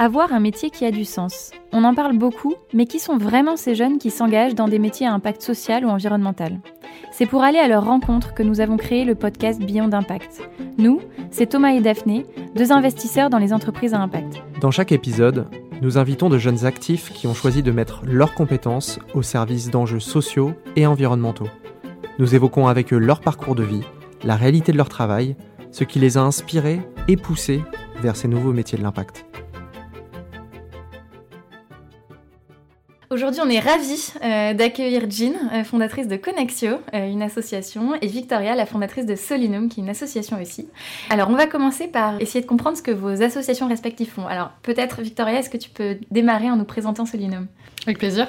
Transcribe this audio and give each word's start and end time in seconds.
avoir 0.00 0.32
un 0.32 0.40
métier 0.40 0.70
qui 0.70 0.86
a 0.86 0.90
du 0.90 1.04
sens. 1.04 1.50
On 1.72 1.84
en 1.84 1.94
parle 1.94 2.16
beaucoup, 2.16 2.54
mais 2.72 2.86
qui 2.86 2.98
sont 2.98 3.18
vraiment 3.18 3.58
ces 3.58 3.74
jeunes 3.74 3.98
qui 3.98 4.10
s'engagent 4.10 4.54
dans 4.54 4.66
des 4.66 4.78
métiers 4.78 5.06
à 5.06 5.12
impact 5.12 5.42
social 5.42 5.84
ou 5.84 5.90
environnemental? 5.90 6.58
C'est 7.12 7.26
pour 7.26 7.42
aller 7.42 7.58
à 7.58 7.68
leur 7.68 7.84
rencontre 7.84 8.32
que 8.32 8.42
nous 8.42 8.60
avons 8.60 8.78
créé 8.78 9.04
le 9.04 9.14
podcast 9.14 9.60
Beyond 9.60 9.88
d'Impact. 9.88 10.40
Nous, 10.78 11.02
c'est 11.30 11.50
Thomas 11.50 11.74
et 11.74 11.80
Daphné, 11.80 12.24
deux 12.56 12.72
investisseurs 12.72 13.28
dans 13.28 13.36
les 13.36 13.52
entreprises 13.52 13.92
à 13.92 14.00
impact. 14.00 14.42
Dans 14.62 14.70
chaque 14.70 14.90
épisode, 14.90 15.48
nous 15.82 15.98
invitons 15.98 16.30
de 16.30 16.38
jeunes 16.38 16.64
actifs 16.64 17.12
qui 17.12 17.26
ont 17.26 17.34
choisi 17.34 17.62
de 17.62 17.70
mettre 17.70 18.00
leurs 18.06 18.32
compétences 18.32 18.98
au 19.12 19.20
service 19.20 19.70
d'enjeux 19.70 20.00
sociaux 20.00 20.54
et 20.76 20.86
environnementaux. 20.86 21.48
Nous 22.18 22.34
évoquons 22.34 22.68
avec 22.68 22.94
eux 22.94 22.98
leur 22.98 23.20
parcours 23.20 23.54
de 23.54 23.64
vie, 23.64 23.84
la 24.24 24.36
réalité 24.36 24.72
de 24.72 24.78
leur 24.78 24.88
travail, 24.88 25.36
ce 25.72 25.84
qui 25.84 25.98
les 25.98 26.16
a 26.16 26.22
inspirés 26.22 26.80
et 27.06 27.18
poussés 27.18 27.60
vers 28.00 28.16
ces 28.16 28.28
nouveaux 28.28 28.54
métiers 28.54 28.78
de 28.78 28.82
l'impact. 28.82 29.26
Aujourd'hui, 33.12 33.40
on 33.44 33.50
est 33.50 33.58
ravis 33.58 34.12
euh, 34.22 34.54
d'accueillir 34.54 35.10
Jean, 35.10 35.32
euh, 35.52 35.64
fondatrice 35.64 36.06
de 36.06 36.14
Connexio, 36.14 36.76
euh, 36.94 37.10
une 37.10 37.22
association, 37.22 37.96
et 38.00 38.06
Victoria, 38.06 38.54
la 38.54 38.66
fondatrice 38.66 39.04
de 39.04 39.16
Solinum, 39.16 39.68
qui 39.68 39.80
est 39.80 39.82
une 39.82 39.88
association 39.88 40.40
aussi. 40.40 40.68
Alors, 41.10 41.28
on 41.28 41.34
va 41.34 41.48
commencer 41.48 41.88
par 41.88 42.20
essayer 42.20 42.40
de 42.40 42.46
comprendre 42.46 42.76
ce 42.76 42.82
que 42.82 42.92
vos 42.92 43.20
associations 43.20 43.66
respectives 43.66 44.10
font. 44.10 44.28
Alors, 44.28 44.52
peut-être, 44.62 45.02
Victoria, 45.02 45.40
est-ce 45.40 45.50
que 45.50 45.56
tu 45.56 45.70
peux 45.70 45.96
démarrer 46.12 46.52
en 46.52 46.56
nous 46.56 46.64
présentant 46.64 47.04
Solinum? 47.04 47.48
Avec 47.84 47.98
plaisir. 47.98 48.28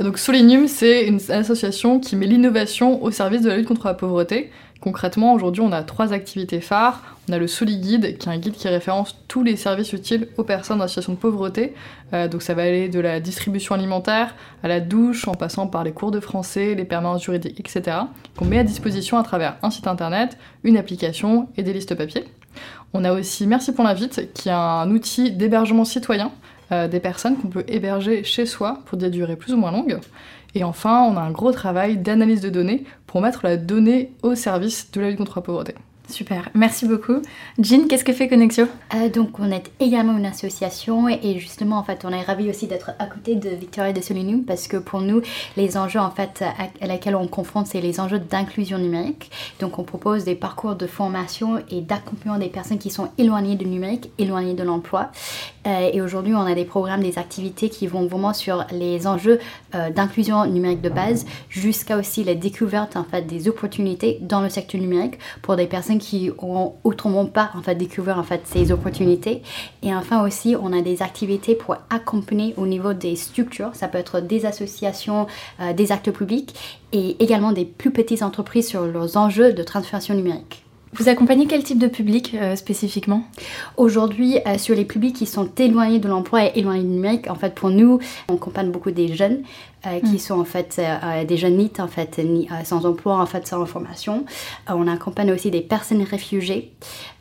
Donc, 0.00 0.16
Solinum, 0.16 0.66
c'est 0.66 1.06
une 1.06 1.20
association 1.28 2.00
qui 2.00 2.16
met 2.16 2.24
l'innovation 2.24 3.02
au 3.02 3.10
service 3.10 3.42
de 3.42 3.50
la 3.50 3.58
lutte 3.58 3.68
contre 3.68 3.86
la 3.86 3.92
pauvreté. 3.92 4.50
Concrètement, 4.82 5.32
aujourd'hui, 5.32 5.62
on 5.62 5.70
a 5.70 5.84
trois 5.84 6.12
activités 6.12 6.60
phares. 6.60 7.16
On 7.28 7.32
a 7.32 7.38
le 7.38 7.46
Soli 7.46 7.78
Guide, 7.78 8.18
qui 8.18 8.28
est 8.28 8.32
un 8.32 8.36
guide 8.36 8.54
qui 8.54 8.66
référence 8.66 9.16
tous 9.28 9.44
les 9.44 9.54
services 9.54 9.92
utiles 9.92 10.26
aux 10.38 10.42
personnes 10.42 10.82
en 10.82 10.88
situation 10.88 11.12
de 11.12 11.18
pauvreté. 11.18 11.72
Euh, 12.12 12.26
donc 12.26 12.42
ça 12.42 12.54
va 12.54 12.62
aller 12.62 12.88
de 12.88 12.98
la 12.98 13.20
distribution 13.20 13.76
alimentaire 13.76 14.34
à 14.64 14.66
la 14.66 14.80
douche, 14.80 15.28
en 15.28 15.34
passant 15.34 15.68
par 15.68 15.84
les 15.84 15.92
cours 15.92 16.10
de 16.10 16.18
français, 16.18 16.74
les 16.74 16.84
permanences 16.84 17.22
juridiques, 17.22 17.60
etc. 17.60 17.96
qu'on 18.36 18.44
met 18.44 18.58
à 18.58 18.64
disposition 18.64 19.18
à 19.18 19.22
travers 19.22 19.56
un 19.62 19.70
site 19.70 19.86
internet, 19.86 20.36
une 20.64 20.76
application 20.76 21.48
et 21.56 21.62
des 21.62 21.72
listes 21.72 21.94
papier. 21.94 22.24
On 22.92 23.04
a 23.04 23.12
aussi 23.12 23.46
Merci 23.46 23.72
pour 23.72 23.84
l'invite, 23.84 24.32
qui 24.34 24.48
est 24.48 24.52
un 24.52 24.90
outil 24.90 25.30
d'hébergement 25.30 25.84
citoyen 25.84 26.32
euh, 26.72 26.88
des 26.88 26.98
personnes 26.98 27.36
qu'on 27.36 27.48
peut 27.48 27.64
héberger 27.68 28.24
chez 28.24 28.46
soi 28.46 28.80
pour 28.86 28.98
des 28.98 29.10
durées 29.10 29.36
plus 29.36 29.54
ou 29.54 29.58
moins 29.58 29.70
longues. 29.70 30.00
Et 30.54 30.64
enfin, 30.64 31.02
on 31.02 31.16
a 31.16 31.20
un 31.20 31.30
gros 31.30 31.52
travail 31.52 31.96
d'analyse 31.96 32.40
de 32.40 32.50
données 32.50 32.84
pour 33.12 33.20
mettre 33.20 33.40
la 33.44 33.58
donnée 33.58 34.10
au 34.22 34.34
service 34.34 34.90
de 34.90 35.02
la 35.02 35.10
lutte 35.10 35.18
contre 35.18 35.36
la 35.36 35.42
pauvreté. 35.42 35.74
Super, 36.08 36.48
merci 36.54 36.86
beaucoup. 36.86 37.20
Jean, 37.58 37.86
qu'est-ce 37.86 38.04
que 38.04 38.12
fait 38.12 38.26
Connexio? 38.26 38.66
Euh, 38.94 39.08
Donc, 39.08 39.38
on 39.38 39.50
est 39.50 39.70
également 39.80 40.16
une 40.16 40.26
association 40.26 41.08
et 41.08 41.38
justement, 41.38 41.76
en 41.78 41.84
fait, 41.84 42.04
on 42.04 42.10
est 42.10 42.22
ravis 42.22 42.48
aussi 42.50 42.66
d'être 42.66 42.90
à 42.98 43.06
côté 43.06 43.34
de 43.34 43.50
Victoria 43.50 43.92
de 43.92 44.00
Solinum 44.00 44.44
parce 44.44 44.66
que 44.66 44.78
pour 44.78 45.00
nous, 45.00 45.20
les 45.56 45.76
enjeux 45.76 46.00
en 46.00 46.10
fait 46.10 46.42
à, 46.80 46.86
laquelle 46.86 47.16
on 47.16 47.28
confronte, 47.28 47.66
c'est 47.66 47.80
les 47.82 48.00
enjeux 48.00 48.18
d'inclusion 48.18 48.78
numérique. 48.78 49.30
Donc, 49.60 49.78
on 49.78 49.84
propose 49.84 50.24
des 50.24 50.34
parcours 50.34 50.74
de 50.74 50.86
formation 50.86 51.62
et 51.70 51.82
d'accompagnement 51.82 52.38
des 52.38 52.48
personnes 52.48 52.78
qui 52.78 52.90
sont 52.90 53.08
éloignées 53.18 53.56
du 53.56 53.66
numérique, 53.66 54.10
éloignées 54.18 54.54
de 54.54 54.62
l'emploi. 54.62 55.10
Euh, 55.66 55.90
et 55.92 56.00
aujourd'hui, 56.00 56.34
on 56.34 56.40
a 56.40 56.54
des 56.54 56.64
programmes, 56.64 57.02
des 57.02 57.18
activités 57.18 57.68
qui 57.68 57.86
vont 57.86 58.06
vraiment 58.06 58.32
sur 58.32 58.64
les 58.72 59.06
enjeux 59.06 59.38
euh, 59.74 59.90
d'inclusion 59.90 60.44
numérique 60.46 60.80
de 60.80 60.88
base 60.88 61.26
jusqu'à 61.48 61.96
aussi 61.96 62.24
la 62.24 62.34
découverte 62.34 62.96
en 62.96 63.04
fait 63.04 63.22
des 63.22 63.48
opportunités 63.48 64.18
dans 64.20 64.40
le 64.40 64.48
secteur 64.48 64.80
numérique 64.80 65.18
pour 65.40 65.56
des 65.56 65.66
personnes 65.66 65.98
qui 65.98 66.30
n'ont 66.42 66.74
autrement 66.84 67.26
pas 67.26 67.50
en 67.54 67.62
fait, 67.62 67.74
découvert 67.74 68.18
en 68.18 68.22
fait, 68.24 68.42
ces 68.44 68.72
opportunités. 68.72 69.42
Et 69.82 69.94
enfin 69.94 70.24
aussi, 70.24 70.56
on 70.60 70.72
a 70.72 70.82
des 70.82 71.02
activités 71.02 71.54
pour 71.54 71.76
accompagner 71.90 72.54
au 72.56 72.66
niveau 72.66 72.92
des 72.92 73.16
structures. 73.16 73.70
Ça 73.74 73.88
peut 73.88 73.98
être 73.98 74.20
des 74.20 74.46
associations, 74.46 75.26
euh, 75.60 75.72
des 75.72 75.92
actes 75.92 76.10
publics 76.10 76.82
et 76.92 77.22
également 77.22 77.52
des 77.52 77.64
plus 77.64 77.90
petites 77.90 78.22
entreprises 78.22 78.68
sur 78.68 78.82
leurs 78.82 79.16
enjeux 79.16 79.52
de 79.52 79.62
transformation 79.62 80.14
numérique. 80.14 80.61
Vous 80.94 81.08
accompagnez 81.08 81.46
quel 81.46 81.64
type 81.64 81.78
de 81.78 81.86
public 81.86 82.34
euh, 82.34 82.54
spécifiquement? 82.54 83.24
Aujourd'hui, 83.78 84.36
euh, 84.46 84.58
sur 84.58 84.76
les 84.76 84.84
publics 84.84 85.16
qui 85.16 85.24
sont 85.24 85.48
éloignés 85.56 85.98
de 85.98 86.06
l'emploi 86.06 86.44
et 86.44 86.58
éloignés 86.58 86.82
du 86.82 86.88
numérique, 86.88 87.30
en 87.30 87.34
fait, 87.34 87.54
pour 87.54 87.70
nous, 87.70 87.98
on 88.28 88.34
accompagne 88.34 88.70
beaucoup 88.70 88.90
des 88.90 89.14
jeunes 89.14 89.42
euh, 89.86 90.00
qui 90.00 90.16
mm. 90.16 90.18
sont 90.18 90.38
en 90.38 90.44
fait 90.44 90.78
des 91.26 91.36
jeunes 91.38 91.56
NIT, 91.56 91.80
en 91.80 91.88
fait, 91.88 92.20
sans 92.64 92.84
emploi, 92.84 93.16
en 93.16 93.24
fait, 93.24 93.46
sans 93.46 93.64
formation. 93.64 94.26
on 94.68 94.86
accompagne 94.86 95.32
aussi 95.32 95.50
des 95.50 95.62
personnes 95.62 96.02
réfugiées. 96.02 96.72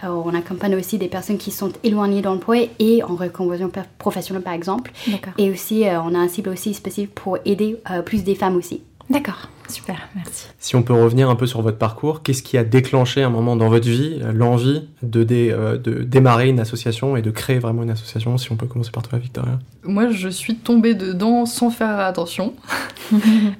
on 0.04 0.34
accompagne 0.36 0.76
aussi 0.76 0.98
des 0.98 1.08
personnes 1.08 1.38
qui 1.38 1.52
sont 1.52 1.72
éloignées 1.84 2.20
de 2.20 2.26
l'emploi 2.26 2.58
et 2.80 3.04
en 3.04 3.16
reconversion 3.16 3.72
professionnelle, 3.98 4.44
par 4.44 4.54
exemple. 4.54 4.92
Et 5.38 5.50
aussi, 5.50 5.86
on 5.86 6.14
a 6.14 6.20
un 6.20 6.28
cible 6.28 6.50
aussi 6.50 6.74
spécifique 6.74 7.16
pour 7.16 7.38
aider 7.46 7.78
plus 8.06 8.24
des 8.24 8.36
femmes 8.36 8.58
aussi. 8.58 8.82
D'accord, 9.12 9.50
super, 9.68 10.08
merci. 10.16 10.48
Si 10.58 10.78
on 10.78 10.84
peut 10.84 10.94
revenir 10.94 11.30
un 11.30 11.36
peu 11.36 11.46
sur 11.46 11.62
votre 11.62 11.78
parcours, 11.78 12.24
qu'est-ce 12.24 12.42
qui 12.42 12.58
a 12.58 12.64
déclenché 12.64 13.22
un 13.24 13.30
moment 13.30 13.58
dans 13.58 13.68
votre 13.68 13.90
vie 13.90 14.20
euh, 14.22 14.32
l'envie 14.32 14.88
de, 15.04 15.26
euh, 15.32 15.78
de, 15.78 16.04
démarrer 16.04 16.48
une 16.48 16.62
association 16.62 17.18
et 17.18 17.22
de 17.22 17.30
créer 17.30 17.60
vraiment 17.60 17.84
une 17.84 17.90
association 17.90 18.38
Si 18.38 18.54
on 18.54 18.56
peut 18.56 18.68
commencer 18.68 18.92
par 18.92 19.04
toi, 19.04 19.20
Victoria? 19.20 19.60
Moi, 19.84 20.12
je 20.12 20.30
suis 20.30 20.56
tombée 20.56 20.94
dedans 20.94 21.46
sans 21.46 21.70
faire 21.70 22.00
attention. 22.00 22.54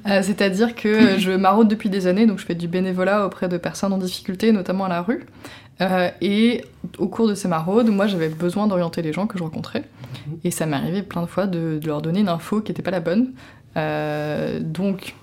Euh, 0.08 0.22
c'est-à-dire 0.24 0.76
que 0.76 1.20
je 1.20 1.32
maraude 1.32 1.68
depuis 1.68 1.90
des 1.90 2.08
années, 2.08 2.26
donc 2.26 2.40
je 2.40 2.46
fais 2.46 2.56
du 2.56 2.70
bénévolat 2.70 3.26
auprès 3.26 3.50
de 3.50 3.58
personnes 3.58 3.92
en 3.92 3.98
difficulté, 3.98 4.54
notamment 4.54 4.86
à 4.86 4.90
la 4.90 5.02
rue. 5.02 5.26
et 6.22 6.64
au 6.98 7.08
cours 7.08 7.28
de 7.28 7.36
ces 7.36 7.50
maraudes, 7.50 7.90
moi 7.90 8.08
j'avais 8.08 8.30
besoin 8.30 8.68
d'orienter 8.68 9.02
les 9.02 9.12
gens 9.12 9.28
que 9.28 9.38
je 9.38 9.44
rencontrais. 9.44 9.84
Et 10.46 10.52
ça 10.52 10.66
m'est 10.66 10.78
arrivé 10.78 11.04
plein 11.04 11.22
de 11.22 11.28
fois 11.28 11.48
de, 11.48 11.80
de 11.82 11.88
leur 11.88 12.02
donner 12.02 12.22
une 12.22 12.30
info 12.30 12.62
qui 12.62 12.72
n'était 12.72 12.82
pas 12.82 12.92
la 12.92 13.02
bonne. 13.02 13.34
donc 14.62 15.16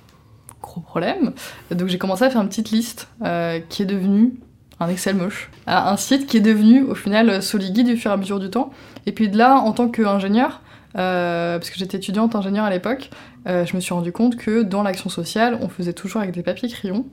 gros 0.68 0.80
problème. 0.80 1.32
Donc 1.70 1.88
j'ai 1.88 1.98
commencé 1.98 2.24
à 2.24 2.30
faire 2.30 2.42
une 2.42 2.48
petite 2.48 2.70
liste 2.70 3.08
euh, 3.24 3.60
qui 3.68 3.82
est 3.82 3.86
devenue 3.86 4.34
un 4.80 4.88
Excel 4.88 5.16
moche, 5.16 5.50
un 5.66 5.96
site 5.96 6.28
qui 6.28 6.36
est 6.36 6.40
devenu 6.40 6.82
au 6.82 6.94
final 6.94 7.42
Soliguide 7.42 7.86
du 7.86 7.96
fur 7.96 8.12
et 8.12 8.14
à 8.14 8.16
mesure 8.16 8.38
du 8.38 8.48
temps. 8.48 8.70
Et 9.06 9.12
puis 9.12 9.28
de 9.28 9.36
là, 9.36 9.56
en 9.56 9.72
tant 9.72 9.88
qu'ingénieur, 9.88 10.62
euh, 10.96 11.58
parce 11.58 11.70
que 11.70 11.78
j'étais 11.78 11.96
étudiante 11.96 12.36
ingénieure 12.36 12.64
à 12.64 12.70
l'époque, 12.70 13.10
euh, 13.48 13.66
je 13.66 13.74
me 13.74 13.80
suis 13.80 13.92
rendu 13.92 14.12
compte 14.12 14.36
que 14.36 14.62
dans 14.62 14.84
l'action 14.84 15.10
sociale, 15.10 15.58
on 15.62 15.68
faisait 15.68 15.94
toujours 15.94 16.20
avec 16.20 16.32
des 16.32 16.44
papiers 16.44 16.68
crayons, 16.68 17.06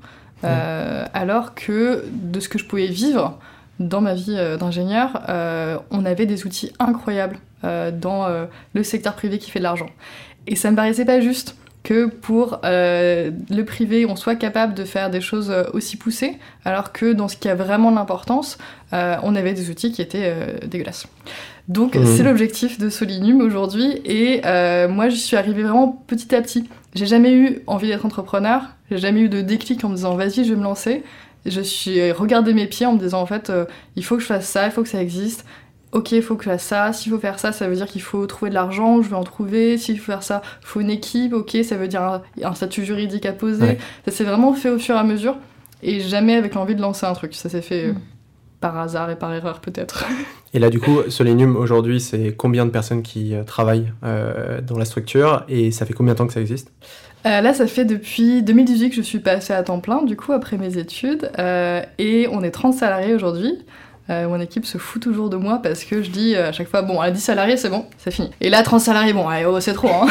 alors 0.43 1.55
que 1.55 2.05
de 2.11 2.39
ce 2.39 2.49
que 2.49 2.59
je 2.59 2.65
pouvais 2.65 2.85
vivre 2.85 3.39
dans 3.79 3.99
ma 3.99 4.13
vie 4.13 4.37
d'ingénieur, 4.59 5.23
on 5.89 6.05
avait 6.05 6.27
des 6.27 6.45
outils 6.45 6.71
incroyables 6.77 7.39
dans 7.63 8.27
le 8.75 8.83
secteur 8.83 9.15
privé 9.15 9.39
qui 9.39 9.49
fait 9.49 9.57
de 9.57 9.63
l'argent. 9.63 9.89
Et 10.45 10.55
ça 10.55 10.69
me 10.69 10.75
paraissait 10.75 11.05
pas 11.05 11.19
juste 11.19 11.55
que 11.85 12.07
pour 12.07 12.59
euh, 12.65 13.29
le 13.49 13.63
privé, 13.63 14.07
on 14.07 14.15
soit 14.15 14.35
capable 14.35 14.73
de 14.73 14.83
faire 14.83 15.11
des 15.11 15.21
choses 15.21 15.51
euh, 15.51 15.63
aussi 15.71 15.97
poussées, 15.97 16.37
alors 16.65 16.91
que 16.91 17.13
dans 17.13 17.27
ce 17.27 17.37
qui 17.37 17.47
a 17.47 17.53
vraiment 17.53 17.91
l'importance, 17.91 18.57
euh, 18.91 19.15
on 19.21 19.35
avait 19.35 19.53
des 19.53 19.69
outils 19.69 19.91
qui 19.91 20.01
étaient 20.01 20.35
dégueulasses. 20.67 21.07
Donc 21.67 21.95
mmh. 21.95 22.05
c'est 22.05 22.23
l'objectif 22.23 22.79
de 22.79 22.89
Solinum 22.89 23.39
aujourd'hui, 23.39 24.01
et 24.03 24.41
moi 24.87 25.09
je 25.09 25.15
suis 25.15 25.37
arrivée 25.37 25.63
vraiment 25.63 26.03
petit 26.07 26.35
à 26.35 26.41
petit. 26.41 26.67
J'ai 26.95 27.05
jamais 27.05 27.33
eu 27.33 27.61
envie 27.67 27.87
d'être 27.87 28.05
entrepreneur, 28.05 28.61
j'ai 28.89 28.97
jamais 28.97 29.21
eu 29.21 29.29
de 29.29 29.41
déclic 29.41 29.83
en 29.83 29.89
me 29.89 29.95
disant 29.95 30.15
vas-y 30.15 30.43
je 30.43 30.53
vais 30.53 30.59
me 30.59 30.63
lancer. 30.63 31.03
Je 31.45 31.61
suis 31.61 32.11
regardé 32.11 32.53
mes 32.55 32.65
pieds 32.65 32.87
en 32.87 32.93
me 32.93 32.99
disant 32.99 33.21
en 33.21 33.25
fait 33.27 33.51
il 33.95 34.03
faut 34.03 34.15
que 34.15 34.21
je 34.21 34.27
fasse 34.27 34.47
ça, 34.47 34.65
il 34.65 34.71
faut 34.71 34.81
que 34.81 34.89
ça 34.89 35.01
existe, 35.01 35.45
ok, 35.95 36.11
il 36.11 36.21
faut 36.21 36.35
que 36.35 36.43
je 36.43 36.49
fasse 36.49 36.63
ça, 36.63 36.91
s'il 36.91 37.11
faut 37.11 37.17
faire 37.17 37.39
ça, 37.39 37.53
ça 37.53 37.69
veut 37.69 37.75
dire 37.75 37.87
qu'il 37.87 38.01
faut 38.01 38.27
trouver 38.27 38.49
de 38.49 38.55
l'argent, 38.55 39.01
je 39.01 39.09
vais 39.09 39.15
en 39.15 39.23
trouver, 39.23 39.77
s'il 39.77 39.97
faut 39.97 40.11
faire 40.11 40.23
ça, 40.23 40.41
il 40.61 40.67
faut 40.67 40.81
une 40.81 40.89
équipe, 40.89 41.33
ok, 41.33 41.57
ça 41.63 41.77
veut 41.77 41.87
dire 41.87 42.21
un, 42.43 42.53
statut 42.53 42.83
juridique 42.83 43.25
à 43.25 43.31
poser. 43.31 43.77
Ça 44.03 44.11
s'est 44.11 44.25
vraiment 44.25 44.53
fait 44.53 44.69
au 44.69 44.77
fur 44.77 44.95
et 44.95 44.99
à 44.99 45.03
mesure, 45.03 45.37
et 45.81 46.01
jamais 46.01 46.35
avec 46.35 46.53
l'envie 46.53 46.75
de 46.75 46.81
lancer 46.81 47.05
un 47.05 47.13
truc. 47.13 47.33
Ça 47.33 47.47
s'est 47.47 47.61
fait 47.61 47.85
euh, 47.85 47.93
mm. 47.93 47.99
par 48.59 48.77
hasard 48.77 49.09
et 49.09 49.15
par 49.15 49.33
erreur 49.33 49.61
peut-être. 49.61 50.05
Et 50.53 50.59
là, 50.59 50.69
du 50.69 50.79
coup, 50.79 50.99
Solenum, 51.09 51.57
aujourd'hui, 51.57 51.99
c'est 51.99 52.33
combien 52.33 52.65
de 52.65 52.71
personnes 52.71 53.03
qui 53.03 53.35
euh, 53.35 53.43
travaillent 53.43 53.91
euh, 54.05 54.61
dans 54.61 54.77
la 54.77 54.85
structure, 54.85 55.43
et 55.49 55.71
ça 55.71 55.85
fait 55.85 55.91
combien 55.91 56.13
de 56.13 56.17
temps 56.17 56.27
que 56.27 56.33
ça 56.33 56.39
existe? 56.39 56.71
Là, 57.25 57.53
ça 57.53 57.65
fait 57.65 57.85
depuis 57.85 58.43
2018 58.43 58.91
que 58.91 58.95
je 58.97 59.01
suis 59.01 59.19
passée 59.19 59.51
à 59.51 59.63
temps 59.63 59.79
plein, 59.79 60.03
du 60.03 60.15
coup, 60.15 60.31
après 60.31 60.57
mes 60.57 60.77
études, 60.77 61.31
et 61.97 62.27
on 62.31 62.43
est 62.43 62.51
30 62.51 62.75
salariés 62.75 63.15
aujourd'hui. 63.15 63.65
Euh, 64.09 64.27
mon 64.27 64.39
équipe 64.39 64.65
se 64.65 64.77
fout 64.77 65.01
toujours 65.01 65.31
de 65.31 65.35
moi 65.35 65.59
parce 65.63 65.83
que 65.83 66.03
je 66.03 66.11
dis 66.11 66.35
euh, 66.35 66.49
à 66.49 66.51
chaque 66.51 66.67
fois, 66.67 66.83
bon, 66.83 66.99
à 66.99 67.09
10 67.09 67.19
salariés, 67.19 67.57
c'est 67.57 67.69
bon, 67.69 67.85
c'est 67.97 68.11
fini. 68.11 68.29
Et 68.39 68.49
là, 68.49 68.61
30 68.61 68.79
salariés, 68.79 69.13
bon, 69.13 69.25
oh, 69.47 69.59
c'est 69.59 69.73
trop. 69.73 69.89
Hein. 69.89 70.07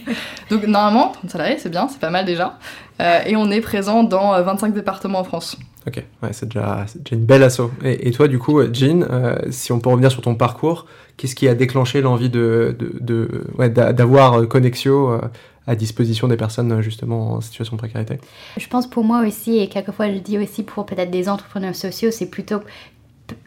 Donc 0.50 0.66
normalement, 0.66 1.12
30 1.12 1.30
salariés, 1.30 1.56
c'est 1.58 1.70
bien, 1.70 1.86
c'est 1.88 2.00
pas 2.00 2.10
mal 2.10 2.24
déjà. 2.24 2.58
Euh, 3.00 3.20
et 3.24 3.36
on 3.36 3.50
est 3.50 3.60
présent 3.60 4.02
dans 4.02 4.42
25 4.42 4.74
départements 4.74 5.20
en 5.20 5.24
France. 5.24 5.56
Ok, 5.86 6.02
ouais, 6.22 6.30
c'est 6.32 6.46
déjà, 6.46 6.86
déjà, 6.96 7.14
une 7.14 7.24
belle 7.24 7.44
asso. 7.44 7.70
Et, 7.84 8.10
toi, 8.10 8.26
du 8.26 8.40
coup, 8.40 8.60
Jean, 8.72 9.06
si 9.50 9.70
on 9.70 9.78
peut 9.78 9.90
revenir 9.90 10.10
sur 10.10 10.22
ton 10.22 10.34
parcours, 10.34 10.86
qu'est-ce 11.16 11.36
qui 11.36 11.46
a 11.46 11.54
déclenché 11.54 12.00
l'envie 12.00 12.30
de, 12.30 12.76
de, 12.76 12.96
de 13.00 13.44
ouais, 13.56 13.68
d'avoir 13.70 14.48
Connexio 14.48 15.20
à 15.68 15.74
disposition 15.76 16.26
des 16.26 16.36
personnes 16.36 16.80
justement 16.80 17.34
en 17.34 17.40
situation 17.40 17.76
de 17.76 17.78
précarité? 17.78 18.18
Je 18.56 18.66
pense 18.66 18.88
pour 18.88 19.04
moi 19.04 19.24
aussi, 19.24 19.58
et 19.58 19.68
quelquefois 19.68 20.10
je 20.12 20.18
dis 20.18 20.38
aussi 20.38 20.64
pour 20.64 20.86
peut-être 20.86 21.10
des 21.10 21.28
entrepreneurs 21.28 21.74
sociaux, 21.76 22.10
c'est 22.10 22.30
plutôt 22.30 22.60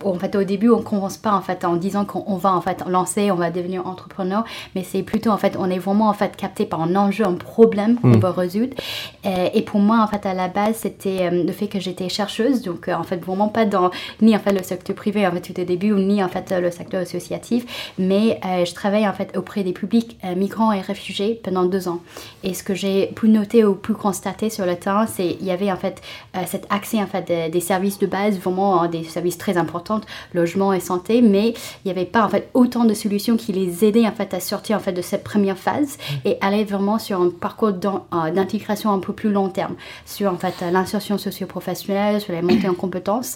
en 0.04 0.16
fait, 0.16 0.36
au 0.36 0.44
début, 0.44 0.70
on 0.70 0.82
commence 0.82 1.18
pas 1.18 1.34
en 1.34 1.42
fait 1.42 1.66
en 1.66 1.76
disant 1.76 2.06
qu'on 2.06 2.36
va 2.36 2.54
en 2.54 2.62
fait 2.62 2.84
lancer, 2.88 3.32
on 3.32 3.36
va 3.36 3.52
devenir 3.52 3.86
entrepreneur, 3.88 4.44
mais 4.76 4.84
c'est 4.84 5.04
plutôt 5.04 5.30
en 5.30 5.38
fait, 5.38 5.56
on 5.60 5.70
est 5.70 5.80
vraiment 5.80 6.10
en 6.10 6.14
fait 6.14 6.36
capté 6.36 6.66
par 6.66 6.82
un 6.82 6.96
enjeu, 6.96 7.26
un 7.26 7.34
problème 7.34 7.96
qu'on 8.00 8.10
mm. 8.10 8.20
veut 8.20 8.30
résoudre. 8.30 8.76
Et, 9.24 9.62
pour 9.62 9.80
moi, 9.80 10.02
en 10.02 10.08
fait, 10.08 10.26
à 10.26 10.34
la 10.34 10.48
base, 10.48 10.78
c'était 10.78 11.28
euh, 11.28 11.44
le 11.44 11.52
fait 11.52 11.68
que 11.68 11.80
j'étais 11.80 12.10
chercheuse, 12.10 12.62
donc 12.62 12.88
euh, 12.88 12.94
en 12.94 13.04
fait, 13.04 13.18
vraiment 13.18 13.50
pas 13.50 13.66
dans 13.66 13.92
ni 14.22 14.36
en 14.36 14.40
fait 14.40 14.54
le 14.54 14.64
secteur 14.64 14.96
privé 14.96 15.28
en 15.28 15.32
fait 15.32 15.42
tout 15.42 15.60
au 15.60 15.64
début, 15.64 15.92
ni 15.92 16.24
en 16.24 16.30
fait 16.30 16.52
le 16.52 16.72
secteur 16.72 17.02
associatif, 17.02 17.94
mais 17.98 18.40
euh, 18.46 18.66
je 18.66 18.74
travaille 18.74 19.08
en 19.08 19.14
fait 19.14 19.38
auprès 19.38 19.64
des 19.64 19.74
publics 19.74 20.18
migrants 20.36 20.72
et 20.72 20.82
réfugiés 20.82 21.40
pendant 21.44 21.66
deux 21.66 21.88
ans. 21.88 22.00
Et 22.44 22.54
ce 22.54 22.64
que 22.64 22.74
j'ai 22.74 23.08
pu 23.08 23.30
noter 23.30 23.64
ou 23.66 23.76
pu 23.76 23.94
constater 23.94 24.50
sur 24.50 24.66
le 24.66 24.76
terrain, 24.76 25.06
c'est 25.06 25.38
il 25.40 25.46
y 25.46 25.52
avait 25.52 25.72
en 25.72 25.76
fait 25.76 26.02
cet 26.46 26.66
accès 26.70 27.02
en 27.02 27.08
fait 27.08 27.52
des, 27.52 27.60
services 27.60 28.00
de 28.00 28.08
base, 28.08 28.38
vraiment 28.40 28.88
des 28.88 29.04
services 29.04 29.38
très 29.38 29.58
importants 29.58 29.69
importantes, 29.70 30.06
logement 30.34 30.74
et 30.74 30.80
santé, 30.80 31.22
mais 31.22 31.50
il 31.50 31.86
n'y 31.86 31.92
avait 31.92 32.06
pas 32.06 32.26
en 32.26 32.30
fait 32.30 32.50
autant 32.54 32.86
de 32.86 32.94
solutions 32.94 33.38
qui 33.38 33.54
les 33.54 33.86
aidaient 33.86 34.08
en 34.08 34.12
fait 34.12 34.34
à 34.34 34.40
sortir 34.40 34.78
en 34.78 34.80
fait 34.80 34.94
de 34.94 35.02
cette 35.02 35.24
première 35.24 35.58
phase 35.58 35.98
mm. 35.98 36.28
et 36.28 36.38
aller 36.42 36.64
vraiment 36.64 36.98
sur 36.98 37.22
un 37.22 37.30
parcours 37.30 37.70
euh, 37.70 38.32
d'intégration 38.32 38.92
un 38.92 39.00
peu 39.00 39.14
plus 39.14 39.32
long 39.32 39.50
terme, 39.50 39.76
sur 40.06 40.32
en 40.32 40.38
fait 40.38 40.56
l'insertion 40.72 41.18
socio-professionnelle, 41.18 42.20
sur 42.20 42.34
la 42.34 42.42
montée 42.42 42.68
en 42.68 42.74
compétences. 42.74 43.36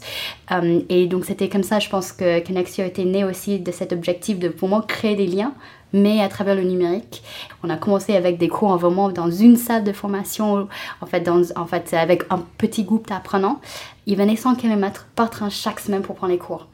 Euh, 0.51 0.81
et 0.89 1.05
donc 1.07 1.25
c'était 1.25 1.49
comme 1.49 1.63
ça, 1.63 1.79
je 1.79 1.89
pense 1.89 2.11
que 2.11 2.45
Connexio 2.45 2.83
était 2.85 3.05
né 3.05 3.23
aussi 3.23 3.59
de 3.59 3.71
cet 3.71 3.93
objectif 3.93 4.39
de 4.39 4.47
vraiment 4.47 4.81
créer 4.81 5.15
des 5.15 5.27
liens 5.27 5.53
mais 5.93 6.21
à 6.21 6.27
travers 6.27 6.55
le 6.55 6.63
numérique. 6.63 7.23
On 7.63 7.69
a 7.69 7.77
commencé 7.77 8.15
avec 8.15 8.37
des 8.37 8.49
cours 8.49 8.69
en 8.69 8.77
vraiment 8.77 9.09
dans 9.09 9.31
une 9.31 9.55
salle 9.55 9.83
de 9.83 9.93
formation, 9.93 10.67
en 11.01 11.05
fait, 11.05 11.21
dans, 11.21 11.41
en 11.55 11.65
fait 11.65 11.93
avec 11.93 12.23
un 12.29 12.43
petit 12.57 12.83
groupe 12.83 13.07
d'apprenants. 13.07 13.61
Ils 14.05 14.17
venaient 14.17 14.35
100 14.35 14.55
km 14.55 15.07
par 15.15 15.29
train 15.29 15.49
chaque 15.49 15.79
semaine 15.79 16.01
pour 16.01 16.15
prendre 16.15 16.33
les 16.33 16.39
cours. 16.39 16.67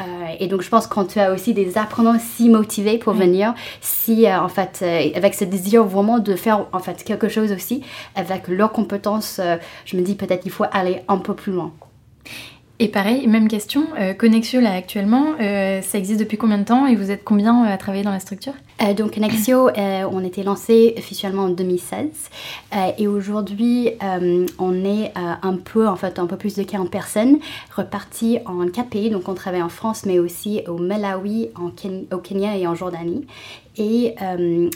Euh, 0.00 0.04
et 0.40 0.46
donc, 0.46 0.62
je 0.62 0.68
pense 0.68 0.86
quand 0.86 1.04
tu 1.04 1.20
as 1.20 1.32
aussi 1.32 1.54
des 1.54 1.76
apprenants 1.76 2.18
si 2.18 2.48
motivés 2.48 2.98
pour 2.98 3.12
venir, 3.12 3.54
si 3.80 4.26
euh, 4.26 4.40
en 4.40 4.48
fait, 4.48 4.80
euh, 4.82 5.10
avec 5.14 5.34
ce 5.34 5.44
désir 5.44 5.84
vraiment 5.84 6.18
de 6.18 6.34
faire 6.34 6.66
en 6.72 6.78
fait 6.78 7.04
quelque 7.04 7.28
chose 7.28 7.52
aussi 7.52 7.82
avec 8.14 8.48
leurs 8.48 8.72
compétences, 8.72 9.40
je 9.84 9.96
me 9.96 10.02
dis 10.02 10.14
peut-être 10.14 10.42
qu'il 10.42 10.52
faut 10.52 10.64
aller 10.72 11.02
un 11.08 11.18
peu 11.18 11.34
plus 11.34 11.52
loin. 11.52 11.72
Et 12.78 12.88
pareil, 12.88 13.28
même 13.28 13.48
question, 13.48 13.86
euh, 14.00 14.12
Connexio 14.12 14.60
là 14.60 14.72
actuellement, 14.72 15.34
euh, 15.40 15.80
ça 15.82 15.98
existe 15.98 16.18
depuis 16.18 16.36
combien 16.36 16.58
de 16.58 16.64
temps 16.64 16.86
et 16.86 16.96
vous 16.96 17.10
êtes 17.10 17.22
combien 17.22 17.64
euh, 17.64 17.72
à 17.72 17.76
travailler 17.76 18.02
dans 18.02 18.10
la 18.10 18.18
structure? 18.18 18.54
Donc 18.96 19.14
Connexio, 19.14 19.70
on 19.76 20.24
était 20.24 20.42
lancé 20.42 20.94
officiellement 20.98 21.44
en 21.44 21.50
2016 21.50 22.08
et 22.98 23.06
aujourd'hui 23.06 23.90
on 24.58 24.84
est 24.84 25.12
un 25.14 25.56
peu, 25.56 25.86
en 25.86 25.94
fait 25.94 26.18
un 26.18 26.26
peu 26.26 26.36
plus 26.36 26.56
de 26.56 26.64
40 26.64 26.90
personnes 26.90 27.38
reparties 27.76 28.40
en 28.44 28.66
quatre 28.66 28.88
pays, 28.88 29.08
donc 29.08 29.28
on 29.28 29.34
travaille 29.34 29.62
en 29.62 29.68
France 29.68 30.04
mais 30.04 30.18
aussi 30.18 30.62
au 30.66 30.78
Malawi, 30.78 31.50
en 31.54 31.70
au 32.12 32.18
Kenya 32.18 32.56
et 32.56 32.66
en 32.66 32.74
Jordanie. 32.74 33.24
Et 33.76 34.16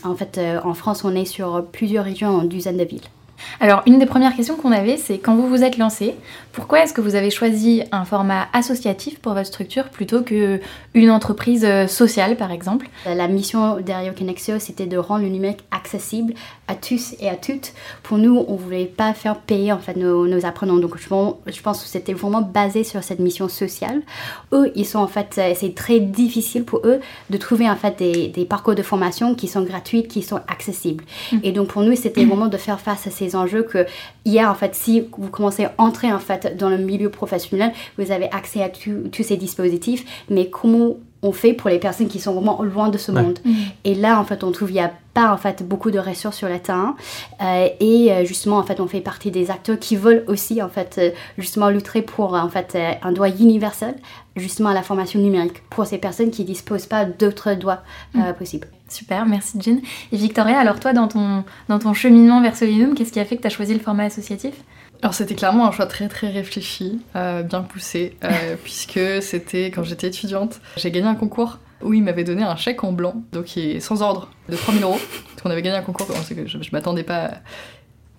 en 0.04 0.14
fait 0.14 0.40
en 0.62 0.74
France 0.74 1.02
on 1.02 1.16
est 1.16 1.24
sur 1.24 1.64
plusieurs 1.72 2.04
régions 2.04 2.28
en 2.28 2.44
dizaines 2.44 2.76
de 2.76 2.84
villes. 2.84 3.08
Alors, 3.60 3.82
une 3.86 3.98
des 3.98 4.06
premières 4.06 4.34
questions 4.34 4.56
qu'on 4.56 4.72
avait, 4.72 4.96
c'est 4.96 5.18
quand 5.18 5.34
vous 5.34 5.48
vous 5.48 5.62
êtes 5.62 5.78
lancé, 5.78 6.14
pourquoi 6.56 6.82
est-ce 6.82 6.94
que 6.94 7.02
vous 7.02 7.16
avez 7.16 7.30
choisi 7.30 7.82
un 7.92 8.06
format 8.06 8.48
associatif 8.54 9.18
pour 9.18 9.34
votre 9.34 9.46
structure 9.46 9.90
plutôt 9.90 10.22
qu'une 10.22 11.10
entreprise 11.10 11.66
euh, 11.66 11.86
sociale, 11.86 12.34
par 12.36 12.50
exemple? 12.50 12.88
La 13.04 13.28
mission 13.28 13.78
derrière 13.80 14.14
Connexio, 14.14 14.58
c'était 14.58 14.86
de 14.86 14.96
rendre 14.96 15.22
le 15.24 15.28
numérique 15.28 15.64
accessible 15.70 16.32
à 16.66 16.74
tous 16.74 17.14
et 17.20 17.28
à 17.28 17.36
toutes. 17.36 17.74
Pour 18.02 18.16
nous, 18.16 18.42
on 18.48 18.54
ne 18.54 18.58
voulait 18.58 18.86
pas 18.86 19.12
faire 19.12 19.36
payer 19.36 19.70
en 19.70 19.78
fait, 19.78 19.96
nos, 19.96 20.46
apprenants. 20.46 20.78
Donc, 20.78 20.96
je, 20.96 21.06
pense 21.62 21.82
que 21.82 21.88
c'était 21.88 22.14
vraiment 22.14 22.40
basé 22.40 22.84
sur 22.84 23.02
cette 23.04 23.20
mission 23.20 23.50
sociale. 23.50 24.00
Eux, 24.54 24.72
ils 24.74 24.86
sont 24.86 24.98
en 24.98 25.08
fait, 25.08 25.34
euh, 25.36 25.52
c'est 25.54 25.74
très 25.74 26.00
difficile 26.00 26.64
pour 26.64 26.80
eux 26.86 27.00
de 27.28 27.36
trouver 27.36 27.68
en 27.68 27.76
fait 27.76 27.98
des, 27.98 28.46
parcours 28.46 28.74
de 28.74 28.82
formation 28.82 29.34
qui 29.34 29.46
sont 29.46 29.62
gratuits, 29.62 30.04
qui 30.04 30.22
sont 30.22 30.40
accessibles. 30.48 31.04
Mmh. 31.32 31.36
Et 31.42 31.52
donc, 31.52 31.68
pour 31.68 31.82
nous, 31.82 31.94
c'était 31.96 32.24
vraiment 32.24 32.46
de 32.46 32.56
faire 32.56 32.80
face 32.80 33.06
à 33.06 33.10
ces 33.10 33.36
enjeux 33.36 33.62
que 33.62 33.84
hier, 34.24 34.50
en 34.50 34.54
fait, 34.54 34.74
si 34.74 35.06
vous 35.18 35.28
commencez 35.28 35.66
à 35.66 35.74
entrer 35.76 36.10
en 36.10 36.18
fait 36.18 36.45
dans 36.54 36.68
le 36.68 36.78
milieu 36.78 37.10
professionnel, 37.10 37.72
vous 37.98 38.10
avez 38.10 38.30
accès 38.30 38.62
à 38.62 38.68
tous 38.68 39.22
ces 39.22 39.36
dispositifs, 39.36 40.04
mais 40.30 40.48
comment 40.48 40.96
on 41.22 41.32
fait 41.32 41.52
pour 41.52 41.70
les 41.70 41.78
personnes 41.78 42.08
qui 42.08 42.20
sont 42.20 42.34
vraiment 42.34 42.62
loin 42.62 42.88
de 42.88 42.98
ce 42.98 43.10
monde? 43.10 43.38
Mm. 43.44 43.54
Et 43.84 43.94
là, 43.94 44.20
en 44.20 44.24
fait, 44.24 44.44
on 44.44 44.52
trouve 44.52 44.68
qu'il 44.68 44.76
n'y 44.76 44.82
a 44.82 44.92
pas 45.14 45.32
en 45.32 45.36
fait 45.36 45.66
beaucoup 45.66 45.90
de 45.90 45.98
ressources 45.98 46.36
sur 46.36 46.48
le 46.48 46.58
terrain. 46.58 46.96
Euh, 47.42 47.68
et 47.80 48.12
euh, 48.12 48.24
justement, 48.24 48.58
en 48.58 48.62
fait, 48.62 48.80
on 48.80 48.86
fait 48.86 49.00
partie 49.00 49.30
des 49.30 49.50
acteurs 49.50 49.78
qui 49.78 49.96
veulent 49.96 50.24
aussi 50.26 50.62
en 50.62 50.68
fait 50.68 50.96
euh, 50.98 51.10
justement 51.38 51.68
lutter 51.68 52.02
pour 52.02 52.34
en 52.34 52.48
fait 52.48 52.76
un 53.02 53.12
droit 53.12 53.28
universel, 53.28 53.94
justement 54.36 54.70
à 54.70 54.74
la 54.74 54.82
formation 54.82 55.20
numérique 55.20 55.62
pour 55.70 55.86
ces 55.86 55.98
personnes 55.98 56.30
qui 56.30 56.44
disposent 56.44 56.86
pas 56.86 57.04
d'autres 57.04 57.54
droits 57.54 57.82
mm. 58.14 58.32
possibles. 58.38 58.68
Super, 58.88 59.26
merci 59.26 59.58
Jean. 59.60 59.80
Et 60.12 60.16
Victoria, 60.16 60.58
alors 60.58 60.78
toi, 60.78 60.92
dans 60.92 61.08
ton, 61.08 61.44
dans 61.68 61.78
ton 61.78 61.92
cheminement 61.92 62.40
vers 62.40 62.56
Solinum, 62.56 62.94
qu'est-ce 62.94 63.12
qui 63.12 63.18
a 63.18 63.24
fait 63.24 63.36
que 63.36 63.42
tu 63.42 63.48
as 63.48 63.50
choisi 63.50 63.74
le 63.74 63.80
format 63.80 64.04
associatif? 64.04 64.54
Alors 65.06 65.14
c'était 65.14 65.36
clairement 65.36 65.68
un 65.68 65.70
choix 65.70 65.86
très 65.86 66.08
très 66.08 66.30
réfléchi, 66.30 67.00
euh, 67.14 67.44
bien 67.44 67.60
poussé, 67.60 68.16
euh, 68.24 68.56
puisque 68.64 68.98
c'était 69.22 69.66
quand 69.66 69.84
j'étais 69.84 70.08
étudiante, 70.08 70.60
j'ai 70.76 70.90
gagné 70.90 71.06
un 71.06 71.14
concours 71.14 71.60
où 71.80 71.94
il 71.94 72.02
m'avait 72.02 72.24
donné 72.24 72.42
un 72.42 72.56
chèque 72.56 72.82
en 72.82 72.90
blanc, 72.90 73.22
donc 73.30 73.44
qui 73.44 73.70
est 73.70 73.78
sans 73.78 74.02
ordre, 74.02 74.32
de 74.48 74.56
3000 74.56 74.82
euros, 74.82 74.98
parce 74.98 75.42
qu'on 75.42 75.50
avait 75.50 75.62
gagné 75.62 75.76
un 75.76 75.82
concours, 75.82 76.08
que 76.08 76.48
je, 76.48 76.60
je 76.60 76.70
m'attendais 76.72 77.04
pas... 77.04 77.30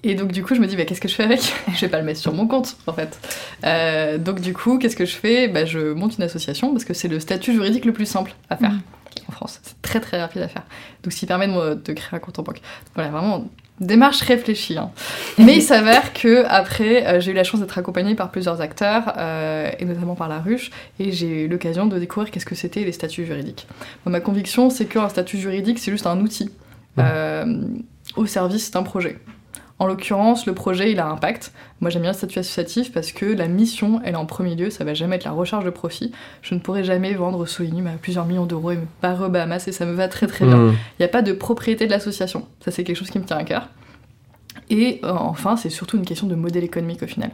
Et 0.05 0.15
donc 0.15 0.31
du 0.31 0.45
coup 0.45 0.55
je 0.55 0.61
me 0.61 0.67
dis 0.67 0.77
bah, 0.77 0.85
qu'est-ce 0.85 1.01
que 1.01 1.09
je 1.09 1.15
fais 1.15 1.23
avec? 1.23 1.41
Je 1.75 1.81
vais 1.81 1.89
pas 1.89 1.99
le 1.99 2.05
mettre 2.05 2.21
sur 2.21 2.33
mon 2.33 2.47
compte 2.47 2.77
en 2.87 2.93
fait. 2.93 3.19
Euh, 3.65 4.17
donc 4.17 4.39
du 4.39 4.53
coup 4.53 4.77
qu'est-ce 4.77 4.95
que 4.95 5.05
je 5.05 5.15
fais? 5.15 5.49
Bah, 5.49 5.65
Je 5.65 5.91
monte 5.91 6.15
une 6.15 6.23
association 6.23 6.71
parce 6.71 6.85
que 6.85 6.93
c'est 6.93 7.09
le 7.09 7.19
statut 7.19 7.51
juridique 7.51 7.83
le 7.83 7.91
plus 7.91 8.05
simple 8.05 8.33
à 8.49 8.55
faire. 8.55 8.71
Mmh. 8.71 8.81
En 9.27 9.31
France, 9.33 9.59
c'est 9.61 9.81
très 9.81 9.99
très 9.99 10.21
rapide 10.21 10.43
à 10.43 10.47
faire. 10.47 10.63
Donc, 11.03 11.11
ce 11.11 11.17
qui 11.17 11.25
permet 11.25 11.47
de, 11.47 11.73
de 11.73 11.93
créer 11.93 12.15
un 12.15 12.19
compte 12.19 12.39
en 12.39 12.43
banque. 12.43 12.61
voilà, 12.95 13.09
vraiment 13.09 13.45
Démarche 13.79 14.21
réfléchie. 14.21 14.77
Hein. 14.77 14.89
Mais 15.37 15.55
il 15.55 15.61
s'avère 15.61 16.13
que 16.13 16.45
après, 16.47 17.05
euh, 17.05 17.19
j'ai 17.19 17.31
eu 17.31 17.33
la 17.35 17.43
chance 17.43 17.59
d'être 17.59 17.77
accompagnée 17.77 18.15
par 18.15 18.31
plusieurs 18.31 18.59
acteurs, 18.59 19.13
euh, 19.17 19.69
et 19.77 19.85
notamment 19.85 20.15
par 20.15 20.27
la 20.27 20.39
ruche, 20.39 20.71
et 20.99 21.11
j'ai 21.11 21.43
eu 21.43 21.47
l'occasion 21.47 21.85
de 21.85 21.99
découvrir 21.99 22.31
qu'est-ce 22.31 22.45
que 22.45 22.55
c'était 22.55 22.83
les 22.83 22.91
statuts 22.91 23.25
juridiques. 23.25 23.67
ma 24.05 24.19
conviction, 24.19 24.71
c'est 24.71 24.85
qu'un 24.85 25.09
statut 25.09 25.37
juridique, 25.37 25.77
c'est 25.77 25.91
juste 25.91 26.07
un 26.07 26.19
outil 26.21 26.49
euh, 26.97 27.61
au 28.15 28.25
service 28.25 28.71
d'un 28.71 28.81
projet. 28.81 29.19
En 29.79 29.85
l'occurrence, 29.85 30.47
le 30.47 30.53
projet, 30.53 30.91
il 30.91 30.99
a 30.99 31.07
un 31.07 31.11
impact. 31.11 31.53
Moi, 31.81 31.91
j'aime 31.91 32.01
bien 32.01 32.11
le 32.11 32.17
statut 32.17 32.39
associatif 32.39 32.91
parce 32.91 33.11
que 33.11 33.25
la 33.25 33.47
mission, 33.47 34.01
elle 34.03 34.13
est 34.13 34.17
en 34.17 34.25
premier 34.25 34.55
lieu, 34.55 34.71
ça 34.71 34.83
va 34.83 34.95
jamais 34.95 35.17
être 35.17 35.23
la 35.23 35.31
recherche 35.31 35.63
de 35.63 35.69
profit. 35.69 36.11
Je 36.41 36.55
ne 36.55 36.59
pourrai 36.59 36.83
jamais 36.83 37.13
vendre 37.13 37.45
Solinum 37.45 37.85
à 37.85 37.91
plusieurs 37.91 38.25
millions 38.25 38.47
d'euros 38.47 38.71
et 38.71 38.77
me 38.77 38.85
pas 39.01 39.13
Bahamas 39.13 39.67
et 39.67 39.71
ça 39.71 39.85
me 39.85 39.93
va 39.93 40.07
très 40.07 40.25
très 40.25 40.45
bien. 40.45 40.57
Mmh. 40.57 40.71
Il 40.71 41.01
n'y 41.01 41.05
a 41.05 41.09
pas 41.09 41.21
de 41.21 41.31
propriété 41.31 41.85
de 41.85 41.91
l'association. 41.91 42.47
Ça, 42.59 42.71
c'est 42.71 42.83
quelque 42.83 42.97
chose 42.97 43.11
qui 43.11 43.19
me 43.19 43.25
tient 43.25 43.37
à 43.37 43.43
cœur. 43.43 43.69
Et 44.69 44.99
euh, 45.03 45.11
enfin, 45.11 45.55
c'est 45.57 45.69
surtout 45.69 45.97
une 45.97 46.05
question 46.05 46.27
de 46.27 46.35
modèle 46.35 46.63
économique 46.63 47.03
au 47.03 47.07
final. 47.07 47.31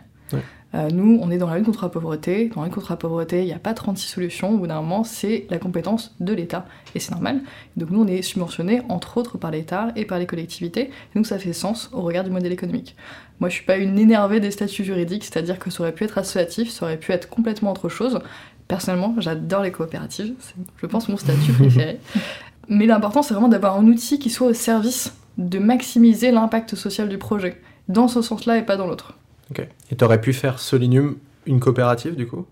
Euh, 0.75 0.89
nous, 0.89 1.19
on 1.21 1.29
est 1.29 1.37
dans 1.37 1.49
la 1.49 1.57
lutte 1.57 1.67
contre 1.67 1.83
la 1.83 1.89
pauvreté. 1.89 2.49
Dans 2.53 2.61
la 2.61 2.67
lutte 2.67 2.75
contre 2.75 2.91
la 2.91 2.97
pauvreté, 2.97 3.41
il 3.41 3.45
n'y 3.45 3.53
a 3.53 3.59
pas 3.59 3.73
36 3.73 4.07
solutions. 4.07 4.51
Au 4.51 4.57
bout 4.57 4.67
d'un 4.67 4.81
moment, 4.81 5.03
c'est 5.03 5.45
la 5.49 5.59
compétence 5.59 6.15
de 6.19 6.33
l'État. 6.33 6.65
Et 6.95 6.99
c'est 6.99 7.11
normal. 7.11 7.41
Donc 7.77 7.91
nous, 7.91 8.01
on 8.01 8.07
est 8.07 8.21
subventionné, 8.21 8.81
entre 8.89 9.17
autres, 9.17 9.37
par 9.37 9.51
l'État 9.51 9.89
et 9.95 10.05
par 10.05 10.17
les 10.17 10.25
collectivités. 10.25 10.89
donc 11.15 11.27
ça 11.27 11.37
fait 11.37 11.53
sens 11.53 11.89
au 11.93 12.01
regard 12.01 12.23
du 12.23 12.31
modèle 12.31 12.51
économique. 12.51 12.95
Moi, 13.39 13.49
je 13.49 13.55
suis 13.55 13.65
pas 13.65 13.77
une 13.77 13.99
énervée 13.99 14.39
des 14.39 14.51
statuts 14.51 14.83
juridiques, 14.83 15.23
c'est-à-dire 15.23 15.59
que 15.59 15.69
ça 15.69 15.81
aurait 15.81 15.91
pu 15.91 16.05
être 16.05 16.17
associatif, 16.17 16.69
ça 16.69 16.85
aurait 16.85 16.97
pu 16.97 17.11
être 17.11 17.29
complètement 17.29 17.71
autre 17.71 17.89
chose. 17.89 18.19
Personnellement, 18.67 19.15
j'adore 19.17 19.61
les 19.61 19.71
coopératives. 19.71 20.33
C'est, 20.39 20.55
je 20.77 20.85
pense, 20.85 21.09
mon 21.09 21.17
statut 21.17 21.51
préféré. 21.53 21.99
Mais 22.69 22.85
l'important, 22.85 23.21
c'est 23.21 23.33
vraiment 23.33 23.49
d'avoir 23.49 23.77
un 23.77 23.85
outil 23.85 24.17
qui 24.19 24.29
soit 24.29 24.47
au 24.47 24.53
service 24.53 25.13
de 25.37 25.59
maximiser 25.59 26.31
l'impact 26.31 26.75
social 26.75 27.09
du 27.09 27.17
projet, 27.17 27.61
dans 27.89 28.07
ce 28.07 28.21
sens-là 28.21 28.57
et 28.57 28.63
pas 28.63 28.77
dans 28.77 28.87
l'autre. 28.87 29.17
Ok. 29.53 29.67
Et 29.91 29.95
tu 29.95 30.03
aurais 30.03 30.19
pu 30.19 30.33
faire 30.33 30.60
Solinium 30.60 31.15
une 31.45 31.60
coopérative 31.60 32.15
du 32.15 32.25
coup? 32.25 32.45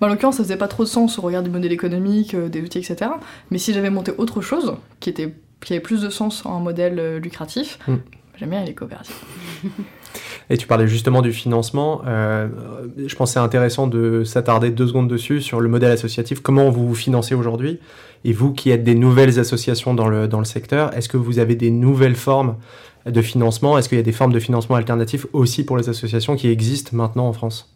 Bah, 0.00 0.06
En 0.06 0.10
l'occurrence, 0.10 0.36
ça 0.36 0.42
faisait 0.42 0.56
pas 0.56 0.68
trop 0.68 0.82
de 0.82 0.88
sens 0.88 1.18
au 1.18 1.22
regard 1.22 1.42
du 1.42 1.50
modèle 1.50 1.72
économique, 1.72 2.34
euh, 2.34 2.48
des 2.48 2.60
outils, 2.60 2.78
etc. 2.78 3.10
Mais 3.50 3.58
si 3.58 3.72
j'avais 3.72 3.90
monté 3.90 4.12
autre 4.18 4.40
chose, 4.40 4.74
qui, 5.00 5.10
était, 5.10 5.34
qui 5.60 5.72
avait 5.72 5.82
plus 5.82 6.02
de 6.02 6.10
sens 6.10 6.44
en 6.46 6.60
modèle 6.60 6.98
euh, 6.98 7.20
lucratif, 7.20 7.78
hmm. 7.86 7.96
j'aime 8.36 8.50
bien 8.50 8.64
les 8.64 8.74
coopératives. 8.74 9.14
Et 10.50 10.56
tu 10.56 10.66
parlais 10.66 10.88
justement 10.88 11.20
du 11.20 11.32
financement. 11.32 12.00
Euh, 12.06 12.48
je 12.96 13.14
pense 13.14 13.30
que 13.30 13.34
c'est 13.34 13.38
intéressant 13.38 13.86
de 13.86 14.24
s'attarder 14.24 14.70
deux 14.70 14.86
secondes 14.86 15.08
dessus 15.08 15.42
sur 15.42 15.60
le 15.60 15.68
modèle 15.68 15.92
associatif. 15.92 16.40
Comment 16.40 16.70
vous 16.70 16.88
vous 16.88 16.94
financez 16.94 17.34
aujourd'hui? 17.34 17.78
Et 18.24 18.32
vous 18.32 18.54
qui 18.54 18.70
êtes 18.70 18.82
des 18.82 18.94
nouvelles 18.94 19.38
associations 19.38 19.92
dans 19.92 20.08
le, 20.08 20.26
dans 20.26 20.38
le 20.38 20.46
secteur, 20.46 20.96
est-ce 20.96 21.10
que 21.10 21.18
vous 21.18 21.38
avez 21.38 21.54
des 21.54 21.70
nouvelles 21.70 22.16
formes 22.16 22.56
de 23.10 23.22
financement 23.22 23.78
Est-ce 23.78 23.88
qu'il 23.88 23.98
y 23.98 24.00
a 24.00 24.04
des 24.04 24.12
formes 24.12 24.32
de 24.32 24.40
financement 24.40 24.76
alternatifs 24.76 25.26
aussi 25.32 25.64
pour 25.64 25.76
les 25.76 25.88
associations 25.88 26.36
qui 26.36 26.48
existent 26.48 26.96
maintenant 26.96 27.28
en 27.28 27.32
France? 27.32 27.74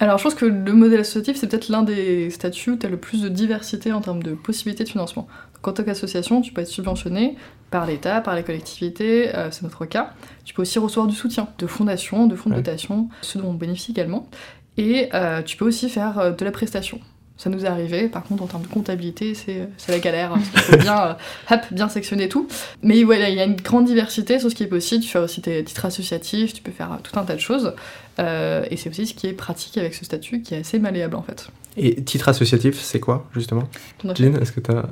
Alors, 0.00 0.18
je 0.18 0.22
pense 0.22 0.34
que 0.34 0.44
le 0.44 0.72
modèle 0.74 1.00
associatif, 1.00 1.36
c'est 1.36 1.48
peut-être 1.48 1.68
l'un 1.70 1.82
des 1.82 2.30
statuts 2.30 2.70
où 2.70 2.76
tu 2.76 2.86
as 2.86 2.88
le 2.88 2.98
plus 2.98 3.20
de 3.22 3.28
diversité 3.28 3.92
en 3.92 4.00
termes 4.00 4.22
de 4.22 4.34
possibilités 4.34 4.84
de 4.84 4.88
financement. 4.88 5.26
en 5.64 5.72
tant 5.72 5.82
qu'association, 5.82 6.40
tu 6.40 6.52
peux 6.52 6.60
être 6.60 6.68
subventionné 6.68 7.36
par 7.70 7.84
l'État, 7.84 8.20
par 8.20 8.36
les 8.36 8.44
collectivités, 8.44 9.34
euh, 9.34 9.50
c'est 9.50 9.64
notre 9.64 9.86
cas. 9.86 10.12
Tu 10.44 10.54
peux 10.54 10.62
aussi 10.62 10.78
recevoir 10.78 11.08
du 11.08 11.16
soutien 11.16 11.48
de 11.58 11.66
fondations, 11.66 12.28
de 12.28 12.36
fonds 12.36 12.50
de 12.50 12.54
dotation, 12.54 13.08
ceux 13.22 13.40
dont 13.40 13.48
on 13.48 13.54
bénéficie 13.54 13.90
également. 13.90 14.28
Et 14.76 15.10
tu 15.44 15.56
peux 15.56 15.66
aussi 15.66 15.88
faire 15.88 16.36
de 16.36 16.44
la 16.44 16.52
prestation. 16.52 17.00
Ça 17.38 17.50
nous 17.50 17.64
est 17.64 17.68
arrivé, 17.68 18.08
par 18.08 18.24
contre 18.24 18.42
en 18.42 18.46
termes 18.46 18.64
de 18.64 18.68
comptabilité, 18.68 19.32
c'est 19.34 19.68
la 19.88 19.98
galère, 20.00 20.32
hein, 20.32 20.40
qu'il 20.52 20.60
faut 20.60 20.76
bien, 20.76 21.16
hop, 21.50 21.60
bien 21.70 21.88
sectionner 21.88 22.28
tout. 22.28 22.48
Mais 22.82 23.04
voilà, 23.04 23.30
il 23.30 23.36
y 23.36 23.40
a 23.40 23.44
une 23.44 23.56
grande 23.56 23.86
diversité 23.86 24.38
sur 24.38 24.50
ce 24.50 24.54
qui 24.54 24.64
est 24.64 24.68
possible, 24.68 25.04
tu 25.04 25.08
fais 25.08 25.20
aussi 25.20 25.40
tes 25.40 25.62
titres 25.64 25.84
associatifs, 25.84 26.52
tu 26.52 26.62
peux 26.62 26.72
faire 26.72 26.98
tout 27.02 27.18
un 27.18 27.24
tas 27.24 27.34
de 27.34 27.40
choses. 27.40 27.74
et 28.18 28.76
c'est 28.76 28.90
aussi 28.90 29.06
ce 29.06 29.14
qui 29.14 29.28
est 29.28 29.32
pratique 29.32 29.78
avec 29.78 29.94
ce 29.94 30.04
statut, 30.04 30.42
qui 30.42 30.54
est 30.54 30.58
assez 30.58 30.78
malléable 30.78 31.14
en 31.14 31.22
fait. 31.22 31.48
Et 31.76 32.02
titre 32.02 32.28
associatif, 32.28 32.80
c'est 32.80 33.00
quoi 33.00 33.28
justement? 33.32 33.68
Jean, 34.02 34.34
est-ce 34.34 34.52
que 34.52 34.60
tu 34.60 34.72
as... 34.72 34.86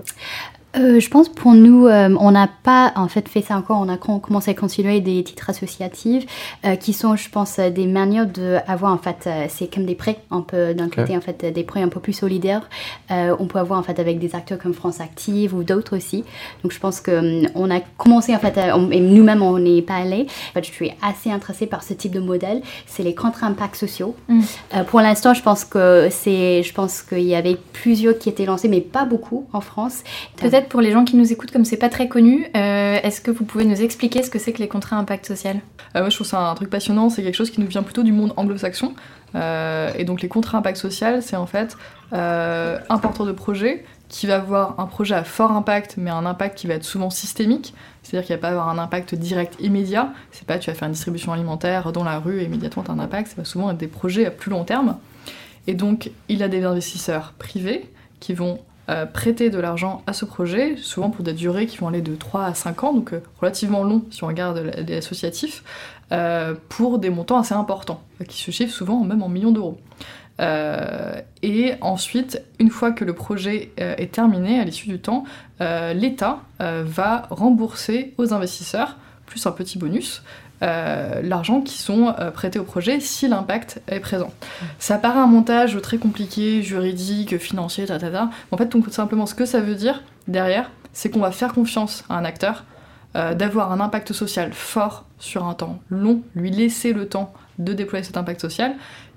Euh, 0.76 1.00
je 1.00 1.08
pense 1.08 1.28
pour 1.28 1.54
nous, 1.54 1.86
euh, 1.86 2.14
on 2.20 2.32
n'a 2.32 2.48
pas 2.48 2.92
en 2.96 3.08
fait 3.08 3.28
fait 3.28 3.42
ça 3.42 3.56
encore. 3.56 3.80
On 3.80 3.88
a 3.88 3.96
commencé 3.96 4.50
à 4.50 4.54
continuer 4.54 5.00
des 5.00 5.22
titres 5.24 5.48
associatifs 5.50 6.26
euh, 6.64 6.76
qui 6.76 6.92
sont, 6.92 7.16
je 7.16 7.28
pense, 7.30 7.58
des 7.58 7.86
manières 7.86 8.26
d'avoir 8.26 8.92
en 8.92 8.98
fait, 8.98 9.28
c'est 9.48 9.72
comme 9.72 9.86
des 9.86 9.94
prêts 9.94 10.18
un 10.30 10.42
peu 10.42 10.74
d'un 10.74 10.88
côté 10.88 11.16
en 11.16 11.20
fait, 11.20 11.44
des 11.44 11.62
prêts 11.62 11.82
un 11.82 11.88
peu 11.88 12.00
plus 12.00 12.12
solidaires. 12.12 12.68
on 13.10 13.46
peut 13.46 13.58
avoir 13.58 13.78
en 13.78 13.82
fait 13.82 13.98
avec 13.98 14.18
des 14.18 14.34
acteurs 14.34 14.58
comme 14.58 14.74
France 14.74 15.00
Active 15.00 15.54
ou 15.54 15.62
d'autres 15.62 15.96
aussi. 15.96 16.24
Donc 16.62 16.72
je 16.72 16.78
pense 16.78 17.00
que 17.00 17.42
on 17.54 17.70
a 17.70 17.80
commencé 17.96 18.34
en 18.34 18.38
fait, 18.38 18.58
et 18.58 19.00
nous-mêmes 19.00 19.42
on 19.42 19.58
n'est 19.58 19.82
pas 19.82 19.96
allé. 19.96 20.26
En 20.50 20.52
fait, 20.54 20.64
je 20.64 20.72
suis 20.72 20.92
assez 21.02 21.30
intéressée 21.30 21.66
par 21.66 21.82
ce 21.82 21.94
type 21.94 22.12
de 22.12 22.20
modèle. 22.20 22.62
C'est 22.86 23.02
les 23.02 23.14
contre-impacts 23.14 23.76
sociaux. 23.76 24.14
Mm. 24.28 24.42
pour 24.88 25.00
l'instant, 25.00 25.34
je 25.34 25.42
pense 25.42 25.64
que 25.64 26.08
c'est, 26.10 26.62
je 26.62 26.72
pense 26.72 27.02
qu'il 27.02 27.20
y 27.20 27.34
avait 27.34 27.56
plusieurs 27.72 28.18
qui 28.18 28.28
étaient 28.28 28.46
lancés, 28.46 28.68
mais 28.68 28.80
pas 28.80 29.04
beaucoup 29.04 29.46
en 29.52 29.60
France. 29.60 30.02
Peut-être 30.36 30.65
pour 30.68 30.80
les 30.80 30.92
gens 30.92 31.04
qui 31.04 31.16
nous 31.16 31.32
écoutent, 31.32 31.50
comme 31.50 31.64
c'est 31.64 31.76
pas 31.76 31.88
très 31.88 32.08
connu, 32.08 32.46
euh, 32.56 32.98
est-ce 33.02 33.20
que 33.20 33.30
vous 33.30 33.44
pouvez 33.44 33.64
nous 33.64 33.80
expliquer 33.80 34.22
ce 34.22 34.30
que 34.30 34.38
c'est 34.38 34.52
que 34.52 34.58
les 34.58 34.68
contrats 34.68 34.96
impact 34.96 35.26
social? 35.26 35.60
Euh, 35.94 36.00
Moi, 36.00 36.10
je 36.10 36.14
trouve 36.14 36.26
ça 36.26 36.40
un 36.40 36.54
truc 36.54 36.70
passionnant. 36.70 37.10
C'est 37.10 37.22
quelque 37.22 37.34
chose 37.34 37.50
qui 37.50 37.60
nous 37.60 37.66
vient 37.66 37.82
plutôt 37.82 38.02
du 38.02 38.12
monde 38.12 38.32
anglo-saxon. 38.36 38.94
Euh, 39.34 39.90
et 39.96 40.04
donc, 40.04 40.22
les 40.22 40.28
contrats 40.28 40.58
impact 40.58 40.78
social, 40.78 41.22
c'est 41.22 41.36
en 41.36 41.46
fait 41.46 41.76
un 42.12 42.98
porteur 42.98 43.26
de 43.26 43.32
projet 43.32 43.84
qui 44.08 44.26
va 44.26 44.36
avoir 44.36 44.78
un 44.78 44.86
projet 44.86 45.16
à 45.16 45.24
fort 45.24 45.50
impact, 45.50 45.96
mais 45.98 46.10
un 46.10 46.24
impact 46.26 46.56
qui 46.58 46.66
va 46.66 46.74
être 46.74 46.84
souvent 46.84 47.10
systémique. 47.10 47.74
C'est-à-dire 48.02 48.26
qu'il 48.26 48.36
va 48.36 48.40
pas 48.40 48.50
avoir 48.50 48.68
un 48.68 48.78
impact 48.78 49.14
direct 49.14 49.56
immédiat. 49.60 50.12
C'est 50.30 50.46
pas 50.46 50.58
tu 50.58 50.70
vas 50.70 50.76
faire 50.76 50.86
une 50.86 50.92
distribution 50.92 51.32
alimentaire 51.32 51.90
dans 51.92 52.04
la 52.04 52.18
rue 52.18 52.40
et 52.40 52.44
immédiatement 52.44 52.84
tu 52.84 52.90
as 52.90 52.94
un 52.94 53.00
impact. 53.00 53.28
Ça 53.28 53.34
va 53.38 53.44
souvent 53.44 53.70
être 53.70 53.78
des 53.78 53.88
projets 53.88 54.26
à 54.26 54.30
plus 54.30 54.50
long 54.50 54.64
terme. 54.64 54.96
Et 55.66 55.74
donc, 55.74 56.10
il 56.28 56.42
a 56.42 56.48
des 56.48 56.64
investisseurs 56.64 57.32
privés 57.36 57.90
qui 58.20 58.32
vont 58.34 58.60
euh, 58.88 59.04
prêter 59.04 59.50
de 59.50 59.58
l'argent 59.58 60.02
à 60.06 60.12
ce 60.12 60.24
projet, 60.24 60.76
souvent 60.76 61.10
pour 61.10 61.24
des 61.24 61.32
durées 61.32 61.66
qui 61.66 61.78
vont 61.78 61.88
aller 61.88 62.02
de 62.02 62.14
3 62.14 62.44
à 62.44 62.54
5 62.54 62.84
ans, 62.84 62.92
donc 62.92 63.12
euh, 63.12 63.20
relativement 63.40 63.82
long 63.82 64.04
si 64.12 64.22
on 64.22 64.28
regarde 64.28 64.58
les 64.86 64.96
associatifs, 64.96 65.64
euh, 66.12 66.54
pour 66.68 67.00
des 67.00 67.10
montants 67.10 67.38
assez 67.38 67.54
importants, 67.54 68.00
qui 68.28 68.40
se 68.40 68.52
chiffrent 68.52 68.72
souvent 68.72 69.02
même 69.02 69.22
en 69.22 69.28
millions 69.28 69.50
d'euros. 69.50 69.78
et 70.38 71.74
ensuite, 71.80 72.42
une 72.60 72.70
fois 72.70 72.92
que 72.92 73.04
le 73.04 73.14
projet 73.14 73.72
est 73.78 74.12
terminé, 74.12 74.60
à 74.60 74.64
l'issue 74.64 74.88
du 74.88 75.00
temps, 75.00 75.24
l'État 75.60 76.40
va 76.60 77.26
rembourser 77.30 78.12
aux 78.18 78.34
investisseurs, 78.34 78.98
plus 79.24 79.46
un 79.46 79.52
petit 79.52 79.78
bonus, 79.78 80.22
euh, 80.62 81.20
l'argent 81.22 81.60
qui 81.60 81.78
sont 81.78 82.14
euh, 82.18 82.30
prêtés 82.30 82.58
au 82.58 82.64
projet 82.64 82.98
si 83.00 83.28
l'impact 83.28 83.82
est 83.88 84.00
présent. 84.00 84.32
Ça 84.78 84.96
paraît 84.96 85.18
un 85.18 85.26
montage 85.26 85.78
très 85.82 85.98
compliqué, 85.98 86.62
juridique, 86.62 87.38
financier, 87.38 87.86
ta, 87.86 87.98
En 88.50 88.56
fait, 88.56 88.68
tout 88.68 88.82
simplement, 88.90 89.26
ce 89.26 89.34
que 89.34 89.44
ça 89.44 89.60
veut 89.60 89.74
dire 89.74 90.02
derrière, 90.28 90.70
c'est 90.92 91.10
qu'on 91.10 91.20
va 91.20 91.30
faire 91.30 91.52
confiance 91.52 92.04
à 92.08 92.16
un 92.16 92.24
acteur, 92.24 92.64
euh, 93.16 93.34
d'avoir 93.34 93.70
un 93.70 93.80
impact 93.80 94.12
social 94.12 94.52
fort 94.52 95.04
sur 95.18 95.46
un 95.46 95.54
temps 95.54 95.78
long, 95.90 96.22
lui 96.34 96.50
laisser 96.50 96.92
le 96.92 97.06
temps 97.06 97.34
de 97.58 97.72
déployer 97.74 98.04
cet 98.04 98.16
impact 98.16 98.40
social, 98.40 98.74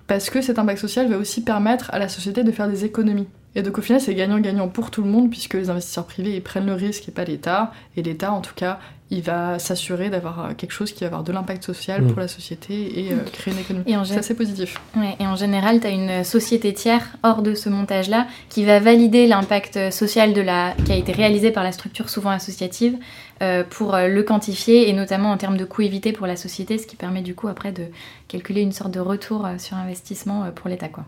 parce 0.07 0.29
que 0.29 0.41
cet 0.41 0.59
impact 0.59 0.79
social 0.79 1.07
va 1.07 1.17
aussi 1.17 1.43
permettre 1.43 1.89
à 1.93 1.99
la 1.99 2.09
société 2.09 2.43
de 2.43 2.51
faire 2.51 2.67
des 2.67 2.83
économies. 2.83 3.27
Et 3.55 3.61
donc 3.61 3.77
au 3.77 3.81
final, 3.81 3.99
c'est 3.99 4.13
gagnant-gagnant 4.13 4.67
pour 4.67 4.91
tout 4.91 5.03
le 5.03 5.09
monde, 5.09 5.29
puisque 5.29 5.55
les 5.55 5.69
investisseurs 5.69 6.05
privés 6.05 6.35
ils 6.35 6.43
prennent 6.43 6.67
le 6.67 6.73
risque 6.73 7.07
et 7.09 7.11
pas 7.11 7.23
l'État. 7.23 7.71
Et 7.97 8.03
l'État, 8.03 8.31
en 8.31 8.41
tout 8.41 8.53
cas, 8.55 8.79
il 9.11 9.23
va 9.23 9.57
s'assurer 9.57 10.09
d'avoir 10.09 10.45
euh, 10.45 10.53
quelque 10.55 10.71
chose 10.71 10.91
qui 10.91 11.01
va 11.01 11.07
avoir 11.07 11.23
de 11.23 11.31
l'impact 11.31 11.63
social 11.63 12.03
pour 12.03 12.17
mm. 12.17 12.19
la 12.19 12.27
société 12.27 12.99
et 12.99 13.11
euh, 13.11 13.17
créer 13.31 13.53
une 13.53 13.59
économie. 13.59 14.05
C'est 14.05 14.19
assez 14.19 14.35
positif. 14.35 14.79
et 15.19 15.25
en 15.25 15.35
général, 15.35 15.79
tu 15.79 15.87
as 15.87 15.89
une 15.89 16.23
société 16.23 16.73
tiers 16.73 17.07
hors 17.23 17.41
de 17.41 17.55
ce 17.55 17.69
montage-là 17.69 18.27
qui 18.49 18.65
va 18.65 18.79
valider 18.79 19.25
l'impact 19.25 19.91
social 19.91 20.33
de 20.33 20.41
la... 20.41 20.75
qui 20.85 20.91
a 20.91 20.95
été 20.95 21.11
réalisé 21.11 21.51
par 21.51 21.63
la 21.63 21.71
structure 21.71 22.09
souvent 22.09 22.29
associative 22.29 22.97
euh, 23.41 23.63
pour 23.67 23.97
le 23.97 24.21
quantifier 24.21 24.89
et 24.89 24.93
notamment 24.93 25.31
en 25.31 25.37
termes 25.37 25.57
de 25.57 25.65
coûts 25.65 25.81
évités 25.81 26.11
pour 26.11 26.27
la 26.27 26.35
société, 26.35 26.77
ce 26.77 26.85
qui 26.85 26.95
permet 26.95 27.21
du 27.21 27.33
coup 27.33 27.47
après 27.47 27.71
de 27.71 27.85
calculer 28.27 28.61
une 28.61 28.73
sorte 28.73 28.91
de 28.91 28.99
retour 28.99 29.47
sur 29.57 29.75
investissement 29.75 30.51
pour 30.53 30.69
l'État. 30.69 30.89
quoi. 30.89 31.05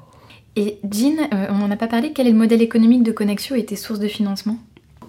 Et 0.56 0.80
Jean, 0.90 1.30
on 1.32 1.56
n'en 1.56 1.72
a 1.72 1.78
pas 1.78 1.88
parlé, 1.88 2.12
quel 2.14 2.28
est 2.28 2.32
le 2.32 2.38
modèle 2.38 2.62
économique 2.62 3.04
de 3.04 3.12
Connexio 3.12 3.56
et 3.56 3.66
tes 3.66 3.76
sources 3.76 4.00
de 4.00 4.08
financement? 4.08 4.58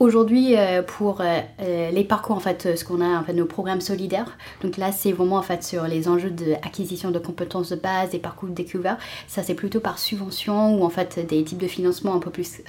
Aujourd'hui, 0.03 0.57
euh, 0.59 0.83
pour 0.83 1.21
euh, 1.21 1.39
euh, 1.61 1.93
les 1.93 2.03
parcours, 2.03 2.35
en 2.35 2.41
fait, 2.41 2.77
ce 2.77 2.85
qu'on 2.85 3.01
a, 3.01 3.21
en 3.21 3.23
fait, 3.23 3.35
nos 3.35 3.47
programmes 3.47 3.81
solidaires, 3.81 4.37
donc 4.61 4.77
là, 4.77 4.91
c'est 4.91 5.13
vraiment 5.13 5.37
en 5.37 5.43
fait 5.43 5.63
sur 5.63 5.85
les 5.85 6.09
enjeux 6.09 6.33
d'acquisition 6.33 7.13
de, 7.13 7.21
compétences 7.21 7.71
de 7.71 7.77
base, 7.77 8.11
des 8.11 8.19
parcours 8.19 8.49
découverts. 8.49 8.99
Ça, 9.29 9.45
c'est 9.45 9.55
plutôt 9.55 9.79
par 9.79 10.01
subvention 10.01 10.75
ou 10.75 10.85
en 10.85 10.89
fait 10.89 11.25
des 11.25 11.45
types 11.45 11.59
de 11.59 11.69
financement 11.69 12.17
un 12.17 12.19
peu 12.19 12.31
plus 12.31 12.63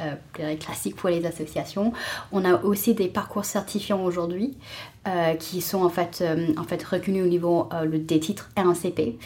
classiques 0.60 0.96
pour 0.96 1.10
les 1.10 1.26
associations. 1.26 1.92
On 2.32 2.46
a 2.46 2.62
aussi 2.62 2.94
des 2.94 3.08
parcours 3.08 3.46
certifiants 3.46 4.04
aujourd'hui. 4.04 4.56
Qui 5.38 5.60
sont 5.60 5.84
en 5.84 5.90
fait, 5.90 6.24
en 6.56 6.64
fait 6.64 6.82
reconnus 6.82 7.26
au 7.26 7.28
niveau 7.28 7.68
des 7.92 8.22
titres 8.22 8.50
RNCP. 8.56 9.18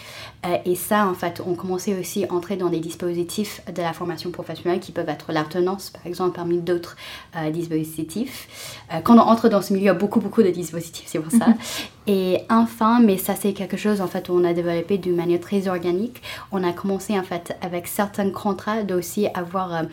et 0.66 0.76
ça, 0.76 1.06
en 1.06 1.14
fait, 1.14 1.40
on 1.46 1.54
commençait 1.54 1.96
aussi 2.00 2.26
à 2.26 2.34
entrer 2.34 2.58
dans 2.58 2.70
des 2.70 2.80
dispositifs 2.80 3.62
de 3.72 3.84
la 3.84 3.94
formation 3.94 4.32
professionnelle 4.32 4.80
qui 4.80 4.92
peuvent 4.92 5.08
être 5.08 5.32
l'alternance, 5.32 5.92
par 5.92 6.08
exemple, 6.08 6.36
parmi 6.36 6.58
d'autres 6.58 6.96
dispositifs. 7.52 7.97
Quand 9.04 9.18
on 9.18 9.20
entre 9.20 9.50
dans 9.50 9.62
ce 9.62 9.74
milieu, 9.74 9.86
il 9.86 9.88
y 9.88 9.90
a 9.90 9.94
beaucoup, 9.94 10.20
beaucoup 10.20 10.44
de 10.44 10.50
dispositifs, 10.50 11.06
c'est 11.08 11.20
pour 11.20 11.32
ça. 11.32 11.48
Et 12.08 12.40
enfin, 12.50 13.00
mais 13.02 13.18
ça 13.18 13.36
c'est 13.36 13.54
quelque 13.54 13.78
chose 13.78 14.02
en 14.02 14.08
fait 14.08 14.30
où 14.30 14.34
on 14.34 14.44
a 14.44 14.54
développé 14.54 14.98
d'une 14.98 15.16
manière 15.16 15.42
très 15.42 15.68
organique. 15.68 16.22
On 16.52 16.64
a 16.64 16.72
commencé 16.74 17.20
en 17.20 17.24
fait 17.24 17.56
avec 17.62 17.88
certains 17.88 18.30
contrats 18.32 18.84
d'aussi 18.84 19.28
avoir 19.34 19.84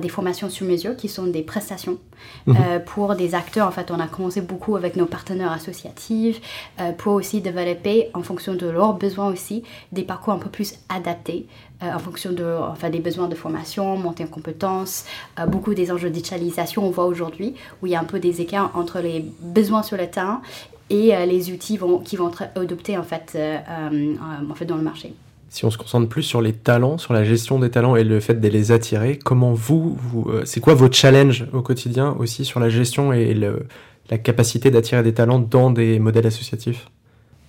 des 0.00 0.08
formations 0.08 0.50
sur 0.50 0.66
mesure 0.66 0.96
qui 0.96 1.08
sont 1.08 1.26
des 1.26 1.42
prestations 1.42 1.98
mhm. 2.46 2.56
pour 2.86 3.14
des 3.14 3.34
acteurs. 3.34 3.68
En 3.68 3.70
fait, 3.70 3.90
on 3.90 4.00
a 4.00 4.06
commencé 4.06 4.40
beaucoup 4.40 4.76
avec 4.76 4.96
nos 4.96 5.06
partenaires 5.06 5.52
associatifs 5.52 6.40
euh, 6.80 6.92
pour 6.92 7.14
aussi 7.14 7.40
développer 7.40 8.10
en 8.14 8.22
fonction 8.22 8.54
de 8.54 8.66
leurs 8.66 8.94
besoins 8.94 9.30
aussi 9.30 9.62
des 9.92 10.02
parcours 10.02 10.32
un 10.32 10.38
peu 10.38 10.50
plus 10.50 10.74
adaptés 10.88 11.46
euh, 11.82 11.92
en 11.92 11.98
fonction 11.98 12.32
de, 12.32 12.44
enfin, 12.60 12.90
des 12.90 13.00
besoins 13.00 13.28
de 13.28 13.34
formation, 13.34 13.96
montée 13.96 14.24
en 14.24 14.28
compétences, 14.28 15.04
euh, 15.38 15.46
beaucoup 15.46 15.74
des 15.74 15.90
enjeux 15.90 16.08
de 16.08 16.14
digitalisation 16.14 16.84
on 16.86 16.90
voit 16.90 17.06
aujourd'hui 17.06 17.54
où 17.82 17.86
il 17.86 17.92
y 17.92 17.96
a 17.96 18.00
un 18.00 18.04
peu 18.04 18.20
des 18.20 18.40
écarts 18.40 18.70
entre 18.74 19.00
les 19.00 19.24
besoins 19.40 19.82
sur 19.82 19.96
le 19.96 20.06
terrain 20.06 20.42
et 20.90 21.14
les 21.26 21.52
outils 21.52 21.76
vont, 21.76 21.98
qui 21.98 22.16
vont 22.16 22.28
être 22.28 22.44
adoptés 22.56 22.98
en 22.98 23.02
fait, 23.02 23.38
en 23.38 24.54
fait 24.54 24.66
dans 24.66 24.76
le 24.76 24.82
marché 24.82 25.14
si 25.52 25.64
on 25.64 25.70
se 25.72 25.78
concentre 25.78 26.08
plus 26.08 26.22
sur 26.22 26.40
les 26.40 26.52
talents, 26.52 26.96
sur 26.96 27.12
la 27.12 27.24
gestion 27.24 27.58
des 27.58 27.70
talents 27.70 27.96
et 27.96 28.04
le 28.04 28.20
fait 28.20 28.34
de 28.34 28.48
les 28.48 28.70
attirer, 28.70 29.18
comment 29.18 29.52
vous, 29.52 29.98
vous 30.00 30.30
c'est 30.44 30.60
quoi 30.60 30.74
vos 30.74 30.90
challenges 30.92 31.44
au 31.52 31.60
quotidien 31.60 32.14
aussi 32.20 32.44
sur 32.44 32.60
la 32.60 32.68
gestion 32.68 33.12
et 33.12 33.34
le, 33.34 33.66
la 34.10 34.18
capacité 34.18 34.70
d'attirer 34.70 35.02
des 35.02 35.14
talents 35.14 35.38
dans 35.38 35.70
des 35.70 35.98
modèles 35.98 36.26
associatifs? 36.26 36.88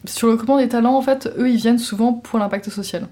Sur 0.06 0.28
le 0.28 0.34
recrutement 0.34 0.58
des 0.58 0.70
talents, 0.70 0.96
en 0.96 1.02
fait, 1.02 1.32
eux, 1.38 1.50
ils 1.50 1.58
viennent 1.58 1.80
souvent 1.80 2.14
pour 2.14 2.40
l'impact 2.40 2.70
social. 2.70 3.08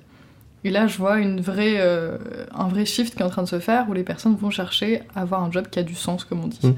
Et 0.64 0.72
là, 0.72 0.88
je 0.88 0.98
vois 0.98 1.20
une 1.20 1.40
vraie, 1.40 1.76
euh, 1.78 2.18
un 2.54 2.68
vrai 2.68 2.86
shift 2.86 3.16
qui 3.16 3.22
est 3.22 3.26
en 3.26 3.30
train 3.30 3.44
de 3.44 3.48
se 3.48 3.60
faire 3.60 3.88
où 3.90 3.94
les 3.94 4.04
personnes 4.04 4.36
vont 4.36 4.50
chercher 4.50 5.02
à 5.16 5.22
avoir 5.22 5.44
un 5.44 5.52
job 5.52 5.68
qui 5.70 5.80
a 5.80 5.84
du 5.84 5.96
sens, 5.96 6.26
comme 6.26 6.44
on 6.44 6.48
dit. 6.48 6.60
Mmh. 6.64 6.74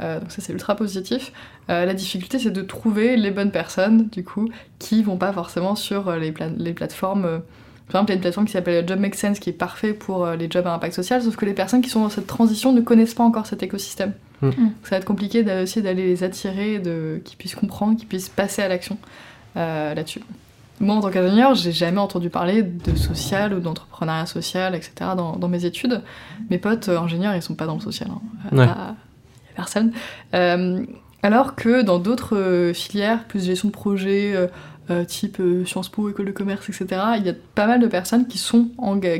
Euh, 0.00 0.20
donc 0.20 0.32
ça 0.32 0.42
c'est 0.42 0.52
ultra 0.52 0.74
positif. 0.74 1.32
Euh, 1.70 1.84
la 1.84 1.94
difficulté 1.94 2.38
c'est 2.38 2.50
de 2.50 2.62
trouver 2.62 3.16
les 3.16 3.30
bonnes 3.30 3.52
personnes 3.52 4.08
du 4.08 4.24
coup 4.24 4.48
qui 4.78 5.02
vont 5.02 5.16
pas 5.16 5.32
forcément 5.32 5.76
sur 5.76 6.10
les, 6.16 6.34
les 6.58 6.72
plateformes 6.72 7.42
par 7.88 8.00
exemple, 8.00 8.10
il 8.10 8.12
y 8.12 8.14
a 8.14 8.16
une 8.16 8.22
plateforme 8.22 8.46
qui 8.46 8.52
s'appelle 8.52 8.88
Job 8.88 8.98
Make 8.98 9.14
Sense 9.14 9.38
qui 9.38 9.50
est 9.50 9.54
parfait 9.54 9.92
pour 9.92 10.24
euh, 10.24 10.36
les 10.36 10.50
jobs 10.50 10.66
à 10.66 10.72
impact 10.72 10.94
social, 10.94 11.22
sauf 11.22 11.36
que 11.36 11.44
les 11.44 11.52
personnes 11.52 11.82
qui 11.82 11.90
sont 11.90 12.00
dans 12.00 12.08
cette 12.08 12.26
transition 12.26 12.72
ne 12.72 12.80
connaissent 12.80 13.14
pas 13.14 13.24
encore 13.24 13.46
cet 13.46 13.62
écosystème. 13.62 14.14
Mm. 14.40 14.48
Mm. 14.48 14.72
Ça 14.84 14.90
va 14.90 14.96
être 14.96 15.04
compliqué 15.04 15.44
aussi 15.62 15.82
d'aller 15.82 16.06
les 16.06 16.24
attirer, 16.24 16.78
de... 16.78 17.20
qu'ils 17.24 17.36
puissent 17.36 17.54
comprendre, 17.54 17.98
qu'ils 17.98 18.08
puissent 18.08 18.30
passer 18.30 18.62
à 18.62 18.68
l'action 18.68 18.96
euh, 19.56 19.94
là-dessus. 19.94 20.22
Moi, 20.80 20.96
en 20.96 21.00
tant 21.00 21.10
qu'ingénieur, 21.10 21.54
j'ai 21.54 21.72
jamais 21.72 22.00
entendu 22.00 22.30
parler 22.30 22.62
de 22.62 22.96
social 22.96 23.54
ou 23.54 23.60
d'entrepreneuriat 23.60 24.26
social, 24.26 24.74
etc. 24.74 24.92
Dans, 25.16 25.36
dans, 25.36 25.48
mes 25.48 25.66
études. 25.66 26.02
Mes 26.50 26.58
potes 26.58 26.88
euh, 26.88 26.98
ingénieurs, 26.98 27.36
ils 27.36 27.42
sont 27.42 27.54
pas 27.54 27.66
dans 27.66 27.74
le 27.74 27.80
social. 27.80 28.08
Hein. 28.10 28.56
Ouais. 28.56 28.66
Personne. 29.54 29.92
alors 31.22 31.54
que 31.54 31.82
dans 31.82 31.98
d'autres 31.98 32.72
filières, 32.74 33.24
plus 33.24 33.44
gestion 33.44 33.68
de 33.68 33.72
projet, 33.72 34.34
euh, 34.90 35.04
type 35.06 35.40
euh, 35.40 35.64
Sciences 35.64 35.88
Po, 35.88 36.10
école 36.10 36.26
de 36.26 36.32
commerce, 36.32 36.68
etc. 36.68 37.00
Il 37.16 37.24
y 37.24 37.30
a 37.30 37.34
pas 37.54 37.66
mal 37.66 37.80
de 37.80 37.86
personnes 37.86 38.26
qui, 38.26 38.36
sont 38.36 38.68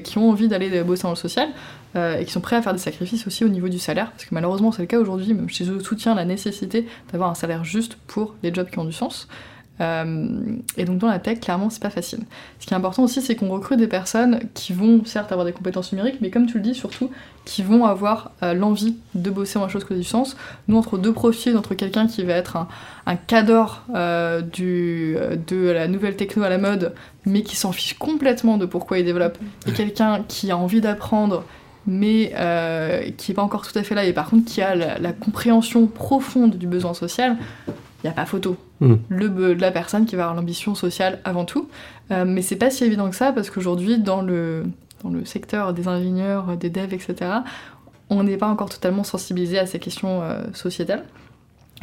qui 0.05 0.19
ont 0.19 0.29
envie 0.29 0.47
d'aller 0.47 0.83
bosser 0.83 1.05
dans 1.05 1.11
le 1.11 1.17
social 1.17 1.49
euh, 1.97 2.19
et 2.19 2.26
qui 2.26 2.33
sont 2.33 2.43
prêts 2.43 2.57
à 2.57 2.61
faire 2.61 2.75
des 2.75 2.79
sacrifices 2.79 3.26
aussi 3.26 3.47
au 3.47 3.49
niveau 3.49 3.71
du 3.71 3.79
salaire, 3.79 4.11
parce 4.11 4.26
que 4.26 4.35
malheureusement 4.35 4.73
c'est 4.73 4.83
le 4.83 4.87
cas 4.87 4.99
aujourd'hui, 4.99 5.33
même 5.33 5.49
chez 5.49 5.71
eux 5.71 5.81
soutient 5.81 6.14
la 6.14 6.26
nécessité 6.26 6.87
d'avoir 7.11 7.31
un 7.31 7.35
salaire 7.35 7.64
juste 7.64 7.97
pour 8.07 8.35
les 8.43 8.53
jobs 8.53 8.69
qui 8.69 8.79
ont 8.79 8.85
du 8.85 8.93
sens. 8.93 9.26
Et 9.81 10.85
donc 10.85 10.99
dans 10.99 11.09
la 11.09 11.19
tech, 11.19 11.40
clairement, 11.40 11.71
c'est 11.71 11.83
pas 11.83 11.90
facile. 11.90 12.21
Ce 12.61 12.66
qui 12.66 12.75
est 12.75 12.76
important 12.76 13.02
aussi, 13.02 13.21
c'est 13.21 13.35
qu'on 13.35 13.49
recrute 13.49 13.78
des 13.78 13.88
personnes 13.88 14.40
qui 14.54 14.73
vont 14.73 15.04
certes 15.04 15.33
avoir 15.33 15.45
des 15.45 15.52
compétences 15.52 15.93
numériques, 15.93 16.21
mais 16.21 16.31
comme 16.31 16.47
tu 16.47 16.59
le 16.59 16.62
dis, 16.62 16.75
surtout, 16.75 17.11
qui 17.45 17.62
vont 17.62 17.85
avoir 17.85 18.31
l'envie 18.40 18.97
de 19.14 19.31
bosser 19.31 19.59
la 19.59 19.69
chose 19.69 19.85
qui 19.85 19.93
a 19.93 19.97
du 19.97 20.04
sens. 20.04 20.37
Nous, 20.69 20.76
entre 20.76 20.97
deux 20.97 21.12
profils, 21.12 21.57
entre 21.57 21.75
quelqu'un 21.75 22.07
qui 22.07 22.23
va 22.23 22.35
être 22.35 22.57
un, 22.57 22.69
un 23.07 23.16
cadre 23.16 23.83
du, 24.52 25.16
de 25.49 25.71
la 25.71 25.88
nouvelle 25.88 26.16
techno 26.16 26.45
à 26.45 26.49
la 26.49 26.59
mode, 26.59 26.95
mais 27.26 27.43
qui 27.43 27.57
s'en 27.57 27.73
fiche 27.73 27.95
complètement 27.99 28.59
de 28.59 28.66
pourquoi 28.66 28.99
il 28.99 29.04
développe, 29.04 29.38
et 29.66 29.73
quelqu'un 29.73 30.25
qui 30.28 30.50
a 30.50 30.57
envie 30.57 30.81
d'apprendre 30.81 31.45
mais 31.87 32.33
euh, 32.37 33.11
qui 33.16 33.31
n'est 33.31 33.35
pas 33.35 33.43
encore 33.43 33.66
tout 33.66 33.78
à 33.78 33.83
fait 33.83 33.95
là, 33.95 34.04
et 34.04 34.12
par 34.12 34.31
contre 34.31 34.50
qui 34.50 34.62
a 34.62 34.75
la, 34.75 35.12
compréhension 35.12 35.87
profonde 35.87 36.57
du 36.57 36.66
besoin 36.66 36.95
social, 36.95 37.37
il 38.04 38.08
n'y 38.08 38.11
a 38.11 38.14
pas 38.14 38.26
photo. 38.26 38.56
Mm. 38.80 38.94
Le, 39.08 39.54
la 39.54 39.70
personne 39.70 40.06
qui 40.06 40.14
va 40.14 40.25
avoir 40.25 40.37
l'ambition 40.37 40.75
sociale 40.75 41.20
avant 41.25 41.44
tout. 41.44 41.68
Euh, 42.11 42.25
mais 42.26 42.42
c'est 42.42 42.56
pas 42.56 42.70
si 42.70 42.84
évident 42.84 43.11
que 43.11 43.16
ça, 43.16 43.32
parce 43.32 43.50
qu'aujourd'hui, 43.50 43.99
dans 43.99 44.20
le, 44.20 44.64
dans 45.02 45.11
le 45.11 45.25
secteur 45.25 45.73
des 45.73 45.88
ingénieurs, 45.88 46.56
des 46.56 46.70
devs, 46.70 46.92
etc., 46.92 47.30
on 48.11 48.23
n'est 48.23 48.37
pas 48.37 48.49
encore 48.49 48.68
totalement 48.68 49.04
sensibilisé 49.04 49.58
à 49.58 49.66
ces 49.66 49.78
questions 49.78 50.23
euh, 50.23 50.42
sociétales. 50.52 51.04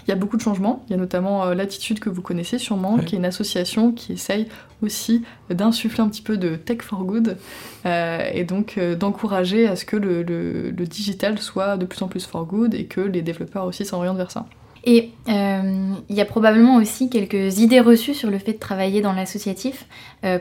Il 0.07 0.09
y 0.09 0.13
a 0.13 0.15
beaucoup 0.15 0.37
de 0.37 0.41
changements. 0.41 0.83
Il 0.87 0.91
y 0.91 0.93
a 0.95 0.97
notamment 0.97 1.45
euh, 1.45 1.53
l'Attitude 1.53 1.99
que 1.99 2.09
vous 2.09 2.21
connaissez 2.21 2.57
sûrement, 2.57 2.97
qui 2.97 3.15
est 3.15 3.17
une 3.17 3.25
association 3.25 3.91
qui 3.91 4.13
essaye 4.13 4.47
aussi 4.81 5.23
d'insuffler 5.49 6.01
un 6.01 6.09
petit 6.09 6.21
peu 6.21 6.37
de 6.37 6.55
tech 6.55 6.81
for 6.81 7.03
good 7.03 7.37
euh, 7.85 8.29
et 8.33 8.43
donc 8.43 8.75
euh, 8.77 8.95
d'encourager 8.95 9.67
à 9.67 9.75
ce 9.75 9.85
que 9.85 9.95
le, 9.95 10.23
le, 10.23 10.85
digital 10.85 11.37
soit 11.37 11.77
de 11.77 11.85
plus 11.85 12.01
en 12.01 12.07
plus 12.07 12.25
for 12.25 12.45
good 12.45 12.73
et 12.73 12.85
que 12.85 13.01
les 13.01 13.21
développeurs 13.21 13.65
aussi 13.65 13.85
s'orientent 13.85 14.17
vers 14.17 14.31
ça. 14.31 14.47
Et 14.83 15.11
euh, 15.29 15.93
il 16.09 16.15
y 16.15 16.21
a 16.21 16.25
probablement 16.25 16.77
aussi 16.77 17.09
quelques 17.09 17.59
idées 17.59 17.79
reçues 17.79 18.15
sur 18.15 18.31
le 18.31 18.39
fait 18.39 18.53
de 18.53 18.59
travailler 18.59 19.01
dans 19.01 19.13
l'associatif 19.13 19.85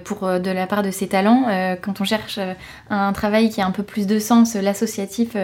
pour 0.05 0.25
euh, 0.25 0.39
de 0.39 0.51
la 0.51 0.67
part 0.67 0.83
de 0.83 0.91
ses 0.91 1.09
talents. 1.09 1.47
quand 1.83 2.01
on 2.01 2.05
cherche 2.05 2.39
un 2.91 3.13
travail 3.13 3.51
qui 3.51 3.61
a 3.61 3.67
un 3.67 3.71
peu 3.71 3.83
plus 3.83 4.07
de 4.07 4.19
sens, 4.19 4.55
l'associatif 4.55 5.37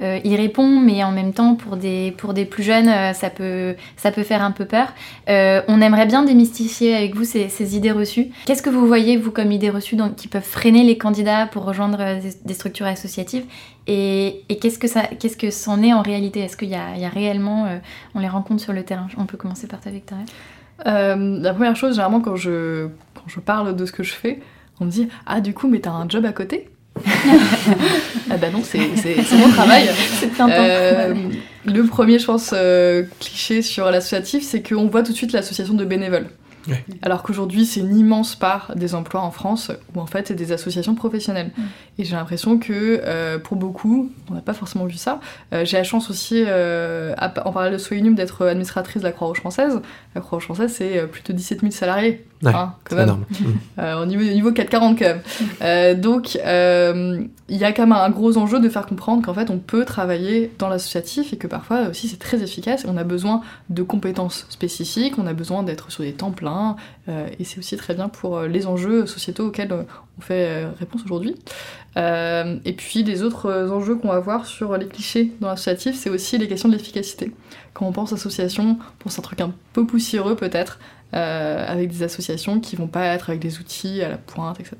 y 0.00 0.36
répond, 0.36 0.80
mais 0.80 1.04
en 1.04 1.12
même 1.12 1.32
temps 1.32 1.54
pour 1.54 1.76
des, 1.76 2.14
pour 2.18 2.34
des 2.34 2.44
plus 2.44 2.62
jeunes, 2.62 2.90
ça, 3.14 3.30
peut, 3.30 3.74
ça 3.96 4.10
peut 4.10 4.22
faire 4.22 4.42
un 4.42 4.50
peu 4.50 4.64
peur. 4.64 4.92
on 5.28 5.80
aimerait 5.80 6.06
bien 6.06 6.22
démystifier 6.22 6.94
avec 6.96 7.14
vous 7.14 7.24
ces, 7.24 7.48
ces 7.48 7.76
idées 7.76 7.92
reçues. 7.92 8.28
Qu'est-ce 8.46 8.62
que 8.62 8.70
vous 8.70 8.86
voyez, 8.86 9.16
vous, 9.16 9.30
comme 9.30 9.52
idées 9.52 9.70
reçues 9.70 9.96
qui 10.16 10.28
peuvent 10.28 10.42
freiner 10.42 10.84
les 10.84 10.98
candidats 10.98 11.46
pour 11.46 11.64
rejoindre 11.64 12.20
des 12.44 12.54
structures 12.54 12.86
associatives? 12.86 13.44
Et, 13.86 14.44
qu'est-ce 14.60 14.78
que 14.78 14.88
ça, 14.88 15.02
qu'est-ce 15.02 15.36
que 15.36 15.50
c'en 15.50 15.82
est 15.82 15.92
en 15.92 16.02
réalité? 16.02 16.40
Est-ce 16.40 16.56
qu'il 16.56 16.68
y, 16.68 16.72
y 16.72 16.74
a, 16.74 17.08
réellement, 17.08 17.66
euh, 17.66 17.78
on 18.14 18.20
les 18.20 18.28
rencontre 18.28 18.62
sur 18.62 18.72
le 18.72 18.84
terrain? 18.84 19.06
On 19.16 19.26
peut 19.26 19.36
commencer 19.36 19.66
par 19.66 19.80
ta 19.80 19.90
Victoria. 19.90 20.24
Euh, 20.86 21.38
la 21.40 21.54
première 21.54 21.76
chose, 21.76 21.92
généralement, 21.92 22.20
quand 22.20 22.36
je, 22.36 22.88
quand 23.14 23.24
je 23.26 23.40
parle 23.40 23.74
de 23.74 23.86
ce 23.86 23.92
que 23.92 24.02
je 24.02 24.12
fais, 24.12 24.40
on 24.80 24.84
me 24.84 24.90
dit 24.90 25.08
Ah, 25.26 25.40
du 25.40 25.54
coup, 25.54 25.68
mais 25.68 25.80
t'as 25.80 25.90
un 25.90 26.08
job 26.08 26.24
à 26.24 26.32
côté? 26.32 26.68
Ah, 28.28 28.36
bah 28.38 28.48
non, 28.50 28.60
c'est, 28.64 28.78
mon 28.78 29.48
travail. 29.50 29.88
c'est 30.18 30.30
euh, 30.40 31.14
le 31.64 31.82
premier, 31.84 32.18
je 32.18 32.26
pense, 32.26 32.52
euh, 32.52 33.04
cliché 33.20 33.62
sur 33.62 33.88
l'associatif, 33.88 34.42
c'est 34.42 34.68
qu'on 34.68 34.88
voit 34.88 35.04
tout 35.04 35.12
de 35.12 35.16
suite 35.16 35.32
l'association 35.32 35.74
de 35.74 35.84
bénévoles. 35.84 36.26
Alors 37.02 37.22
qu'aujourd'hui, 37.22 37.66
c'est 37.66 37.80
une 37.80 37.96
immense 37.96 38.36
part 38.36 38.72
des 38.76 38.94
emplois 38.94 39.20
en 39.20 39.30
France 39.30 39.70
où 39.94 40.00
en 40.00 40.06
fait 40.06 40.28
c'est 40.28 40.34
des 40.34 40.52
associations 40.52 40.94
professionnelles. 40.94 41.50
Mm. 41.56 41.62
Et 41.98 42.04
j'ai 42.04 42.16
l'impression 42.16 42.58
que 42.58 43.00
euh, 43.04 43.38
pour 43.38 43.56
beaucoup, 43.56 44.10
on 44.30 44.34
n'a 44.34 44.40
pas 44.40 44.52
forcément 44.52 44.84
vu 44.84 44.96
ça. 44.96 45.20
Euh, 45.52 45.64
j'ai 45.64 45.76
la 45.76 45.84
chance 45.84 46.10
aussi, 46.10 46.44
euh, 46.46 47.14
en 47.18 47.52
parallèle 47.52 47.72
de 47.72 47.78
Soyunum, 47.78 48.14
d'être 48.14 48.46
administratrice 48.46 49.02
de 49.02 49.06
la 49.06 49.12
Croix-Rouge 49.12 49.38
française. 49.38 49.80
La 50.14 50.20
Croix-Rouge 50.20 50.44
française, 50.44 50.72
c'est 50.76 51.06
plus 51.06 51.22
de 51.22 51.32
17 51.32 51.60
000 51.60 51.72
salariés. 51.72 52.24
Hein, 52.44 52.74
c'est 52.88 53.00
énorme. 53.00 53.24
au 53.78 54.04
niveau, 54.04 54.22
niveau 54.22 54.52
440 54.52 54.98
quand 54.98 55.06
même. 55.60 56.00
donc 56.00 56.38
il 57.48 57.56
y 57.56 57.64
a 57.64 57.72
quand 57.72 57.82
même 57.82 57.92
un 57.92 58.10
gros 58.10 58.36
enjeu 58.36 58.60
de 58.60 58.68
faire 58.68 58.86
comprendre 58.86 59.24
qu'en 59.24 59.32
fait 59.32 59.50
on 59.50 59.58
peut 59.58 59.84
travailler 59.84 60.52
dans 60.58 60.68
l'associatif 60.68 61.32
et 61.32 61.36
que 61.36 61.46
parfois 61.46 61.88
aussi 61.88 62.08
c'est 62.08 62.18
très 62.18 62.42
efficace. 62.42 62.84
On 62.86 62.96
a 62.96 63.04
besoin 63.04 63.40
de 63.70 63.82
compétences 63.82 64.46
spécifiques, 64.48 65.14
on 65.18 65.26
a 65.26 65.32
besoin 65.32 65.62
d'être 65.62 65.90
sur 65.90 66.02
des 66.02 66.12
temps 66.12 66.32
pleins 66.32 66.55
et 67.08 67.44
c'est 67.44 67.58
aussi 67.58 67.76
très 67.76 67.94
bien 67.94 68.08
pour 68.08 68.40
les 68.42 68.66
enjeux 68.66 69.06
sociétaux 69.06 69.48
auxquels 69.48 69.72
on 69.72 70.20
fait 70.20 70.64
réponse 70.78 71.02
aujourd'hui. 71.04 71.36
Euh, 71.96 72.58
et 72.64 72.72
puis 72.72 73.02
les 73.02 73.22
autres 73.22 73.70
enjeux 73.70 73.96
qu'on 73.96 74.08
va 74.08 74.20
voir 74.20 74.46
sur 74.46 74.76
les 74.76 74.86
clichés 74.86 75.32
dans 75.40 75.48
l'associatif, 75.48 75.96
c'est 75.96 76.10
aussi 76.10 76.36
les 76.38 76.48
questions 76.48 76.68
de 76.68 76.74
l'efficacité. 76.74 77.32
Quand 77.72 77.86
on 77.86 77.92
pense 77.92 78.12
association, 78.12 78.78
on 78.80 79.02
pense 79.02 79.18
à 79.18 79.20
un 79.20 79.22
truc 79.22 79.40
un 79.40 79.52
peu 79.72 79.86
poussiéreux 79.86 80.36
peut-être, 80.36 80.78
euh, 81.14 81.64
avec 81.66 81.90
des 81.90 82.02
associations 82.02 82.60
qui 82.60 82.76
vont 82.76 82.88
pas 82.88 83.06
être 83.06 83.30
avec 83.30 83.40
des 83.40 83.58
outils 83.58 84.02
à 84.02 84.08
la 84.08 84.18
pointe, 84.18 84.60
etc. 84.60 84.76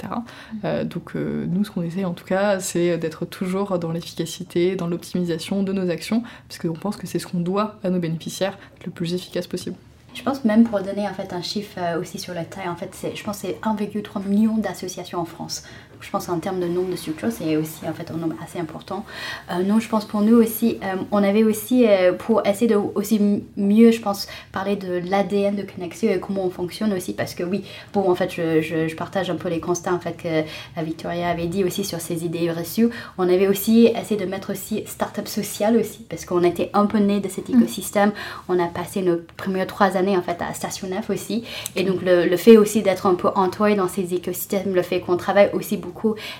Euh, 0.65 0.85
donc 0.85 1.15
nous, 1.15 1.65
ce 1.65 1.71
qu'on 1.71 1.83
essaie 1.83 2.05
en 2.05 2.15
tout 2.15 2.27
cas, 2.27 2.61
c'est 2.61 2.99
d'être 2.99 3.25
toujours 3.25 3.79
dans 3.79 3.93
l'efficacité, 3.93 4.77
dans 4.77 4.89
l'optimisation 4.89 5.63
de 5.63 5.73
nos 5.73 5.89
actions, 5.89 6.23
parce 6.49 6.59
qu'on 6.59 6.75
pense 6.75 6.97
que 6.97 7.07
c'est 7.07 7.19
ce 7.19 7.27
qu'on 7.27 7.41
doit 7.41 7.79
à 7.83 7.91
nos 7.91 7.99
bénéficiaires 7.99 8.59
le 8.85 8.91
plus 8.91 9.15
efficace 9.15 9.47
possible. 9.47 9.77
Je 10.17 10.23
pense 10.23 10.45
même 10.45 10.65
pour 10.65 10.81
donner 10.81 11.07
en 11.07 11.13
fait 11.13 11.35
un 11.35 11.43
chiffre 11.43 11.79
aussi 12.01 12.19
sur 12.19 12.33
la 12.33 12.47
taille, 12.47 12.71
en 12.71 12.75
fait, 12.75 12.91
je 13.15 13.23
pense 13.23 13.43
que 13.43 13.49
c'est 13.49 13.61
1,3 13.61 14.27
million 14.27 14.57
d'associations 14.57 15.21
en 15.21 15.27
France 15.27 15.63
je 16.01 16.11
pense 16.11 16.29
en 16.29 16.39
termes 16.39 16.61
de 16.61 16.67
nombre 16.67 16.91
de 16.91 16.97
structures, 16.97 17.31
c'est 17.31 17.57
aussi 17.57 17.87
en 17.89 17.93
fait 17.93 18.11
un 18.11 18.17
nombre 18.17 18.35
assez 18.43 18.59
important. 18.59 19.05
Euh, 19.51 19.63
non, 19.63 19.81
je 19.81 19.89
pense 19.89 20.05
pour 20.05 20.21
nous 20.21 20.37
aussi, 20.37 20.79
euh, 20.83 20.97
on 21.11 21.23
avait 21.23 21.45
aussi, 21.45 21.87
euh, 21.87 22.13
pour 22.13 22.47
essayer 22.47 22.67
de 22.67 22.77
aussi 22.77 23.43
mieux, 23.57 23.91
je 23.91 24.01
pense, 24.01 24.27
parler 24.53 24.77
de 24.77 25.01
l'ADN 25.09 25.57
de 25.57 25.63
Connexio 25.63 26.11
et 26.11 26.21
comment 26.21 26.45
on 26.45 26.51
fonctionne 26.51 26.93
aussi, 26.93 27.13
parce 27.13 27.35
que 27.35 27.43
oui, 27.43 27.65
bon, 27.93 28.11
en 28.11 28.15
fait, 28.15 28.31
je, 28.33 28.61
je, 28.61 28.95
partage 28.97 29.29
un 29.29 29.35
peu 29.37 29.49
les 29.49 29.61
constats 29.61 29.93
en 29.93 29.99
fait 29.99 30.17
que 30.17 30.83
Victoria 30.83 31.29
avait 31.29 31.49
dit 31.49 31.65
aussi 31.65 31.85
sur 31.85 32.01
ses 32.01 32.25
idées 32.25 32.51
reçues. 32.51 32.89
On 33.19 33.29
avait 33.29 33.47
aussi 33.47 33.87
essayé 33.95 34.19
de 34.19 34.25
mettre 34.25 34.53
aussi 34.53 34.85
start-up 34.87 35.29
social 35.29 35.77
aussi, 35.77 36.05
parce 36.09 36.25
qu'on 36.25 36.43
était 36.43 36.71
un 36.73 36.87
peu 36.87 36.99
né 36.99 37.21
de 37.21 37.29
cet 37.29 37.49
mm. 37.49 37.59
écosystème. 37.59 38.13
On 38.49 38.59
a 38.59 38.67
passé 38.67 39.03
nos 39.03 39.17
premières 39.37 39.67
trois 39.67 39.97
années 39.97 40.17
en 40.17 40.23
fait 40.23 40.41
à 40.41 40.55
Station 40.55 40.89
F 41.03 41.11
aussi, 41.11 41.45
et 41.75 41.83
donc 41.83 42.03
le, 42.03 42.27
le 42.27 42.37
fait 42.37 42.57
aussi 42.57 42.83
d'être 42.83 43.07
un 43.07 43.15
peu 43.15 43.29
entouré 43.35 43.75
dans 43.75 43.89
ces 43.89 44.15
écosystèmes, 44.15 44.75
le 44.75 44.83
fait 44.83 45.01
qu'on 45.01 45.17
travaille 45.17 45.51
aussi 45.53 45.77
beaucoup 45.77 45.96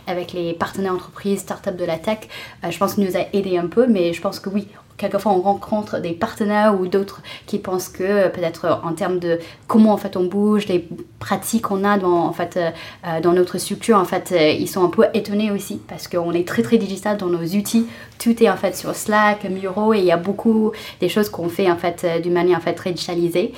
avec 0.07 0.33
les 0.33 0.53
partenaires 0.53 0.95
entreprises, 0.95 1.41
startups 1.41 1.77
de 1.77 1.85
la 1.85 1.99
tech. 1.99 2.19
Euh, 2.65 2.71
je 2.71 2.79
pense 2.79 2.95
que 2.95 3.01
nous 3.01 3.17
a 3.17 3.21
aidé 3.33 3.59
un 3.59 3.67
peu, 3.67 3.87
mais 3.87 4.13
je 4.13 4.21
pense 4.21 4.41
que 4.41 4.49
oui, 4.49 4.69
quelquefois 4.97 5.33
on 5.33 5.41
rencontre 5.41 6.01
des 6.01 6.13
partenaires 6.13 6.79
ou 6.79 6.87
d'autres 6.87 7.23
qui 7.47 7.59
pensent 7.59 7.89
que 7.89 8.03
euh, 8.03 8.29
peut-être 8.29 8.81
en 8.83 8.93
termes 8.93 9.19
de 9.19 9.39
comment 9.67 9.93
en 9.93 9.97
fait 9.97 10.17
on 10.17 10.25
bouge, 10.25 10.67
les 10.67 10.89
pratiques 11.19 11.63
qu'on 11.63 11.85
a 11.85 11.99
dans, 11.99 12.27
en 12.27 12.33
fait, 12.33 12.57
euh, 12.57 13.21
dans 13.21 13.33
notre 13.33 13.59
structure, 13.59 13.99
en 13.99 14.05
fait, 14.05 14.35
ils 14.59 14.69
sont 14.69 14.85
un 14.85 14.89
peu 14.89 15.05
étonnés 15.15 15.51
aussi 15.51 15.81
parce 15.89 16.09
qu'on 16.09 16.33
est 16.33 16.47
très 16.47 16.63
très 16.63 16.79
digital 16.79 17.17
dans 17.17 17.27
nos 17.29 17.45
outils. 17.45 17.87
Tout 18.19 18.43
est 18.43 18.49
en 18.49 18.57
fait 18.57 18.75
sur 18.75 18.95
Slack, 18.95 19.45
Miro 19.45 19.93
et 19.93 19.99
il 19.99 20.05
y 20.05 20.13
a 20.13 20.17
beaucoup 20.17 20.73
des 21.01 21.09
choses 21.09 21.29
qu'on 21.29 21.49
fait 21.49 21.71
en 21.71 21.77
fait 21.77 22.07
d'une 22.23 22.33
manière 22.33 22.59
en 22.59 22.63
fait 22.63 22.73
très 22.73 22.93
digitalisée. 22.93 23.53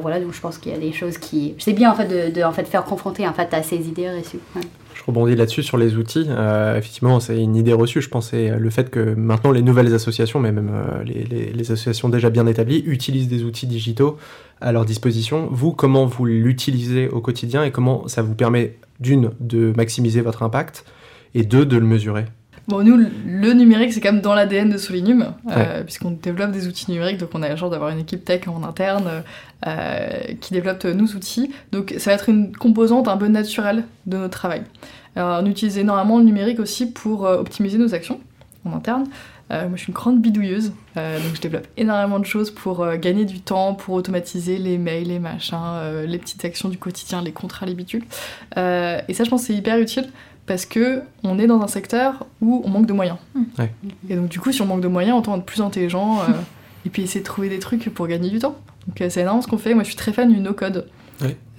voilà, 0.00 0.20
donc 0.20 0.32
je 0.32 0.40
pense 0.40 0.58
qu'il 0.58 0.72
y 0.72 0.74
a 0.74 0.78
des 0.78 0.92
choses 0.92 1.18
qui... 1.18 1.54
C'est 1.58 1.74
bien 1.74 1.92
en 1.92 1.94
fait 1.94 2.32
de, 2.32 2.42
en 2.42 2.52
fait 2.52 2.66
faire 2.66 2.84
confronter 2.84 3.28
en 3.28 3.34
fait 3.34 3.52
à 3.52 3.62
ces 3.62 3.76
idées 3.76 4.10
reçues 4.10 4.40
rebondis 5.02 5.36
là-dessus 5.36 5.62
sur 5.62 5.76
les 5.76 5.96
outils. 5.96 6.26
Euh, 6.28 6.78
effectivement, 6.78 7.20
c'est 7.20 7.40
une 7.40 7.56
idée 7.56 7.72
reçue, 7.72 8.00
je 8.00 8.08
pense, 8.08 8.30
c'est 8.30 8.56
le 8.56 8.70
fait 8.70 8.90
que 8.90 9.14
maintenant 9.14 9.52
les 9.52 9.62
nouvelles 9.62 9.92
associations, 9.94 10.40
mais 10.40 10.52
même 10.52 10.70
euh, 10.72 11.02
les, 11.04 11.60
associations 11.60 12.08
déjà 12.08 12.30
bien 12.30 12.46
établies, 12.46 12.82
utilisent 12.86 13.28
des 13.28 13.44
outils 13.44 13.66
digitaux 13.66 14.18
à 14.60 14.72
leur 14.72 14.84
disposition. 14.84 15.48
Vous, 15.50 15.72
comment 15.72 16.06
vous 16.06 16.26
l'utilisez 16.26 17.08
au 17.08 17.20
quotidien 17.20 17.64
et 17.64 17.70
comment 17.70 18.06
ça 18.08 18.22
vous 18.22 18.34
permet, 18.34 18.76
d'une, 19.00 19.30
de 19.40 19.72
maximiser 19.76 20.20
votre 20.20 20.42
impact 20.42 20.84
et 21.34 21.42
deux, 21.42 21.66
de 21.66 21.76
le 21.76 21.86
mesurer? 21.86 22.26
Bon, 22.66 22.82
nous, 22.82 22.96
le 22.96 23.52
numérique, 23.52 23.92
c'est 23.92 24.00
quand 24.00 24.12
même 24.12 24.22
dans 24.22 24.34
l'ADN 24.34 24.70
de 24.70 24.78
Solinum, 24.78 25.34
euh, 25.50 25.82
puisqu'on 25.82 26.12
développe 26.12 26.50
des 26.50 26.66
outils 26.66 26.90
numériques, 26.90 27.18
donc 27.18 27.30
on 27.34 27.42
a 27.42 27.48
la 27.48 27.56
chance 27.56 27.70
d'avoir 27.70 27.90
une 27.90 27.98
équipe 27.98 28.24
tech 28.24 28.48
en 28.48 28.62
interne 28.64 29.22
qui 30.40 30.52
développe 30.52 30.84
nos 30.84 31.06
outils. 31.06 31.50
Donc 31.72 31.94
ça 31.98 32.10
va 32.10 32.14
être 32.14 32.28
une 32.28 32.54
composante 32.54 33.08
un 33.08 33.16
peu 33.16 33.28
naturelle 33.28 33.84
de 34.06 34.18
notre 34.18 34.36
travail. 34.36 34.62
Alors, 35.16 35.42
on 35.42 35.46
utilise 35.46 35.78
énormément 35.78 36.18
le 36.18 36.24
numérique 36.24 36.58
aussi 36.58 36.90
pour 36.90 37.26
euh, 37.26 37.38
optimiser 37.38 37.78
nos 37.78 37.94
actions 37.94 38.20
en 38.64 38.74
interne. 38.74 39.04
Euh, 39.50 39.68
moi, 39.68 39.76
je 39.76 39.82
suis 39.82 39.88
une 39.88 39.94
grande 39.94 40.20
bidouilleuse, 40.20 40.72
euh, 40.96 41.18
donc 41.20 41.36
je 41.36 41.40
développe 41.40 41.66
énormément 41.76 42.18
de 42.18 42.24
choses 42.24 42.50
pour 42.50 42.86
gagner 42.96 43.26
du 43.26 43.40
temps, 43.40 43.74
pour 43.74 43.94
automatiser 43.94 44.56
les 44.56 44.78
mails, 44.78 45.08
les 45.08 45.18
machins, 45.18 46.02
les 46.06 46.18
petites 46.18 46.44
actions 46.44 46.68
du 46.68 46.78
quotidien, 46.78 47.22
les 47.22 47.32
contrats, 47.32 47.66
les 47.66 47.74
bitules. 47.74 48.04
et 48.56 49.14
ça, 49.14 49.24
je 49.24 49.30
pense, 49.30 49.42
c'est 49.42 49.54
hyper 49.54 49.78
utile 49.78 50.08
parce 50.46 50.66
que 50.66 51.02
on 51.22 51.38
est 51.38 51.46
dans 51.46 51.62
un 51.62 51.68
secteur 51.68 52.26
où 52.40 52.62
on 52.64 52.68
manque 52.68 52.86
de 52.86 52.92
moyens. 52.92 53.18
Mmh. 53.34 53.42
Et 54.10 54.16
donc, 54.16 54.28
du 54.28 54.40
coup, 54.40 54.52
si 54.52 54.62
on 54.62 54.66
manque 54.66 54.82
de 54.82 54.88
moyens, 54.88 55.18
on 55.18 55.22
tente 55.22 55.40
être 55.40 55.46
plus 55.46 55.62
intelligent 55.62 56.20
et 56.86 56.90
puis 56.90 57.02
essayer 57.02 57.20
de 57.20 57.26
trouver 57.26 57.48
des 57.48 57.58
trucs 57.58 57.88
pour 57.92 58.06
gagner 58.06 58.30
du 58.30 58.38
temps. 58.38 58.56
Donc, 58.86 58.96
c'est 58.98 59.20
énormément 59.20 59.42
ce 59.42 59.48
qu'on 59.48 59.58
fait. 59.58 59.74
Moi, 59.74 59.82
je 59.82 59.88
suis 59.88 59.96
très 59.96 60.12
fan 60.12 60.32
du 60.32 60.40
no-code. 60.40 60.86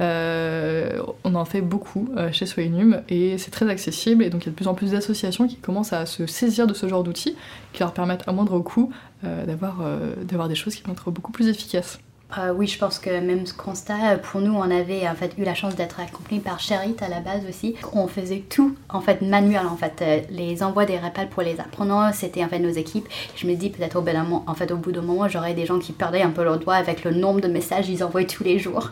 Euh, 0.01 1.01
on 1.23 1.35
en 1.35 1.45
fait 1.45 1.61
beaucoup 1.61 2.09
euh, 2.17 2.31
chez 2.31 2.45
Soinum 2.45 3.01
et 3.07 3.37
c'est 3.37 3.51
très 3.51 3.69
accessible 3.69 4.23
et 4.23 4.29
donc 4.29 4.43
il 4.43 4.47
y 4.47 4.49
a 4.49 4.51
de 4.51 4.55
plus 4.55 4.67
en 4.67 4.73
plus 4.73 4.91
d'associations 4.91 5.47
qui 5.47 5.55
commencent 5.55 5.93
à 5.93 6.05
se 6.05 6.25
saisir 6.25 6.67
de 6.67 6.73
ce 6.73 6.87
genre 6.87 7.03
d'outils 7.03 7.37
qui 7.71 7.79
leur 7.79 7.93
permettent 7.93 8.27
à 8.27 8.33
moindre 8.33 8.59
coût 8.59 8.91
euh, 9.23 9.45
d'avoir, 9.45 9.77
d'avoir 10.23 10.49
des 10.49 10.55
choses 10.55 10.75
qui 10.75 10.83
vont 10.83 10.93
être 10.93 11.11
beaucoup 11.11 11.31
plus 11.31 11.47
efficaces. 11.47 11.99
Euh, 12.37 12.51
oui, 12.53 12.67
je 12.67 12.77
pense 12.79 12.97
que 12.97 13.09
même 13.19 13.45
ce 13.45 13.53
constat, 13.53 14.17
pour 14.17 14.41
nous, 14.41 14.53
on 14.53 14.63
avait 14.63 15.07
en 15.07 15.13
fait 15.13 15.33
eu 15.37 15.43
la 15.43 15.53
chance 15.53 15.75
d'être 15.75 15.99
accompagnés 15.99 16.41
par 16.41 16.59
Cherit 16.59 16.95
à 16.99 17.07
la 17.07 17.19
base 17.19 17.43
aussi. 17.47 17.75
On 17.93 18.07
faisait 18.07 18.43
tout 18.49 18.75
en 18.89 18.99
fait 18.99 19.21
manuel 19.21 19.67
en 19.67 19.77
fait. 19.77 20.01
Euh, 20.01 20.21
les 20.31 20.63
envois 20.63 20.85
des 20.85 20.97
rappels 20.97 21.29
pour 21.29 21.43
les 21.43 21.59
apprenants, 21.59 22.11
c'était 22.13 22.43
en 22.43 22.49
fait 22.49 22.59
nos 22.59 22.71
équipes. 22.71 23.07
Je 23.35 23.45
me 23.45 23.53
dis 23.55 23.69
peut-être 23.69 23.95
au, 23.97 24.01
bout 24.01 24.43
en 24.47 24.53
fait, 24.55 24.71
au 24.71 24.77
bout 24.77 24.91
d'un 24.91 25.01
moment, 25.01 25.29
j'aurais 25.29 25.53
des 25.53 25.65
gens 25.65 25.77
qui 25.77 25.91
perdaient 25.91 26.23
un 26.23 26.31
peu 26.31 26.43
leur 26.43 26.57
doigt 26.57 26.75
avec 26.75 27.03
le 27.03 27.11
nombre 27.11 27.41
de 27.41 27.47
messages 27.47 27.85
qu'ils 27.85 28.03
envoient 28.03 28.25
tous 28.25 28.43
les 28.43 28.57
jours. 28.57 28.91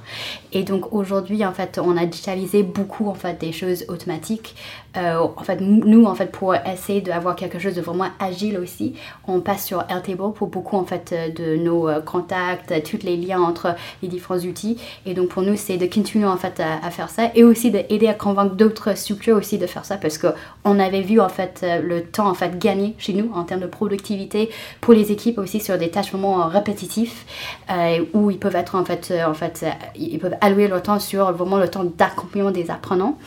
Et 0.51 0.63
donc 0.63 0.93
aujourd'hui, 0.93 1.43
en 1.43 1.53
fait, 1.53 1.79
on 1.83 1.97
a 1.97 2.05
digitalisé 2.05 2.61
beaucoup 2.61 3.09
en 3.09 3.15
fait 3.15 3.41
des 3.41 3.51
choses 3.51 3.83
automatiques. 3.87 4.55
Euh, 4.97 5.27
en 5.35 5.43
fait, 5.43 5.59
nous, 5.61 6.05
en 6.05 6.15
fait, 6.15 6.31
pour 6.31 6.55
essayer 6.55 7.01
d'avoir 7.01 7.35
quelque 7.35 7.59
chose 7.59 7.75
de 7.75 7.81
vraiment 7.81 8.09
agile 8.19 8.57
aussi, 8.59 8.95
on 9.27 9.39
passe 9.39 9.65
sur 9.65 9.83
Airtable 9.89 10.33
pour 10.33 10.47
beaucoup 10.47 10.77
en 10.77 10.85
fait 10.85 11.13
de 11.35 11.55
nos 11.55 11.89
contacts, 12.05 12.73
tous 12.83 13.03
les 13.03 13.17
liens 13.17 13.41
entre 13.41 13.75
les 14.01 14.07
différents 14.07 14.39
outils. 14.39 14.77
Et 15.05 15.13
donc 15.13 15.29
pour 15.29 15.41
nous, 15.41 15.55
c'est 15.55 15.77
de 15.77 15.85
continuer 15.85 16.25
en 16.25 16.37
fait 16.37 16.59
à, 16.59 16.89
faire 16.91 17.09
ça 17.09 17.31
et 17.35 17.43
aussi 17.43 17.71
d'aider 17.71 18.07
à 18.07 18.13
convaincre 18.13 18.55
d'autres 18.55 18.95
structures 18.97 19.37
aussi 19.37 19.57
de 19.57 19.67
faire 19.67 19.85
ça 19.85 19.97
parce 19.97 20.17
que 20.17 20.27
on 20.63 20.79
avait 20.79 21.01
vu 21.01 21.19
en 21.19 21.29
fait 21.29 21.61
euh, 21.63 21.81
le 21.81 22.03
temps 22.03 22.29
en 22.29 22.33
fait 22.33 22.57
gagné 22.57 22.95
chez 22.97 23.13
nous 23.13 23.31
en 23.33 23.43
termes 23.43 23.61
de 23.61 23.67
productivité 23.67 24.49
pour 24.81 24.93
les 24.93 25.11
équipes 25.11 25.37
aussi 25.37 25.59
sur 25.59 25.77
des 25.77 25.89
tâches 25.89 26.11
vraiment 26.11 26.47
répétitifs 26.47 27.25
euh, 27.71 28.03
où 28.13 28.31
ils 28.31 28.39
peuvent 28.39 28.55
être 28.55 28.75
en 28.75 28.85
fait 28.85 29.09
euh, 29.11 29.25
en 29.25 29.33
fait 29.33 29.65
ils 29.95 30.19
peuvent 30.19 30.35
allouer 30.41 30.67
leur 30.67 30.81
temps 30.81 30.99
sur 30.99 31.31
vraiment 31.31 31.57
le 31.57 31.67
temps 31.67 31.83
d'accompagnement 31.83 32.51
des 32.51 32.69
apprenants. 32.69 33.17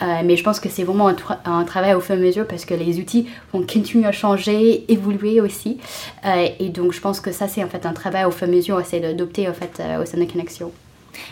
Mais 0.00 0.36
je 0.36 0.44
pense 0.44 0.60
que 0.60 0.68
c'est 0.68 0.84
vraiment 0.84 1.10
un, 1.44 1.64
travail 1.64 1.94
au 1.94 2.00
fur 2.00 2.14
et 2.14 2.18
à 2.18 2.20
mesure 2.20 2.46
parce 2.46 2.64
que 2.64 2.74
les 2.74 2.98
outils 2.98 3.26
vont 3.52 3.62
continuer 3.62 4.06
à 4.06 4.12
changer, 4.12 4.84
évoluer 4.88 5.40
aussi. 5.40 5.78
et 6.24 6.68
donc 6.68 6.92
je 6.92 7.00
pense 7.00 7.20
que 7.20 7.32
ça 7.32 7.48
c'est 7.48 7.64
en 7.64 7.68
fait 7.68 7.86
un 7.86 7.92
travail 7.92 8.24
au 8.24 8.30
fur 8.30 8.46
et 8.46 8.50
à 8.50 8.54
mesure, 8.54 8.80
essayer 8.80 9.02
d'adopter 9.02 9.48
fait 9.56 9.80
euh, 9.80 10.02
au 10.02 10.06
sein 10.06 10.18
de 10.18 10.24
Connexion. 10.24 10.70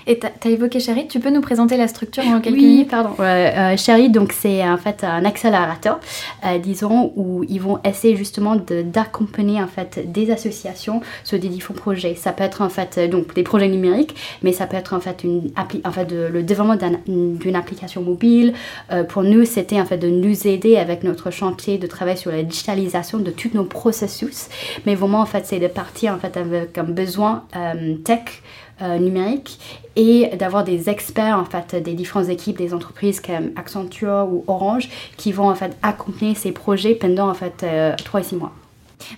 Et 0.07 0.19
tu 0.19 0.27
as 0.27 0.51
évoqué 0.51 0.81
Cherit, 0.81 1.09
tu 1.09 1.21
peux 1.21 1.31
nous 1.31 1.41
présenter 1.41 1.77
la 1.77 1.89
structure 1.89 2.25
en 2.27 2.41
quelques 2.41 2.57
oui, 2.57 2.67
minutes 2.67 2.91
pardon. 2.91 3.11
Euh, 3.21 3.77
donc 4.09 4.33
c'est 4.33 4.63
en 4.67 4.77
fait 4.77 5.05
un 5.05 5.25
accélérateur, 5.25 6.01
euh, 6.45 6.59
disons, 6.59 7.13
où 7.17 7.45
ils 7.49 7.61
vont 7.61 7.79
essayer 7.85 8.17
justement 8.17 8.57
d'accompagner 8.57 9.63
en 9.63 9.67
fait 9.67 10.11
des 10.11 10.31
associations 10.31 11.01
sur 11.25 11.39
des 11.39 11.49
différents 11.49 11.75
projets. 11.75 12.15
Ça 12.15 12.33
peut 12.33 12.45
être 12.45 12.63
en 12.63 12.69
fait 12.69 12.99
donc 13.11 13.35
des 13.35 13.43
projets 13.43 13.69
numériques, 13.69 14.15
mais 14.43 14.53
ça 14.53 14.67
peut 14.67 14.77
être 14.77 14.95
en 14.95 15.01
fait 15.01 15.25
une 15.25 15.51
en 15.85 15.93
fait 15.93 16.05
de, 16.05 16.29
le 16.33 16.43
développement 16.43 16.77
d'une 17.07 17.57
application 17.57 18.03
mobile. 18.03 18.55
Euh, 18.93 19.05
pour 19.05 19.23
nous, 19.23 19.45
c'était 19.45 19.81
en 19.81 19.85
fait 19.85 19.99
de 19.99 20.09
nous 20.09 20.47
aider 20.47 20.77
avec 20.77 21.05
notre 21.05 21.31
chantier 21.31 21.79
de 21.79 21.87
travail 21.87 22.17
sur 22.17 22.31
la 22.31 22.43
digitalisation 22.43 23.19
de 23.19 23.31
tous 23.31 23.51
nos 23.55 23.65
processus, 23.65 24.49
mais 24.87 24.95
vraiment 24.95 25.21
en 25.21 25.27
fait 25.27 25.47
c'est 25.47 25.61
de 25.61 25.69
partir 25.69 26.13
en 26.13 26.19
fait 26.19 26.37
avec 26.37 26.77
un 26.79 26.85
besoin 26.85 27.45
euh, 27.57 27.95
tech 28.05 28.43
euh, 28.83 28.99
numérique 28.99 29.59
et 29.97 30.37
d'avoir 30.37 30.65
des 30.65 30.91
experts 30.91 31.39
en 31.39 31.45
fait 31.45 31.77
des 31.77 31.95
différentes 31.95 32.29
équipes 32.29 32.59
des 32.59 32.75
entreprises 32.75 33.21
comme 33.21 33.53
Accenture 33.57 34.29
ou 34.31 34.45
Orange 34.49 34.89
qui 35.17 35.31
vont 35.31 35.49
en 35.49 35.55
fait 35.55 35.77
accompagner 35.83 36.35
ces 36.35 36.53
projets 36.53 36.95
pendant 36.95 37.29
en 37.29 37.35
fait 37.35 37.63
euh, 37.63 37.95
3 37.97 38.21
et 38.21 38.25
6 38.25 38.37
mois. 38.37 38.53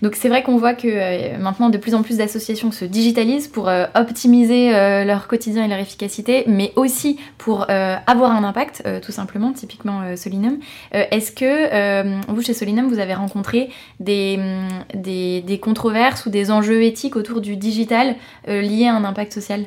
Donc 0.03 0.15
c'est 0.15 0.29
vrai 0.29 0.43
qu'on 0.43 0.57
voit 0.57 0.75
que 0.75 0.89
euh, 0.89 1.39
maintenant 1.39 1.71
de 1.71 1.79
plus 1.79 1.95
en 1.95 2.03
plus 2.03 2.19
d'associations 2.19 2.73
se 2.73 2.85
digitalisent 2.85 3.49
pour 3.49 3.69
euh, 3.69 3.87
optimiser 3.95 4.75
euh, 4.75 5.05
leur 5.05 5.27
quotidien 5.27 5.65
et 5.65 5.69
leur 5.69 5.79
efficacité, 5.79 6.45
mais 6.47 6.73
aussi 6.77 7.19
pour 7.39 7.67
avoir 7.69 8.33
un 8.33 8.45
impact, 8.45 8.83
tout 9.03 9.13
simplement, 9.13 9.53
typiquement 9.53 10.17
Solinum. 10.17 10.59
Est-ce 10.93 11.33
que 11.33 12.31
vous, 12.31 12.43
chez 12.43 12.55
Solinum, 12.55 12.89
vous 12.89 12.99
avez 12.99 13.15
rencontré 13.15 13.71
des, 14.01 14.37
mm, 14.37 15.01
des, 15.01 15.41
des, 15.43 15.59
controverses 15.59 16.27
ou 16.27 16.31
des 16.31 16.51
enjeux 16.51 16.83
éthiques 16.83 17.17
autour 17.17 17.41
du 17.41 17.57
digital 17.57 18.17
liés 18.47 18.87
à 18.87 18.95
un 18.95 19.05
impact 19.05 19.33
social? 19.33 19.65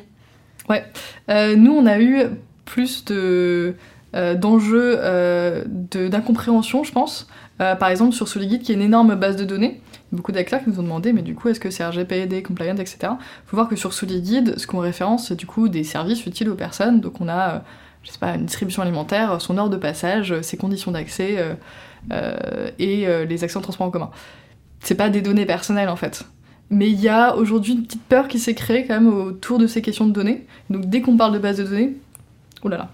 Ouais, 0.68 0.84
nous 1.56 1.72
on 1.72 1.86
a 1.86 2.00
eu 2.00 2.26
plus 2.64 3.04
de 3.04 3.74
d'enjeux 4.12 4.98
d'incompréhension, 5.94 6.84
je 6.84 6.92
pense. 6.92 7.28
par 7.58 7.88
exemple, 7.88 8.12
sur 8.12 8.28
Soliguide, 8.28 8.62
qui 8.62 8.72
est 8.72 8.74
une 8.74 8.82
énorme 8.82 9.14
base 9.14 9.36
de 9.36 9.44
données, 9.44 9.80
beaucoup 10.12 10.32
d'acteurs 10.32 10.62
qui 10.62 10.70
nous 10.70 10.80
ont 10.80 10.82
demandé, 10.82 11.12
mais 11.12 11.22
du 11.22 11.34
coup, 11.34 11.48
est-ce 11.48 11.60
que 11.60 11.70
c'est 11.70 11.84
RGPD, 11.84 12.42
compliant, 12.42 12.76
etc. 12.76 13.12
Faut 13.46 13.56
voir 13.56 13.68
que 13.68 13.76
sur 13.76 13.92
Soliguide, 13.92 14.58
ce 14.58 14.66
qu'on 14.66 14.78
référence, 14.78 15.28
c'est 15.28 15.36
du 15.36 15.46
coup 15.46 15.68
des 15.68 15.84
services 15.84 16.26
utiles 16.26 16.48
aux 16.48 16.54
personnes. 16.54 17.00
Donc 17.00 17.20
on 17.20 17.28
a, 17.28 17.50
euh, 17.50 17.58
je 18.02 18.10
sais 18.10 18.18
pas, 18.18 18.34
une 18.34 18.46
distribution 18.46 18.82
alimentaire, 18.82 19.40
son 19.40 19.56
heure 19.58 19.70
de 19.70 19.76
passage, 19.76 20.40
ses 20.42 20.56
conditions 20.56 20.90
d'accès 20.90 21.36
euh, 21.38 21.54
euh, 22.12 22.70
et 22.78 23.06
les 23.26 23.44
accès 23.44 23.56
en 23.56 23.60
transport 23.60 23.86
en 23.86 23.90
commun. 23.90 24.10
C'est 24.80 24.94
pas 24.94 25.10
des 25.10 25.20
données 25.20 25.46
personnelles 25.46 25.88
en 25.88 25.96
fait. 25.96 26.24
Mais 26.70 26.88
il 26.88 27.00
y 27.00 27.08
a 27.08 27.34
aujourd'hui 27.36 27.72
une 27.72 27.82
petite 27.82 28.04
peur 28.04 28.28
qui 28.28 28.38
s'est 28.38 28.54
créée 28.54 28.86
quand 28.86 28.94
même 28.94 29.12
autour 29.12 29.58
de 29.58 29.66
ces 29.66 29.82
questions 29.82 30.06
de 30.06 30.12
données. 30.12 30.46
Donc 30.70 30.86
dès 30.86 31.00
qu'on 31.00 31.16
parle 31.16 31.34
de 31.34 31.38
base 31.38 31.58
de 31.58 31.64
données, 31.64 31.96
Oh 32.62 32.68
là 32.68 32.76
là. 32.76 32.90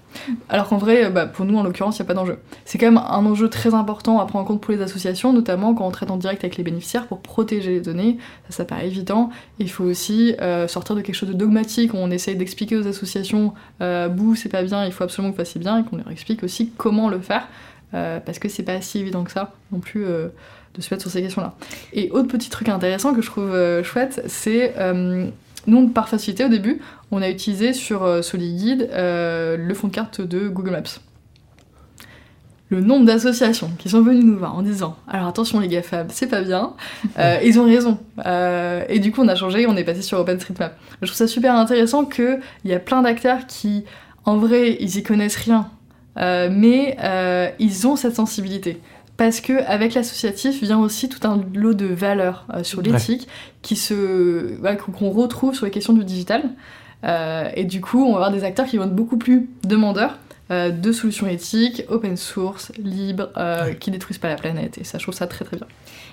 Alors 0.48 0.68
qu'en 0.68 0.78
vrai, 0.78 1.10
bah, 1.10 1.26
pour 1.26 1.44
nous 1.44 1.58
en 1.58 1.64
l'occurrence, 1.64 1.98
il 1.98 2.02
n'y 2.02 2.06
a 2.06 2.08
pas 2.08 2.14
d'enjeu. 2.14 2.38
C'est 2.64 2.78
quand 2.78 2.86
même 2.86 2.98
un 2.98 3.26
enjeu 3.26 3.48
très 3.48 3.74
important 3.74 4.20
à 4.20 4.26
prendre 4.26 4.44
en 4.44 4.46
compte 4.46 4.60
pour 4.60 4.72
les 4.72 4.80
associations, 4.80 5.32
notamment 5.32 5.74
quand 5.74 5.86
on 5.86 5.90
traite 5.90 6.10
en 6.12 6.16
direct 6.16 6.44
avec 6.44 6.56
les 6.56 6.62
bénéficiaires 6.62 7.06
pour 7.06 7.20
protéger 7.20 7.72
les 7.72 7.80
données. 7.80 8.18
Ça, 8.48 8.58
ça 8.58 8.64
paraît 8.64 8.86
évident. 8.86 9.30
Il 9.58 9.68
faut 9.68 9.84
aussi 9.84 10.36
euh, 10.40 10.68
sortir 10.68 10.94
de 10.94 11.00
quelque 11.00 11.16
chose 11.16 11.28
de 11.28 11.34
dogmatique 11.34 11.94
on 11.94 12.10
essaye 12.10 12.36
d'expliquer 12.36 12.76
aux 12.76 12.86
associations 12.86 13.54
euh, 13.80 14.08
bouh, 14.08 14.34
c'est 14.34 14.48
pas 14.48 14.62
bien, 14.62 14.84
il 14.84 14.92
faut 14.92 15.04
absolument 15.04 15.32
que 15.32 15.36
vous 15.36 15.44
fassiez 15.44 15.60
bien, 15.60 15.78
et 15.78 15.84
qu'on 15.84 15.96
leur 15.96 16.10
explique 16.10 16.42
aussi 16.42 16.70
comment 16.76 17.08
le 17.08 17.20
faire, 17.20 17.48
euh, 17.94 18.20
parce 18.20 18.38
que 18.38 18.48
c'est 18.48 18.62
pas 18.62 18.80
si 18.80 18.98
évident 18.98 19.24
que 19.24 19.32
ça 19.32 19.52
non 19.72 19.78
plus 19.78 20.04
euh, 20.04 20.28
de 20.74 20.80
se 20.80 20.92
mettre 20.92 21.02
sur 21.02 21.10
ces 21.10 21.22
questions-là. 21.22 21.54
Et 21.92 22.10
autre 22.10 22.28
petit 22.28 22.50
truc 22.50 22.68
intéressant 22.68 23.14
que 23.14 23.22
je 23.22 23.26
trouve 23.26 23.82
chouette, 23.82 24.22
c'est 24.26 24.74
nous, 25.66 25.88
par 25.88 26.08
facilité, 26.08 26.44
au 26.44 26.48
début, 26.48 26.80
on 27.10 27.22
a 27.22 27.28
utilisé 27.28 27.72
sur 27.72 28.02
euh, 28.02 28.22
SoliGuide 28.22 28.88
euh, 28.92 29.56
le 29.56 29.74
fond 29.74 29.88
de 29.88 29.92
carte 29.92 30.20
de 30.20 30.48
Google 30.48 30.70
Maps. 30.70 31.00
Le 32.68 32.80
nombre 32.80 33.06
d'associations 33.06 33.70
qui 33.78 33.88
sont 33.88 34.02
venues 34.02 34.24
nous 34.24 34.36
voir 34.36 34.56
en 34.56 34.62
disant 34.62 34.96
Alors 35.06 35.28
attention 35.28 35.60
les 35.60 35.68
GAFAB, 35.68 36.08
c'est 36.10 36.26
pas 36.26 36.42
bien, 36.42 36.74
euh, 37.18 37.38
ils 37.44 37.60
ont 37.60 37.64
raison. 37.64 37.98
et 38.88 38.98
du 38.98 39.12
coup, 39.12 39.22
on 39.22 39.28
a 39.28 39.36
changé, 39.36 39.66
on 39.68 39.76
est 39.76 39.84
passé 39.84 40.02
sur 40.02 40.18
OpenStreetMap. 40.18 40.76
Je 41.00 41.06
trouve 41.06 41.16
ça 41.16 41.28
super 41.28 41.54
intéressant 41.54 42.04
qu'il 42.04 42.40
y 42.64 42.72
a 42.72 42.80
plein 42.80 43.02
d'acteurs 43.02 43.46
qui, 43.46 43.84
en 44.24 44.38
vrai, 44.38 44.76
ils 44.80 44.96
y 44.96 45.02
connaissent 45.04 45.36
rien, 45.36 45.70
mais 46.16 46.96
ils 47.60 47.86
ont 47.86 47.94
cette 47.94 48.16
sensibilité 48.16 48.80
parce 49.16 49.40
que 49.40 49.64
avec 49.66 49.94
l'associatif 49.94 50.62
vient 50.62 50.78
aussi 50.78 51.08
tout 51.08 51.26
un 51.26 51.42
lot 51.54 51.74
de 51.74 51.86
valeurs 51.86 52.46
euh, 52.52 52.62
sur 52.62 52.82
l'éthique 52.82 53.28
qui 53.62 53.76
se 53.76 54.56
qu'on 54.76 55.10
retrouve 55.10 55.54
sur 55.54 55.64
les 55.64 55.70
questions 55.70 55.92
du 55.92 56.04
digital 56.04 56.50
et 57.06 57.64
du 57.64 57.80
coup 57.80 58.04
on 58.04 58.10
va 58.10 58.16
avoir 58.16 58.30
des 58.30 58.44
acteurs 58.44 58.66
qui 58.66 58.76
vont 58.78 58.84
être 58.84 58.94
beaucoup 58.94 59.16
plus 59.16 59.48
demandeurs 59.64 60.18
euh, 60.50 60.70
de 60.70 60.92
solutions 60.92 61.26
éthiques, 61.26 61.84
open 61.88 62.16
source, 62.16 62.72
libres, 62.78 63.30
qui 63.80 63.90
détruisent 63.90 64.18
pas 64.18 64.28
la 64.28 64.36
planète 64.36 64.78
et 64.78 64.84
ça 64.84 64.98
je 64.98 65.04
trouve 65.04 65.14
ça 65.14 65.26
très 65.26 65.44
très 65.44 65.56
bien. 65.56 65.66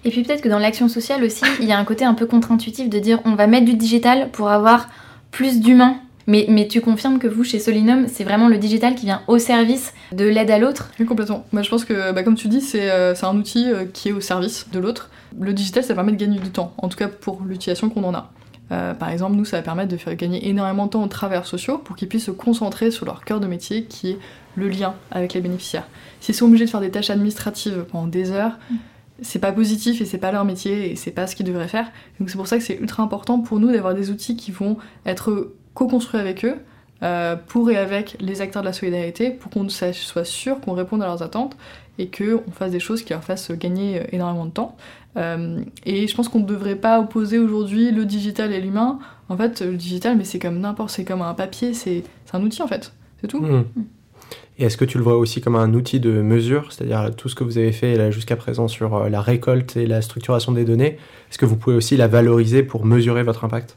Et 0.05 0.09
puis 0.09 0.23
peut-être 0.23 0.41
que 0.41 0.49
dans 0.49 0.59
l'action 0.59 0.87
sociale 0.87 1.23
aussi 1.23 1.45
il 1.59 1.67
y 1.67 1.71
a 1.71 1.79
un 1.79 1.85
côté 1.85 2.05
un 2.05 2.13
peu 2.13 2.25
contre-intuitif 2.25 2.89
de 2.89 2.99
dire 2.99 3.19
on 3.25 3.35
va 3.35 3.47
mettre 3.47 3.65
du 3.65 3.75
digital 3.75 4.29
pour 4.31 4.49
avoir 4.49 4.89
plus 5.31 5.59
d'humains 5.59 5.97
mais, 6.27 6.45
mais, 6.49 6.67
tu 6.67 6.79
confirmes 6.79 7.19
que 7.19 7.27
vous, 7.27 7.43
chez 7.43 7.59
Solinum, 7.59 8.07
c'est 8.07 8.23
vraiment 8.23 8.47
le 8.47 8.57
digital 8.57 8.95
qui 8.95 9.05
vient 9.05 9.21
au 9.27 9.37
service 9.39 9.93
de 10.13 10.25
l'aide 10.25 10.51
à 10.51 10.57
l'autre? 10.57 10.89
Oui, 10.99 11.05
complètement. 11.05 11.45
Bah, 11.51 11.61
je 11.61 11.69
pense 11.69 11.83
que, 11.83 12.13
bah, 12.13 12.23
comme 12.23 12.35
tu 12.35 12.47
dis, 12.47 12.61
c'est 12.61 12.89
euh, 12.89 13.13
un 13.23 13.37
outil 13.37 13.69
euh, 13.69 13.85
qui 13.91 14.09
est 14.09 14.11
au 14.13 14.21
service 14.21 14.67
de 14.71 14.79
l'autre. 14.79 15.09
Le 15.39 15.53
digital, 15.53 15.83
ça 15.83 15.93
permet 15.93 16.11
de 16.11 16.17
gagner 16.17 16.39
du 16.39 16.49
temps, 16.49 16.73
en 16.77 16.87
tout 16.87 16.97
cas 16.97 17.07
pour 17.07 17.41
l'utilisation 17.43 17.89
qu'on 17.89 18.03
en 18.03 18.13
a. 18.13 18.31
Euh, 18.71 18.93
par 18.93 19.09
exemple, 19.09 19.35
nous, 19.35 19.45
ça 19.45 19.57
va 19.57 19.63
permettre 19.63 19.91
de 19.91 19.97
faire 19.97 20.15
gagner 20.15 20.47
énormément 20.47 20.85
de 20.85 20.91
temps 20.91 21.03
aux 21.03 21.07
travailleurs 21.07 21.45
sociaux 21.45 21.77
pour 21.77 21.95
qu'ils 21.95 22.07
puissent 22.07 22.25
se 22.25 22.31
concentrer 22.31 22.91
sur 22.91 23.05
leur 23.05 23.25
cœur 23.25 23.39
de 23.39 23.47
métier 23.47 23.85
qui 23.85 24.11
est 24.11 24.19
le 24.55 24.69
lien 24.69 24.95
avec 25.11 25.33
les 25.33 25.41
bénéficiaires. 25.41 25.87
S'ils 26.21 26.35
sont 26.35 26.45
obligés 26.45 26.65
de 26.65 26.69
faire 26.69 26.81
des 26.81 26.91
tâches 26.91 27.09
administratives 27.09 27.85
pendant 27.91 28.07
des 28.07 28.31
heures, 28.31 28.57
mm. 28.69 28.75
c'est 29.21 29.39
pas 29.39 29.51
positif 29.51 30.01
et 30.01 30.05
c'est 30.05 30.17
pas 30.17 30.31
leur 30.31 30.45
métier 30.45 30.91
et 30.91 30.95
c'est 30.95 31.11
pas 31.11 31.27
ce 31.27 31.35
qu'ils 31.35 31.45
devraient 31.45 31.67
faire. 31.67 31.91
Donc 32.19 32.29
c'est 32.29 32.37
pour 32.37 32.47
ça 32.47 32.57
que 32.57 32.63
c'est 32.63 32.77
ultra 32.77 33.03
important 33.03 33.39
pour 33.39 33.59
nous 33.59 33.71
d'avoir 33.71 33.93
des 33.93 34.11
outils 34.11 34.35
qui 34.35 34.51
vont 34.51 34.77
être 35.05 35.53
co-construit 35.73 36.19
avec 36.19 36.45
eux 36.45 36.55
euh, 37.03 37.35
pour 37.35 37.69
et 37.69 37.77
avec 37.77 38.15
les 38.21 38.41
acteurs 38.41 38.61
de 38.61 38.67
la 38.67 38.73
solidarité 38.73 39.29
pour 39.29 39.51
qu'on 39.51 39.67
soit 39.67 40.23
sûr 40.23 40.61
qu'on 40.61 40.73
réponde 40.73 41.01
à 41.01 41.05
leurs 41.05 41.21
attentes 41.21 41.57
et 41.99 42.07
qu'on 42.07 42.51
fasse 42.51 42.71
des 42.71 42.79
choses 42.79 43.03
qui 43.03 43.13
leur 43.13 43.23
fassent 43.23 43.51
gagner 43.51 43.99
euh, 43.99 44.05
énormément 44.11 44.45
de 44.45 44.51
temps. 44.51 44.75
Euh, 45.15 45.61
et 45.85 46.07
je 46.07 46.15
pense 46.15 46.27
qu'on 46.27 46.39
ne 46.39 46.45
devrait 46.45 46.75
pas 46.75 46.99
opposer 46.99 47.37
aujourd'hui 47.37 47.91
le 47.91 48.05
digital 48.05 48.51
et 48.51 48.59
l'humain. 48.59 48.99
En 49.29 49.37
fait, 49.37 49.61
le 49.61 49.77
digital, 49.77 50.17
mais 50.17 50.23
c'est 50.23 50.39
comme 50.39 50.59
n'importe, 50.59 50.89
c'est 50.89 51.05
comme 51.05 51.21
un 51.21 51.33
papier, 51.33 51.73
c'est 51.73 52.03
un 52.33 52.41
outil 52.41 52.61
en 52.61 52.67
fait, 52.67 52.93
c'est 53.21 53.27
tout. 53.27 53.41
Mmh. 53.41 53.65
Et 54.57 54.65
est-ce 54.65 54.77
que 54.77 54.85
tu 54.85 54.97
le 54.97 55.03
vois 55.03 55.17
aussi 55.17 55.41
comme 55.41 55.55
un 55.55 55.73
outil 55.73 55.99
de 55.99 56.21
mesure, 56.21 56.71
c'est-à-dire 56.71 57.15
tout 57.15 57.29
ce 57.29 57.35
que 57.35 57.43
vous 57.43 57.57
avez 57.57 57.71
fait 57.71 58.11
jusqu'à 58.11 58.35
présent 58.35 58.67
sur 58.67 59.09
la 59.09 59.21
récolte 59.21 59.77
et 59.77 59.87
la 59.87 60.01
structuration 60.01 60.51
des 60.51 60.63
données, 60.63 60.97
est-ce 61.29 61.37
que 61.37 61.45
vous 61.45 61.55
pouvez 61.55 61.75
aussi 61.75 61.97
la 61.97 62.07
valoriser 62.07 62.61
pour 62.61 62.85
mesurer 62.85 63.23
votre 63.23 63.43
impact? 63.45 63.75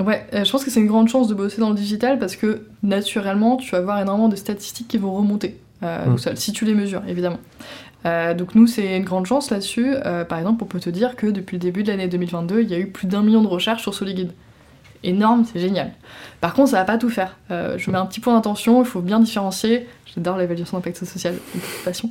Ouais, 0.00 0.26
euh, 0.34 0.44
je 0.44 0.50
pense 0.50 0.64
que 0.64 0.70
c'est 0.70 0.80
une 0.80 0.86
grande 0.86 1.08
chance 1.08 1.28
de 1.28 1.34
bosser 1.34 1.60
dans 1.60 1.70
le 1.70 1.76
digital 1.76 2.18
parce 2.18 2.36
que 2.36 2.62
naturellement, 2.82 3.56
tu 3.56 3.70
vas 3.70 3.78
avoir 3.78 4.00
énormément 4.00 4.28
de 4.28 4.36
statistiques 4.36 4.88
qui 4.88 4.98
vont 4.98 5.14
remonter 5.14 5.58
euh, 5.82 6.06
mm. 6.06 6.36
si 6.36 6.52
tu 6.52 6.64
les 6.64 6.74
mesures, 6.74 7.02
évidemment. 7.06 7.38
Euh, 8.06 8.34
donc 8.34 8.54
nous, 8.54 8.66
c'est 8.66 8.96
une 8.96 9.04
grande 9.04 9.26
chance 9.26 9.50
là-dessus. 9.50 9.94
par 10.28 10.38
exemple, 10.38 10.62
on 10.62 10.66
peut 10.66 10.80
te 10.80 10.90
dire 10.90 11.16
que 11.16 11.26
depuis 11.26 11.56
le 11.56 11.60
début 11.60 11.82
de 11.82 11.88
l'année 11.88 12.08
2022, 12.08 12.62
il 12.62 12.70
y 12.70 12.74
a 12.74 12.78
eu 12.78 12.88
plus 12.88 13.06
d'un 13.06 13.22
million 13.22 13.42
de 13.42 13.48
recherches 13.48 13.82
sur 13.82 13.94
SoliGuide. 13.94 14.32
énorme, 15.02 15.44
c'est 15.44 15.60
génial. 15.60 15.92
Par 16.40 16.54
contre, 16.54 16.70
ça 16.70 16.78
va 16.78 16.84
pas 16.84 16.98
tout 16.98 17.10
faire. 17.10 17.36
Euh, 17.50 17.76
je 17.78 17.90
mets 17.90 17.98
un 17.98 18.06
petit 18.06 18.20
point 18.20 18.34
d'intention, 18.34 18.82
il 18.82 18.86
faut 18.86 19.00
bien 19.00 19.20
différencier, 19.20 19.88
j'adore 20.14 20.36
l'évaluation 20.36 20.76
d'impact 20.76 20.98
social, 20.98 21.34
passion, 21.84 22.10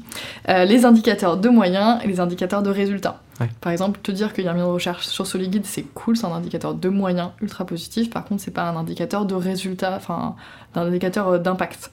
euh, 0.50 0.66
les 0.66 0.86
indicateurs 0.86 1.38
de 1.38 1.50
moyens 1.50 2.00
et 2.04 2.08
les 2.08 2.20
indicateurs 2.20 2.64
de 2.64 2.70
résultats. 2.70 3.22
Par 3.62 3.72
exemple, 3.72 4.00
te 4.02 4.12
dire 4.12 4.34
qu'il 4.34 4.46
y 4.46 4.48
a 4.48 4.52
un 4.52 4.54
million 4.54 4.68
de 4.68 4.74
recherche 4.74 5.06
sur 5.08 5.28
Soliguide, 5.28 5.66
c'est 5.66 5.84
cool, 5.94 6.18
c'est 6.18 6.26
un 6.26 6.32
indicateur 6.32 6.74
de 6.74 6.90
moyens 6.90 7.30
ultra 7.42 7.66
positif, 7.66 8.10
par 8.10 8.26
contre, 8.26 8.42
c'est 8.42 8.52
pas 8.52 8.64
un 8.64 8.76
indicateur 8.76 9.26
de 9.26 9.36
résultat, 9.36 9.96
enfin, 9.96 10.36
un 10.76 10.82
indicateur 10.88 11.28
euh, 11.28 11.38
d'impact. 11.38 11.92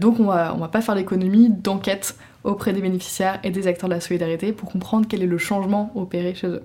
donc, 0.00 0.20
on 0.20 0.26
va, 0.26 0.54
on 0.54 0.58
va 0.58 0.68
pas 0.68 0.80
faire 0.80 0.94
l'économie 0.94 1.50
d'enquête 1.50 2.16
auprès 2.44 2.72
des 2.72 2.80
bénéficiaires 2.80 3.40
et 3.42 3.50
des 3.50 3.66
acteurs 3.66 3.88
de 3.88 3.94
la 3.94 4.00
solidarité 4.00 4.52
pour 4.52 4.70
comprendre 4.70 5.06
quel 5.08 5.22
est 5.22 5.26
le 5.26 5.38
changement 5.38 5.90
opéré 5.94 6.34
chez 6.34 6.46
eux. 6.46 6.62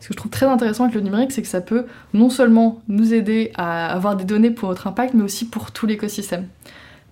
Ce 0.00 0.08
que 0.08 0.14
je 0.14 0.16
trouve 0.16 0.30
très 0.30 0.46
intéressant 0.46 0.84
avec 0.84 0.94
le 0.94 1.02
numérique, 1.02 1.32
c'est 1.32 1.42
que 1.42 1.48
ça 1.48 1.60
peut 1.60 1.86
non 2.14 2.30
seulement 2.30 2.80
nous 2.88 3.14
aider 3.14 3.52
à 3.54 3.92
avoir 3.92 4.16
des 4.16 4.24
données 4.24 4.50
pour 4.50 4.70
notre 4.70 4.86
impact, 4.86 5.14
mais 5.14 5.22
aussi 5.22 5.46
pour 5.46 5.70
tout 5.70 5.86
l'écosystème. 5.86 6.48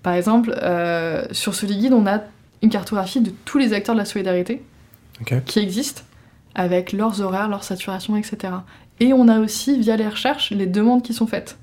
Par 0.02 0.14
exemple, 0.14 0.54
euh, 0.62 1.26
sur 1.30 1.54
Soliguide, 1.54 1.92
on 1.92 2.06
a 2.06 2.22
une 2.62 2.70
cartographie 2.70 3.20
de 3.20 3.32
tous 3.44 3.58
les 3.58 3.72
acteurs 3.72 3.94
de 3.94 4.00
la 4.00 4.06
solidarité 4.06 4.62
qui 5.46 5.60
existent, 5.60 6.02
avec 6.56 6.92
leurs 6.92 7.20
horaires, 7.20 7.48
leur 7.48 7.62
saturation, 7.62 8.16
etc. 8.16 8.54
Et 8.98 9.12
on 9.12 9.28
a 9.28 9.38
aussi, 9.38 9.78
via 9.78 9.96
les 9.96 10.08
recherches, 10.08 10.50
les 10.50 10.66
demandes 10.66 11.02
qui 11.02 11.14
sont 11.14 11.28
faites. 11.28 11.58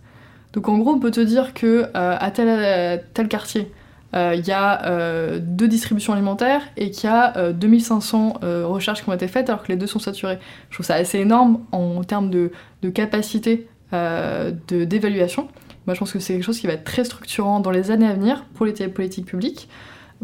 Donc 0.54 0.70
en 0.70 0.78
gros, 0.78 0.92
on 0.92 1.00
peut 1.00 1.12
te 1.12 1.20
dire 1.20 1.54
que 1.54 1.90
euh, 1.96 2.18
à 2.20 2.32
tel, 2.32 3.04
tel 3.14 3.28
quartier, 3.28 3.72
euh, 4.16 4.36
il 4.38 4.48
y 4.48 4.52
a 4.52 4.86
euh, 4.86 5.40
deux 5.42 5.68
distributions 5.68 6.14
alimentaires 6.14 6.62
et 6.78 6.92
qu'il 6.92 7.10
y 7.10 7.14
a 7.14 7.52
2500 7.52 8.42
euh, 8.44 8.68
recherches 8.68 9.04
qui 9.04 9.10
ont 9.10 9.14
été 9.14 9.28
faites 9.28 9.50
alors 9.50 9.64
que 9.64 9.72
les 9.72 9.76
deux 9.76 9.88
sont 9.88 10.00
saturées. 10.00 10.38
Je 10.70 10.76
trouve 10.76 10.86
ça 10.86 10.96
assez 10.96 11.20
énorme 11.20 11.62
en 11.72 12.04
termes 12.04 12.30
de, 12.30 12.52
capacité 12.94 13.68
d'évaluation. 13.92 15.48
Moi, 15.86 15.94
je 15.94 16.00
pense 16.00 16.12
que 16.12 16.20
c'est 16.20 16.34
quelque 16.34 16.44
chose 16.44 16.60
qui 16.60 16.68
va 16.68 16.74
être 16.74 16.84
très 16.84 17.04
structurant 17.04 17.60
dans 17.60 17.72
les 17.72 17.92
années 17.92 18.08
à 18.08 18.14
venir 18.14 18.46
pour 18.54 18.66
les 18.66 18.74
politiques 18.88 19.26
publiques 19.26 19.68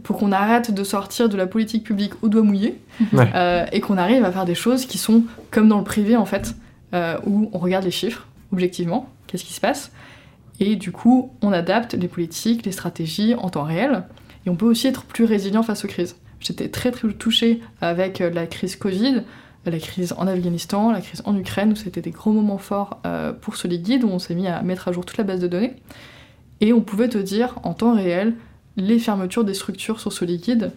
pour 0.04 0.18
qu'on 0.18 0.32
arrête 0.32 0.74
de 0.74 0.84
sortir 0.84 1.30
de 1.30 1.38
la 1.38 1.48
politique 1.48 1.84
publique 1.84 2.14
au 2.22 2.30
doigt 2.30 2.44
mouillé 2.44 2.80
et 3.72 3.80
qu'on 3.82 3.98
arrive 3.98 4.24
à 4.24 4.32
faire 4.32 4.46
des 4.46 4.56
choses 4.56 4.86
qui 4.86 4.98
sont 4.98 5.24
comme 5.52 5.68
dans 5.68 5.78
le 5.78 5.84
privé 5.84 6.16
en 6.16 6.26
fait, 6.26 6.56
où 6.94 7.50
on 7.54 7.58
regarde 7.58 7.86
les 7.86 7.92
chiffres 7.92 8.28
objectivement, 8.52 9.10
qu'est-ce 9.28 9.46
qui 9.46 9.54
se 9.54 9.62
passe, 9.62 9.92
et 10.60 10.76
du 10.76 10.92
coup, 10.92 11.32
on 11.42 11.52
adapte 11.52 11.94
les 11.94 12.08
politiques, 12.08 12.66
les 12.66 12.72
stratégies 12.72 13.34
en 13.36 13.50
temps 13.50 13.64
réel. 13.64 14.04
Et 14.46 14.50
on 14.50 14.56
peut 14.56 14.66
aussi 14.66 14.88
être 14.88 15.04
plus 15.04 15.24
résilient 15.24 15.64
face 15.64 15.86
aux 15.86 15.88
crises. 15.88 16.18
J'étais 16.40 16.70
très 16.70 16.92
très 16.92 17.08
touchée 17.14 17.62
avec 17.82 18.22
euh, 18.22 18.30
la 18.30 18.48
crise 18.48 18.76
Covid, 18.76 19.24
la 19.66 19.80
crise 19.80 20.14
en 20.18 20.28
Afghanistan, 20.28 20.92
la 20.92 21.02
crise 21.02 21.22
en 21.26 21.38
Ukraine, 21.38 21.74
où 21.74 21.76
c'était 21.76 22.02
des 22.02 22.12
gros 22.12 22.32
moments 22.32 22.58
forts 22.58 23.00
euh, 23.06 23.34
pour 23.34 23.56
Solid 23.56 24.04
où 24.04 24.08
on 24.08 24.20
s'est 24.20 24.36
mis 24.36 24.48
à 24.48 24.62
mettre 24.62 24.88
à 24.88 24.92
jour 24.92 25.06
toute 25.06 25.18
la 25.18 25.24
base 25.24 25.40
de 25.40 25.48
données. 25.48 25.76
Et 26.62 26.74
on 26.74 26.82
pouvait 26.82 27.10
te 27.10 27.18
dire 27.18 27.56
en 27.64 27.74
temps 27.74 27.94
réel 27.94 28.36
les 28.80 29.00
fermetures 29.00 29.44
des 29.44 29.54
structures 29.54 30.00
sur 30.00 30.12
Solid 30.12 30.72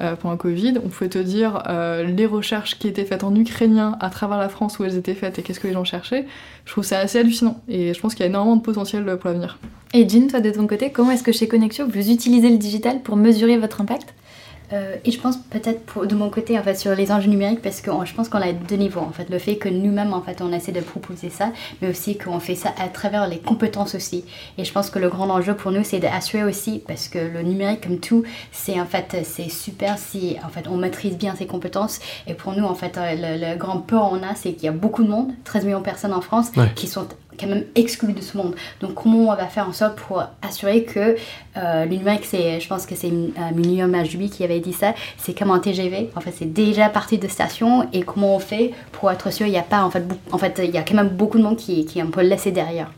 euh, 0.00 0.16
pendant 0.16 0.36
Covid. 0.36 0.74
On 0.84 0.88
pouvait 0.88 1.10
te 1.10 1.18
dire 1.18 1.62
euh, 1.68 2.04
les 2.04 2.26
recherches 2.26 2.78
qui 2.78 2.88
étaient 2.88 3.04
faites 3.04 3.24
en 3.24 3.34
ukrainien 3.34 3.96
à 4.00 4.10
travers 4.10 4.38
la 4.38 4.48
France 4.48 4.78
où 4.78 4.84
elles 4.84 4.96
étaient 4.96 5.14
faites 5.14 5.38
et 5.38 5.42
qu'est-ce 5.42 5.60
que 5.60 5.66
les 5.66 5.72
gens 5.72 5.84
cherchaient. 5.84 6.26
Je 6.64 6.72
trouve 6.72 6.84
ça 6.84 6.98
assez 6.98 7.18
hallucinant 7.18 7.60
et 7.68 7.92
je 7.94 8.00
pense 8.00 8.14
qu'il 8.14 8.22
y 8.22 8.26
a 8.26 8.28
énormément 8.28 8.56
de 8.56 8.62
potentiel 8.62 9.04
pour 9.04 9.30
l'avenir. 9.30 9.58
Et 9.94 10.08
Jean, 10.08 10.28
toi 10.28 10.40
de 10.40 10.50
ton 10.50 10.66
côté, 10.66 10.90
comment 10.90 11.10
est-ce 11.10 11.22
que 11.22 11.32
chez 11.32 11.48
Connexio 11.48 11.86
vous 11.86 12.10
utilisez 12.10 12.50
le 12.50 12.58
digital 12.58 13.02
pour 13.02 13.16
mesurer 13.16 13.58
votre 13.58 13.80
impact? 13.80 14.14
Euh, 14.72 14.96
et 15.04 15.10
je 15.10 15.20
pense 15.20 15.36
peut-être 15.36 16.06
de 16.06 16.14
mon 16.14 16.30
côté 16.30 16.58
en 16.58 16.62
fait 16.62 16.74
sur 16.74 16.94
les 16.94 17.12
enjeux 17.12 17.28
numériques 17.28 17.62
parce 17.62 17.80
que 17.80 17.90
je 18.04 18.14
pense 18.14 18.28
qu'on 18.28 18.40
a 18.40 18.52
deux 18.52 18.76
niveaux 18.76 19.00
en 19.00 19.10
fait. 19.10 19.28
Le 19.28 19.38
fait 19.38 19.56
que 19.56 19.68
nous-mêmes 19.68 20.14
en 20.14 20.22
fait 20.22 20.40
on 20.40 20.52
essaie 20.52 20.72
de 20.72 20.80
proposer 20.80 21.30
ça 21.30 21.50
mais 21.80 21.88
aussi 21.88 22.16
qu'on 22.16 22.40
fait 22.40 22.54
ça 22.54 22.74
à 22.78 22.88
travers 22.88 23.26
les 23.26 23.38
compétences 23.38 23.94
aussi. 23.94 24.24
Et 24.58 24.64
je 24.64 24.72
pense 24.72 24.90
que 24.90 24.98
le 24.98 25.08
grand 25.08 25.28
enjeu 25.30 25.54
pour 25.54 25.72
nous 25.72 25.84
c'est 25.84 25.98
d'assurer 25.98 26.44
aussi 26.44 26.82
parce 26.86 27.08
que 27.08 27.18
le 27.18 27.42
numérique 27.42 27.86
comme 27.86 27.98
tout 27.98 28.24
c'est 28.50 28.80
en 28.80 28.86
fait 28.86 29.16
c'est 29.24 29.50
super 29.50 29.98
si 29.98 30.36
en 30.44 30.48
fait 30.48 30.68
on 30.68 30.76
maîtrise 30.76 31.16
bien 31.16 31.34
ses 31.34 31.46
compétences. 31.46 32.00
Et 32.26 32.34
pour 32.34 32.52
nous 32.52 32.64
en 32.64 32.74
fait 32.74 32.98
le, 32.98 33.56
grand 33.56 33.78
peur 33.78 34.10
on 34.12 34.22
a 34.22 34.34
c'est 34.34 34.52
qu'il 34.52 34.64
y 34.64 34.68
a 34.68 34.72
beaucoup 34.72 35.04
de 35.04 35.08
monde 35.08 35.32
13 35.44 35.64
millions 35.64 35.80
de 35.80 35.84
personnes 35.84 36.14
en 36.14 36.20
France 36.20 36.50
qui 36.74 36.86
sont 36.86 37.06
quand 37.38 37.46
même 37.46 37.64
exclu 37.74 38.12
de 38.12 38.20
ce 38.20 38.36
monde. 38.36 38.54
Donc 38.80 38.94
comment 38.94 39.32
on 39.32 39.34
va 39.34 39.46
faire 39.46 39.68
en 39.68 39.72
sorte 39.72 39.96
pour 39.96 40.22
assurer 40.42 40.84
que 40.84 41.16
euh, 41.56 41.86
c'est, 42.22 42.60
je 42.60 42.68
pense 42.68 42.86
que 42.86 42.94
c'est 42.94 43.08
euh, 43.08 43.54
Munir 43.54 43.86
Majoubi 43.88 44.30
qui 44.30 44.44
avait 44.44 44.60
dit 44.60 44.72
ça, 44.72 44.94
c'est 45.18 45.36
comme 45.36 45.50
un 45.50 45.58
TGV. 45.58 46.10
En 46.16 46.20
fait, 46.20 46.32
c'est 46.36 46.52
déjà 46.52 46.88
parti 46.88 47.18
de 47.18 47.28
station 47.28 47.88
et 47.92 48.02
comment 48.02 48.36
on 48.36 48.38
fait 48.38 48.72
pour 48.92 49.10
être 49.10 49.32
sûr 49.32 49.46
il 49.46 49.50
n'y 49.50 49.58
a 49.58 49.62
pas 49.62 49.82
en 49.82 49.90
fait, 49.90 50.04
en 50.30 50.38
fait 50.38 50.60
il 50.64 50.70
y 50.70 50.78
a 50.78 50.82
quand 50.82 50.94
même 50.94 51.08
beaucoup 51.08 51.38
de 51.38 51.42
monde 51.42 51.56
qui, 51.56 51.84
qui 51.84 51.98
est 51.98 52.02
un 52.02 52.06
peu 52.06 52.22
laissé 52.22 52.50
derrière. 52.52 52.90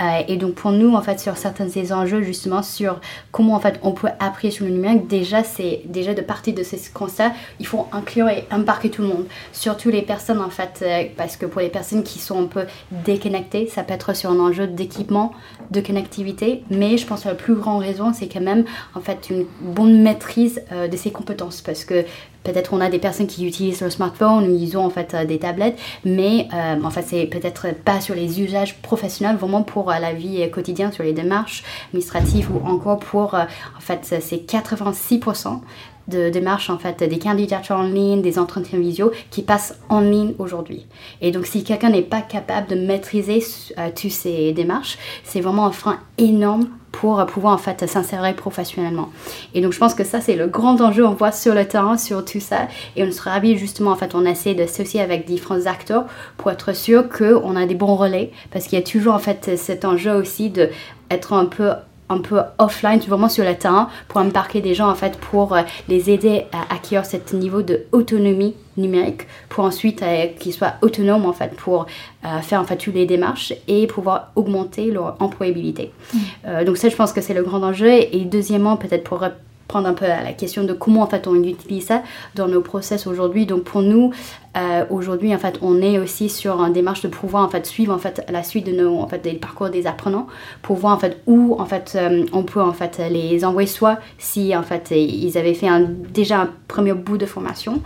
Euh, 0.00 0.22
et 0.28 0.36
donc 0.36 0.54
pour 0.54 0.72
nous 0.72 0.94
en 0.94 1.02
fait 1.02 1.20
sur 1.20 1.36
certains 1.36 1.66
de 1.66 1.70
ces 1.70 1.92
enjeux 1.92 2.22
justement 2.22 2.62
sur 2.62 3.00
comment 3.32 3.54
en 3.54 3.60
fait 3.60 3.78
on 3.82 3.92
peut 3.92 4.08
apprendre 4.18 4.54
sur 4.54 4.64
le 4.64 4.70
numérique, 4.70 5.06
déjà 5.08 5.42
c'est 5.44 5.82
déjà 5.84 6.14
de 6.14 6.22
partir 6.22 6.54
de 6.54 6.62
ce 6.62 6.76
constat, 6.92 7.32
il 7.58 7.66
faut 7.66 7.86
inclure 7.92 8.28
et 8.28 8.44
embarquer 8.50 8.88
tout 8.88 9.02
le 9.02 9.08
monde, 9.08 9.26
surtout 9.52 9.90
les 9.90 10.02
personnes 10.02 10.40
en 10.40 10.48
fait 10.48 10.80
euh, 10.82 11.04
parce 11.16 11.36
que 11.36 11.44
pour 11.44 11.60
les 11.60 11.68
personnes 11.68 12.02
qui 12.02 12.18
sont 12.18 12.42
un 12.42 12.46
peu 12.46 12.64
déconnectées 12.90 13.66
ça 13.70 13.82
peut 13.82 13.94
être 13.94 14.14
sur 14.14 14.30
un 14.30 14.38
enjeu 14.38 14.66
d'équipement, 14.66 15.32
de 15.70 15.80
connectivité, 15.80 16.64
mais 16.70 16.98
je 16.98 17.06
pense 17.06 17.22
que 17.22 17.28
la 17.28 17.34
plus 17.34 17.54
grande 17.54 17.82
raison, 17.82 18.12
c'est 18.12 18.28
quand 18.28 18.40
même 18.40 18.64
en 18.94 19.00
fait 19.00 19.30
une 19.30 19.46
bonne 19.60 20.02
maîtrise 20.02 20.62
euh, 20.72 20.88
de 20.88 20.96
ses 20.96 21.10
compétences, 21.10 21.60
parce 21.60 21.84
que 21.84 22.04
peut-être 22.42 22.72
on 22.72 22.80
a 22.80 22.88
des 22.88 22.98
personnes 22.98 23.26
qui 23.26 23.46
utilisent 23.46 23.82
le 23.82 23.90
smartphone 23.90 24.48
ou 24.48 24.56
ils 24.56 24.76
ont 24.76 24.84
en 24.84 24.90
fait 24.90 25.14
euh, 25.14 25.24
des 25.24 25.38
tablettes, 25.38 25.78
mais 26.04 26.48
euh, 26.52 26.82
en 26.82 26.90
c'est 26.90 27.26
peut-être 27.26 27.74
pas 27.84 28.00
sur 28.00 28.14
les 28.14 28.40
usages 28.40 28.80
professionnels, 28.82 29.36
vraiment 29.36 29.62
pour 29.62 29.90
la 29.90 30.12
vie 30.12 30.48
quotidienne, 30.50 30.92
sur 30.92 31.04
les 31.04 31.12
démarches 31.12 31.62
administratives 31.88 32.50
ou 32.52 32.66
encore 32.66 32.98
pour 32.98 33.34
en 33.34 33.80
fait 33.80 34.00
c'est 34.20 34.46
86% 34.46 35.60
de 36.10 36.28
démarches, 36.28 36.68
en 36.68 36.78
fait, 36.78 37.02
des 37.02 37.18
candidatures 37.18 37.76
en 37.76 37.84
ligne, 37.84 38.20
des 38.20 38.38
entretiens 38.38 38.78
visio 38.78 39.12
qui 39.30 39.42
passent 39.42 39.78
en 39.88 40.00
ligne 40.00 40.34
aujourd'hui. 40.38 40.86
Et 41.20 41.30
donc, 41.30 41.46
si 41.46 41.64
quelqu'un 41.64 41.90
n'est 41.90 42.02
pas 42.02 42.20
capable 42.20 42.68
de 42.68 42.74
maîtriser 42.74 43.42
euh, 43.78 43.88
toutes 43.94 44.10
ces 44.10 44.52
démarches, 44.52 44.98
c'est 45.24 45.40
vraiment 45.40 45.66
un 45.66 45.72
frein 45.72 45.98
énorme 46.18 46.66
pour 46.92 47.24
pouvoir 47.26 47.54
en 47.54 47.58
fait 47.58 47.86
s'insérer 47.86 48.34
professionnellement. 48.34 49.10
Et 49.54 49.60
donc 49.60 49.72
je 49.72 49.78
pense 49.78 49.94
que 49.94 50.04
ça 50.04 50.20
c'est 50.20 50.34
le 50.34 50.48
grand 50.48 50.80
enjeu 50.80 51.06
on 51.06 51.14
voit 51.14 51.32
sur 51.32 51.54
le 51.54 51.64
terrain 51.66 51.96
sur 51.96 52.24
tout 52.24 52.40
ça 52.40 52.68
et 52.96 53.04
on 53.04 53.12
serait 53.12 53.30
ravis 53.30 53.56
justement 53.56 53.92
en 53.92 53.96
fait 53.96 54.14
on 54.14 54.24
essaie 54.24 54.54
d'associer 54.54 55.00
avec 55.00 55.24
différents 55.26 55.66
acteurs 55.66 56.06
pour 56.36 56.50
être 56.50 56.74
sûr 56.74 57.08
qu'on 57.08 57.56
a 57.56 57.66
des 57.66 57.74
bons 57.74 57.94
relais 57.94 58.32
parce 58.50 58.66
qu'il 58.66 58.78
y 58.78 58.82
a 58.82 58.84
toujours 58.84 59.14
en 59.14 59.18
fait 59.18 59.56
cet 59.56 59.84
enjeu 59.84 60.12
aussi 60.12 60.50
de 60.50 60.68
être 61.10 61.32
un 61.32 61.44
peu 61.44 61.70
un 62.10 62.18
peu 62.18 62.40
offline, 62.58 62.98
vraiment 63.00 63.28
sur 63.28 63.44
le 63.44 63.54
terrain, 63.54 63.88
pour 64.08 64.20
embarquer 64.20 64.60
des 64.60 64.74
gens 64.74 64.90
en 64.90 64.94
fait 64.94 65.16
pour 65.18 65.54
euh, 65.54 65.62
les 65.88 66.10
aider 66.10 66.44
à 66.52 66.74
acquérir 66.74 67.06
ce 67.06 67.16
niveau 67.34 67.62
de 67.62 67.84
autonomie 67.92 68.54
numérique, 68.76 69.22
pour 69.48 69.64
ensuite 69.64 70.02
euh, 70.02 70.26
qu'ils 70.38 70.52
soient 70.52 70.74
autonomes 70.82 71.24
en 71.24 71.32
fait 71.32 71.54
pour 71.56 71.86
euh, 72.24 72.40
faire 72.40 72.60
en 72.60 72.64
fait 72.64 72.76
toutes 72.76 72.94
les 72.94 73.06
démarches 73.06 73.52
et 73.68 73.86
pouvoir 73.86 74.32
augmenter 74.34 74.90
leur 74.90 75.16
employabilité. 75.20 75.92
Mmh. 76.12 76.64
donc 76.64 76.76
ça, 76.76 76.88
je 76.88 76.96
pense 76.96 77.12
que 77.12 77.20
c'est 77.20 77.34
le 77.34 77.42
grand 77.42 77.62
enjeu. 77.62 77.90
Et 77.90 78.24
deuxièmement, 78.24 78.76
peut-être 78.76 79.04
pour 79.04 79.24
prendre 79.70 79.88
un 79.88 79.94
peu 79.94 80.06
la 80.06 80.32
question 80.32 80.64
de 80.64 80.72
comment 80.72 81.02
en 81.02 81.06
fait 81.06 81.28
on 81.28 81.36
utilise 81.44 81.86
ça 81.86 82.02
dans 82.34 82.48
nos 82.48 82.60
process 82.60 83.06
aujourd'hui. 83.06 83.46
Donc 83.46 83.62
pour 83.62 83.82
nous, 83.82 84.10
euh, 84.56 84.84
aujourd'hui, 84.90 85.32
en 85.32 85.38
fait, 85.38 85.58
on 85.62 85.80
est 85.80 85.96
aussi 86.00 86.28
sur 86.28 86.60
une 86.60 86.72
démarche 86.72 87.02
de 87.02 87.08
pouvoir 87.08 87.44
en 87.44 87.48
fait 87.48 87.64
suivre 87.66 87.94
en 87.94 87.98
fait 87.98 88.26
la 88.28 88.42
suite 88.42 88.66
de 88.66 88.72
nos 88.72 88.98
en 88.98 89.06
fait 89.06 89.20
des 89.22 89.34
parcours 89.34 89.70
des 89.70 89.86
apprenants 89.86 90.26
pour 90.60 90.74
voir 90.74 90.96
en 90.96 90.98
fait 90.98 91.22
où 91.26 91.54
en 91.60 91.66
fait 91.66 91.92
euh, 91.94 92.24
on 92.32 92.42
peut 92.42 92.60
en 92.60 92.72
fait 92.72 93.00
les 93.10 93.44
envoyer 93.44 93.68
soit 93.68 93.98
si 94.18 94.56
en 94.56 94.64
fait 94.64 94.90
ils 94.90 95.38
avaient 95.38 95.54
fait 95.54 95.68
déjà 96.12 96.40
un 96.40 96.50
premier 96.66 96.94
bout 96.94 97.16
de 97.16 97.26
formation 97.26 97.80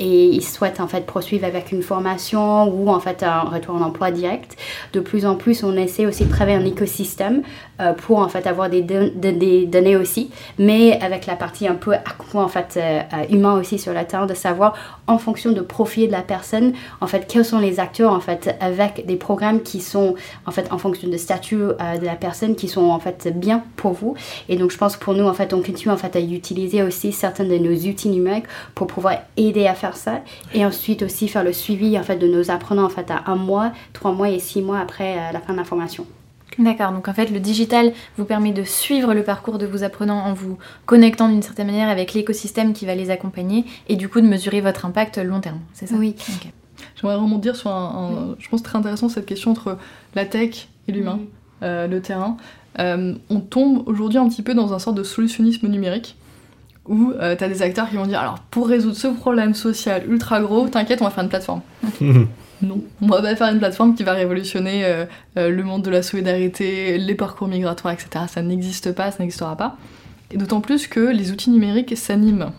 et 0.00 0.26
ils 0.26 0.42
souhaitent 0.42 0.80
en 0.80 0.88
fait 0.88 1.06
poursuivre 1.06 1.44
avec 1.44 1.70
une 1.70 1.82
formation 1.82 2.64
ou 2.64 2.90
en 2.90 2.98
fait 2.98 3.22
un 3.22 3.42
retour 3.42 3.76
en 3.76 3.82
emploi 3.82 4.10
direct. 4.10 4.56
De 4.92 4.98
plus 4.98 5.26
en 5.26 5.36
plus, 5.36 5.62
on 5.62 5.76
essaie 5.76 6.06
aussi 6.06 6.24
de 6.24 6.30
travailler 6.30 6.56
un 6.56 6.64
écosystème 6.64 7.42
euh, 7.80 7.92
pour 7.92 8.18
en 8.18 8.28
fait 8.28 8.48
avoir 8.48 8.68
des, 8.68 8.82
données 8.82 9.96
aussi, 9.96 10.30
mais 10.58 10.98
avec 11.00 11.26
la 11.26 11.36
partie 11.36 11.68
un 11.68 11.74
peu 11.74 11.94
en 12.34 12.48
fait 12.48 12.80
humain 13.30 13.54
aussi 13.54 13.78
sur 13.78 13.92
la 13.92 14.04
terre 14.04 14.26
de 14.26 14.34
savoir 14.34 14.74
en 15.06 15.18
fonction 15.18 15.52
de 15.52 15.60
profil 15.60 16.10
la 16.10 16.22
personne, 16.22 16.72
en 17.00 17.06
fait, 17.06 17.26
quels 17.28 17.44
sont 17.44 17.58
les 17.58 17.80
acteurs, 17.80 18.12
en 18.12 18.20
fait, 18.20 18.54
avec 18.60 19.06
des 19.06 19.16
programmes 19.16 19.62
qui 19.62 19.80
sont, 19.80 20.14
en 20.46 20.50
fait, 20.50 20.72
en 20.72 20.78
fonction 20.78 21.08
de 21.08 21.16
statut 21.16 21.56
euh, 21.56 21.98
de 21.98 22.04
la 22.04 22.14
personne, 22.14 22.54
qui 22.54 22.68
sont, 22.68 22.90
en 22.90 23.00
fait, 23.00 23.28
bien 23.34 23.62
pour 23.76 23.92
vous. 23.92 24.14
Et 24.48 24.56
donc, 24.56 24.70
je 24.70 24.78
pense 24.78 24.96
pour 24.96 25.14
nous, 25.14 25.26
en 25.26 25.34
fait, 25.34 25.52
on 25.52 25.62
continue, 25.62 25.92
en 25.92 25.96
fait, 25.96 26.14
à 26.16 26.20
utiliser 26.20 26.82
aussi 26.82 27.12
certains 27.12 27.44
de 27.44 27.58
nos 27.58 27.74
outils 27.74 28.08
numériques 28.08 28.46
pour 28.74 28.86
pouvoir 28.86 29.16
aider 29.36 29.66
à 29.66 29.74
faire 29.74 29.89
ça. 29.96 30.22
Et 30.54 30.64
ensuite 30.64 31.02
aussi 31.02 31.28
faire 31.28 31.44
le 31.44 31.52
suivi, 31.52 31.98
en 31.98 32.02
fait, 32.02 32.16
de 32.16 32.26
nos 32.26 32.50
apprenants, 32.50 32.84
en 32.84 32.90
fait, 32.90 33.10
à 33.10 33.24
un 33.26 33.36
mois, 33.36 33.72
trois 33.92 34.12
mois 34.12 34.30
et 34.30 34.38
six 34.38 34.62
mois 34.62 34.78
après 34.78 35.16
euh, 35.16 35.32
la 35.32 35.40
fin 35.40 35.52
de 35.52 35.58
la 35.58 35.64
formation. 35.64 36.06
D'accord, 36.58 36.92
donc 36.92 37.06
en 37.06 37.14
fait 37.14 37.30
le 37.30 37.38
digital 37.38 37.92
vous 38.18 38.24
permet 38.24 38.50
de 38.50 38.64
suivre 38.64 39.14
le 39.14 39.22
parcours 39.22 39.56
de 39.56 39.66
vos 39.66 39.84
apprenants 39.84 40.18
en 40.18 40.34
vous 40.34 40.58
connectant 40.84 41.28
d'une 41.28 41.42
certaine 41.42 41.68
manière 41.68 41.88
avec 41.88 42.12
l'écosystème 42.12 42.72
qui 42.72 42.86
va 42.86 42.96
les 42.96 43.10
accompagner 43.10 43.64
et 43.88 43.94
du 43.94 44.08
coup 44.08 44.20
de 44.20 44.26
mesurer 44.26 44.60
votre 44.60 44.84
impact 44.84 45.18
long 45.18 45.40
terme, 45.40 45.60
c'est 45.74 45.86
ça? 45.86 45.94
Oui. 45.94 46.16
J'aimerais 46.96 47.16
vraiment 47.16 47.38
dire 47.38 47.54
sur 47.54 47.70
un, 47.70 48.34
je 48.40 48.48
pense 48.48 48.64
très 48.64 48.76
intéressant 48.76 49.08
cette 49.08 49.26
question 49.26 49.52
entre 49.52 49.78
la 50.16 50.24
tech 50.24 50.66
et 50.88 50.92
l'humain, 50.92 51.20
le 51.62 51.98
terrain. 52.00 52.36
on 52.78 53.40
tombe 53.48 53.84
aujourd'hui 53.86 54.18
un 54.18 54.28
petit 54.28 54.42
peu 54.42 54.52
dans 54.52 54.74
un 54.74 54.80
sort 54.80 54.92
de 54.92 55.04
solutionnisme 55.04 55.68
numérique 55.68 56.16
où 56.86 57.12
tu 57.12 57.44
as 57.44 57.48
des 57.48 57.62
acteurs 57.62 57.88
qui 57.88 57.96
vont 57.96 58.06
dire 58.06 58.20
alors 58.20 58.38
pour 58.50 58.68
résoudre 58.68 58.96
ce 58.96 59.08
problème 59.08 59.54
social 59.54 60.02
ultra 60.08 60.40
gros, 60.40 60.68
t'inquiète, 60.68 61.02
on 61.02 61.04
va 61.04 61.10
faire 61.10 61.24
une 61.24 61.30
plateforme. 61.30 61.60
Non, 62.62 62.82
on 63.00 63.06
va 63.06 63.22
pas 63.22 63.34
faire 63.36 63.48
une 63.48 63.58
plateforme 63.58 63.94
qui 63.94 64.02
va 64.02 64.12
révolutionner 64.12 64.84
euh, 64.84 65.06
euh, 65.38 65.50
le 65.50 65.62
monde 65.62 65.82
de 65.82 65.90
la 65.90 66.02
solidarité, 66.02 66.98
les 66.98 67.14
parcours 67.14 67.48
migratoires, 67.48 67.94
etc. 67.94 68.26
Ça 68.28 68.42
n'existe 68.42 68.92
pas, 68.92 69.10
ça 69.10 69.18
n'existera 69.20 69.56
pas. 69.56 69.78
Et 70.30 70.36
d'autant 70.36 70.60
plus 70.60 70.86
que 70.86 71.00
les 71.00 71.32
outils 71.32 71.50
numériques 71.50 71.96
s'animent. 71.96 72.52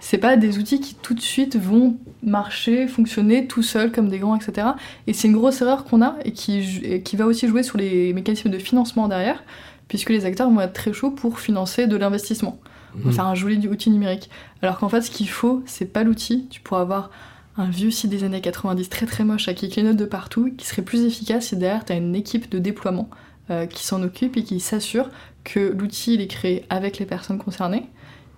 C'est 0.00 0.18
pas 0.18 0.36
des 0.36 0.58
outils 0.58 0.80
qui 0.80 0.94
tout 0.94 1.14
de 1.14 1.20
suite 1.20 1.56
vont 1.56 1.96
marcher, 2.22 2.86
fonctionner 2.86 3.46
tout 3.46 3.62
seuls 3.62 3.92
comme 3.92 4.08
des 4.08 4.18
grands, 4.18 4.36
etc. 4.36 4.68
Et 5.06 5.12
c'est 5.12 5.28
une 5.28 5.34
grosse 5.34 5.60
erreur 5.60 5.84
qu'on 5.84 6.02
a 6.02 6.16
et 6.24 6.32
qui, 6.32 7.02
qui 7.04 7.16
va 7.16 7.26
aussi 7.26 7.48
jouer 7.48 7.62
sur 7.62 7.76
les 7.76 8.12
mécanismes 8.12 8.48
de 8.48 8.58
financement 8.58 9.08
derrière, 9.08 9.42
puisque 9.88 10.10
les 10.10 10.24
acteurs 10.24 10.50
vont 10.50 10.60
être 10.60 10.72
très 10.72 10.92
chauds 10.92 11.10
pour 11.10 11.40
financer 11.40 11.88
de 11.88 11.96
l'investissement. 11.96 12.58
Mmh. 12.94 13.12
Faire 13.12 13.26
un 13.26 13.34
joli 13.34 13.68
outil 13.68 13.90
numérique. 13.90 14.30
Alors 14.62 14.78
qu'en 14.78 14.88
fait, 14.88 15.02
ce 15.02 15.10
qu'il 15.10 15.28
faut, 15.28 15.62
c'est 15.66 15.92
pas 15.92 16.04
l'outil. 16.04 16.46
Tu 16.50 16.60
pourras 16.60 16.80
avoir 16.80 17.10
un 17.58 17.68
vieux 17.68 17.90
site 17.90 18.10
des 18.10 18.24
années 18.24 18.40
90 18.40 18.88
très 18.88 19.06
très 19.06 19.24
moche 19.24 19.48
avec 19.48 19.60
les 19.60 19.68
clignotes 19.68 19.96
de 19.96 20.04
partout 20.04 20.52
qui 20.56 20.66
serait 20.66 20.82
plus 20.82 21.04
efficace 21.04 21.48
si 21.48 21.56
derrière 21.56 21.84
tu 21.84 21.92
as 21.92 21.96
une 21.96 22.14
équipe 22.14 22.48
de 22.50 22.58
déploiement 22.58 23.10
euh, 23.50 23.66
qui 23.66 23.84
s'en 23.84 24.02
occupe 24.02 24.36
et 24.36 24.44
qui 24.44 24.60
s'assure 24.60 25.10
que 25.42 25.74
l'outil 25.76 26.14
est 26.14 26.28
créé 26.28 26.64
avec 26.70 26.98
les 26.98 27.06
personnes 27.06 27.38
concernées 27.38 27.86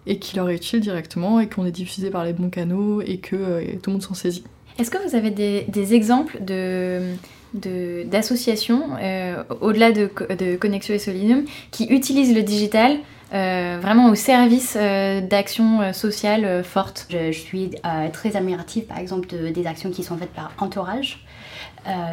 et 0.06 0.18
qu'il 0.18 0.38
leur 0.38 0.48
est 0.48 0.56
utile 0.56 0.80
directement 0.80 1.38
et 1.38 1.48
qu'on 1.48 1.66
est 1.66 1.72
diffusé 1.72 2.10
par 2.10 2.24
les 2.24 2.32
bons 2.32 2.48
canaux 2.48 3.02
et 3.02 3.18
que 3.18 3.36
euh, 3.36 3.64
tout 3.82 3.90
le 3.90 3.92
monde 3.92 4.02
s'en 4.02 4.14
saisit. 4.14 4.44
Est-ce 4.78 4.90
que 4.90 4.98
vous 5.06 5.14
avez 5.14 5.30
des, 5.30 5.94
exemples 5.94 6.42
de 6.42 7.14
d'associations, 7.52 8.90
euh, 9.02 9.42
au-delà 9.60 9.90
de, 9.90 10.08
de 10.38 10.56
Connexio 10.56 10.94
et 10.94 11.00
Solidum, 11.00 11.44
qui 11.72 11.86
utilisent 11.86 12.34
le 12.34 12.42
digital 12.42 12.98
euh, 13.32 13.78
vraiment 13.80 14.10
au 14.10 14.16
service 14.16 14.76
euh, 14.76 15.20
d'actions 15.20 15.80
euh, 15.80 15.92
sociales 15.92 16.64
fortes. 16.64 17.06
Je, 17.10 17.30
suis 17.30 17.70
très 18.12 18.36
admirative 18.36 18.84
par 18.84 18.98
exemple 18.98 19.28
des 19.28 19.66
actions 19.66 19.90
qui 19.90 20.02
sont 20.02 20.16
faites 20.16 20.32
par 20.32 20.52
Entourage. 20.58 21.24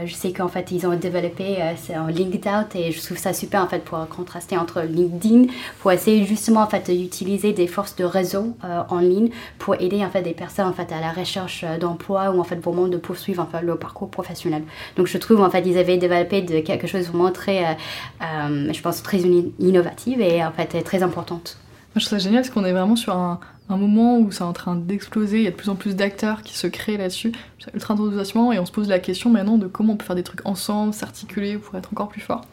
Je 0.06 0.14
sais 0.14 0.32
qu'en 0.32 0.48
fait, 0.48 0.72
ils 0.72 0.88
ont 0.88 0.96
développé 0.96 1.58
un 1.62 2.10
LinkedOut 2.10 2.74
et 2.76 2.94
je 2.94 3.02
trouve 3.04 3.18
ça 3.18 3.34
super 3.34 3.62
en 3.62 3.68
fait 3.68 3.84
pour 3.84 4.08
contraster 4.08 4.58
entre 4.58 4.82
LinkedIn, 4.82 5.52
pour 5.80 5.92
essayer 5.92 6.24
justement 6.24 6.62
en 6.62 6.68
fait 6.68 6.90
d'utiliser 6.90 7.52
des 7.52 7.68
forces 7.68 7.98
de 7.98 8.06
réseau 8.06 8.56
en 8.64 9.00
ligne 9.00 9.30
pour 9.60 9.76
aider 9.76 10.06
en 10.06 10.10
fait 10.10 10.22
des 10.22 10.34
personnes 10.34 10.68
en 10.68 10.74
fait 10.74 10.90
à 10.94 11.02
la 11.02 11.12
recherche 11.12 11.66
d'emploi 11.82 12.32
ou 12.32 12.40
en 12.40 12.46
fait 12.46 12.56
vraiment 12.56 12.88
de 12.88 12.96
poursuivre 12.96 13.44
en 13.44 13.46
fait 13.46 13.62
leur 13.62 13.78
parcours 13.78 14.10
professionnel. 14.10 14.64
Donc 14.96 15.08
je 15.08 15.18
trouve 15.18 15.42
en 15.42 15.50
fait 15.50 15.64
ils 15.66 15.78
avaient 15.78 15.98
développé 15.98 16.46
quelque 16.64 16.88
chose 16.88 17.08
vraiment 17.08 17.32
très, 17.32 17.78
je 18.22 18.82
pense 18.82 19.04
très 19.04 19.20
innovative 19.60 20.22
et 20.22 20.46
en 20.46 20.52
fait 20.54 20.82
très 20.84 21.04
importante. 21.08 21.58
je 21.96 22.02
trouve 22.02 22.10
ça 22.10 22.24
génial 22.24 22.42
parce 22.42 22.54
qu'on 22.54 22.66
est 22.66 22.72
vraiment 22.72 22.96
sur 22.96 23.16
un, 23.16 23.40
un 23.70 23.78
moment 23.78 24.18
où 24.20 24.32
c'est 24.32 24.44
en 24.44 24.54
train 24.54 24.76
d'exploser, 24.76 25.40
il 25.40 25.44
y 25.44 25.48
a 25.48 25.52
de 25.52 25.56
plus 25.56 25.70
en 25.70 25.76
plus 25.76 25.96
d'acteurs 25.96 26.42
qui 26.42 26.58
se 26.58 26.68
créent 26.68 26.98
là-dessus, 26.98 27.34
c'est 27.60 27.74
ultra 27.74 27.96
enthousiasmant, 27.96 28.54
et 28.54 28.60
on 28.60 28.66
se 28.66 28.72
pose 28.72 28.88
la 28.88 29.00
question 29.00 29.30
maintenant 29.30 29.58
de 29.58 29.68
comment 29.68 29.94
on 29.94 29.98
peut 29.98 30.06
faire 30.06 30.16
des 30.16 30.24
trucs 30.24 30.46
ensemble, 30.46 30.94
s'articuler 30.94 31.58
pour 31.58 31.76
être 31.76 31.90
encore 31.92 32.08
plus 32.08 32.22
fort. 32.22 32.46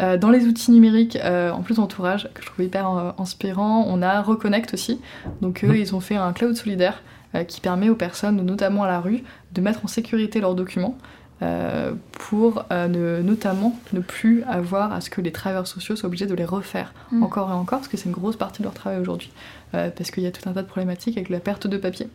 Euh, 0.00 0.16
dans 0.16 0.30
les 0.30 0.46
outils 0.46 0.70
numériques, 0.70 1.16
euh, 1.16 1.50
en 1.50 1.62
plus 1.62 1.76
d'entourage, 1.76 2.30
que 2.34 2.42
je 2.42 2.46
trouve 2.46 2.64
hyper 2.64 2.96
euh, 2.96 3.10
inspirant, 3.18 3.84
on 3.88 4.02
a 4.02 4.22
Reconnect 4.22 4.72
aussi. 4.74 5.00
Donc 5.40 5.64
eux, 5.64 5.72
mmh. 5.72 5.76
ils 5.76 5.94
ont 5.96 6.00
fait 6.00 6.16
un 6.16 6.32
cloud 6.32 6.56
solidaire 6.56 7.02
qui 7.48 7.62
permet 7.62 7.88
aux 7.88 7.94
personnes, 7.94 8.42
notamment 8.42 8.84
à 8.84 8.88
la 8.88 9.00
rue, 9.00 9.24
de 9.52 9.62
mettre 9.62 9.82
en 9.86 9.88
sécurité 9.88 10.38
leurs 10.38 10.54
documents. 10.54 10.98
Euh, 11.42 11.94
pour 12.12 12.64
euh, 12.70 13.20
notamment 13.22 13.74
ne 13.92 14.00
plus 14.00 14.44
avoir 14.44 14.92
à 14.92 15.00
ce 15.00 15.10
que 15.10 15.20
les 15.20 15.32
travailleurs 15.32 15.66
sociaux 15.66 15.96
soient 15.96 16.06
obligés 16.06 16.26
de 16.26 16.34
les 16.34 16.44
refaire 16.44 16.94
mm. 17.10 17.22
encore 17.24 17.50
et 17.50 17.54
encore, 17.54 17.80
parce 17.80 17.88
que 17.88 17.96
c'est 17.96 18.04
une 18.04 18.14
grosse 18.14 18.36
partie 18.36 18.60
de 18.60 18.64
leur 18.64 18.74
travail 18.74 19.00
aujourd'hui, 19.00 19.32
euh, 19.74 19.90
parce 19.90 20.12
qu'il 20.12 20.22
y 20.22 20.26
a 20.26 20.30
tout 20.30 20.48
un 20.48 20.52
tas 20.52 20.62
de 20.62 20.68
problématiques 20.68 21.16
avec 21.16 21.30
la 21.30 21.40
perte 21.40 21.66
de 21.66 21.76
papier. 21.78 22.06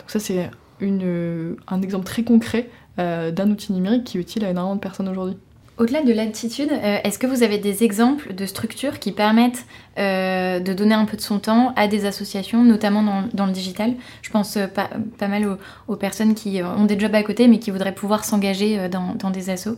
Donc 0.00 0.10
ça 0.10 0.18
c'est 0.18 0.50
un 0.80 1.82
exemple 1.82 2.04
très 2.04 2.24
concret 2.24 2.68
d'un 2.98 3.50
outil 3.50 3.72
numérique 3.72 4.04
qui 4.04 4.18
est 4.18 4.20
utile 4.20 4.44
à 4.44 4.50
énormément 4.50 4.74
de 4.74 4.80
personnes 4.80 5.08
aujourd'hui. 5.08 5.36
Au-delà 5.76 6.04
de 6.04 6.12
l'attitude, 6.12 6.70
euh, 6.70 6.98
est-ce 7.02 7.18
que 7.18 7.26
vous 7.26 7.42
avez 7.42 7.58
des 7.58 7.82
exemples 7.82 8.32
de 8.32 8.46
structures 8.46 9.00
qui 9.00 9.10
permettent 9.10 9.66
euh, 9.98 10.60
de 10.60 10.72
donner 10.72 10.94
un 10.94 11.04
peu 11.04 11.16
de 11.16 11.22
son 11.22 11.40
temps 11.40 11.72
à 11.74 11.88
des 11.88 12.06
associations, 12.06 12.62
notamment 12.62 13.02
dans, 13.32 13.46
le 13.46 13.52
digital? 13.52 13.94
Je 14.22 14.30
pense 14.30 14.56
euh, 14.56 14.68
pas, 14.68 14.88
mal 15.26 15.58
aux, 15.88 15.96
personnes 15.96 16.34
qui 16.34 16.62
ont 16.62 16.84
des 16.84 16.98
jobs 16.98 17.14
à 17.14 17.22
côté 17.24 17.48
mais 17.48 17.58
qui 17.58 17.72
voudraient 17.72 17.94
pouvoir 17.94 18.24
s'engager 18.24 18.88
dans, 18.88 19.30
des 19.30 19.50
assos. 19.50 19.76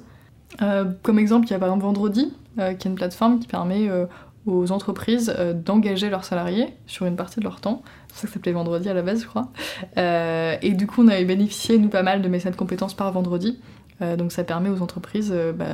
comme 1.03 1.19
exemple, 1.19 1.47
il 1.47 1.53
y 1.53 1.55
a 1.55 1.59
par 1.59 1.69
exemple 1.69 1.85
Vendredi, 1.85 2.31
qui 2.57 2.63
est 2.63 2.85
une 2.85 2.95
plateforme 2.95 3.39
qui 3.39 3.47
permet 3.47 3.89
aux 4.45 4.73
entreprises 4.73 5.35
d'engager 5.55 6.11
leurs 6.11 6.25
salariés 6.25 6.75
sur 6.87 7.07
une 7.07 7.17
partie 7.17 7.41
de 7.41 7.45
leur 7.45 7.61
temps. 7.61 7.83
C'est 8.09 8.21
ça 8.21 8.23
que 8.23 8.29
ça 8.29 8.35
s'appelait 8.35 8.53
Vendredi 8.53 8.89
à 8.89 8.95
la 8.95 9.03
base, 9.03 9.23
je 9.23 9.27
crois. 9.27 9.51
et 9.97 10.73
du 10.73 10.87
coup, 10.87 11.03
on 11.05 11.09
avait 11.09 11.25
bénéficié, 11.25 11.79
nous, 11.79 11.89
pas 11.89 12.03
mal 12.03 12.21
de 12.21 12.29
mécènes 12.29 12.53
de 12.53 12.57
compétences 12.57 12.95
par 12.95 13.11
Vendredi. 13.13 13.59
Euh, 14.03 14.17
donc 14.17 14.33
ça 14.33 14.45
permet 14.45 14.69
aux 14.69 14.83
entreprises 14.83 15.33
euh, 15.35 15.53
bah, 15.53 15.65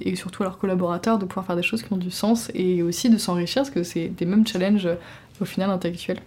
et 0.00 0.16
surtout 0.16 0.42
à 0.42 0.46
leurs 0.46 0.58
collaborateurs 0.58 1.18
de 1.18 1.26
pouvoir 1.26 1.44
faire 1.44 1.56
des 1.56 1.62
choses 1.62 1.82
qui 1.82 1.92
ont 1.92 1.98
du 1.98 2.10
sens 2.10 2.50
et 2.54 2.82
aussi 2.82 3.10
de 3.10 3.18
s'enrichir 3.18 3.62
parce 3.62 3.70
que 3.70 3.82
c'est 3.82 4.08
des 4.08 4.24
mêmes 4.24 4.46
challenges 4.46 4.86
euh, 4.86 4.94
au 5.40 5.44
final 5.44 5.68
intellectuels. 5.68 6.20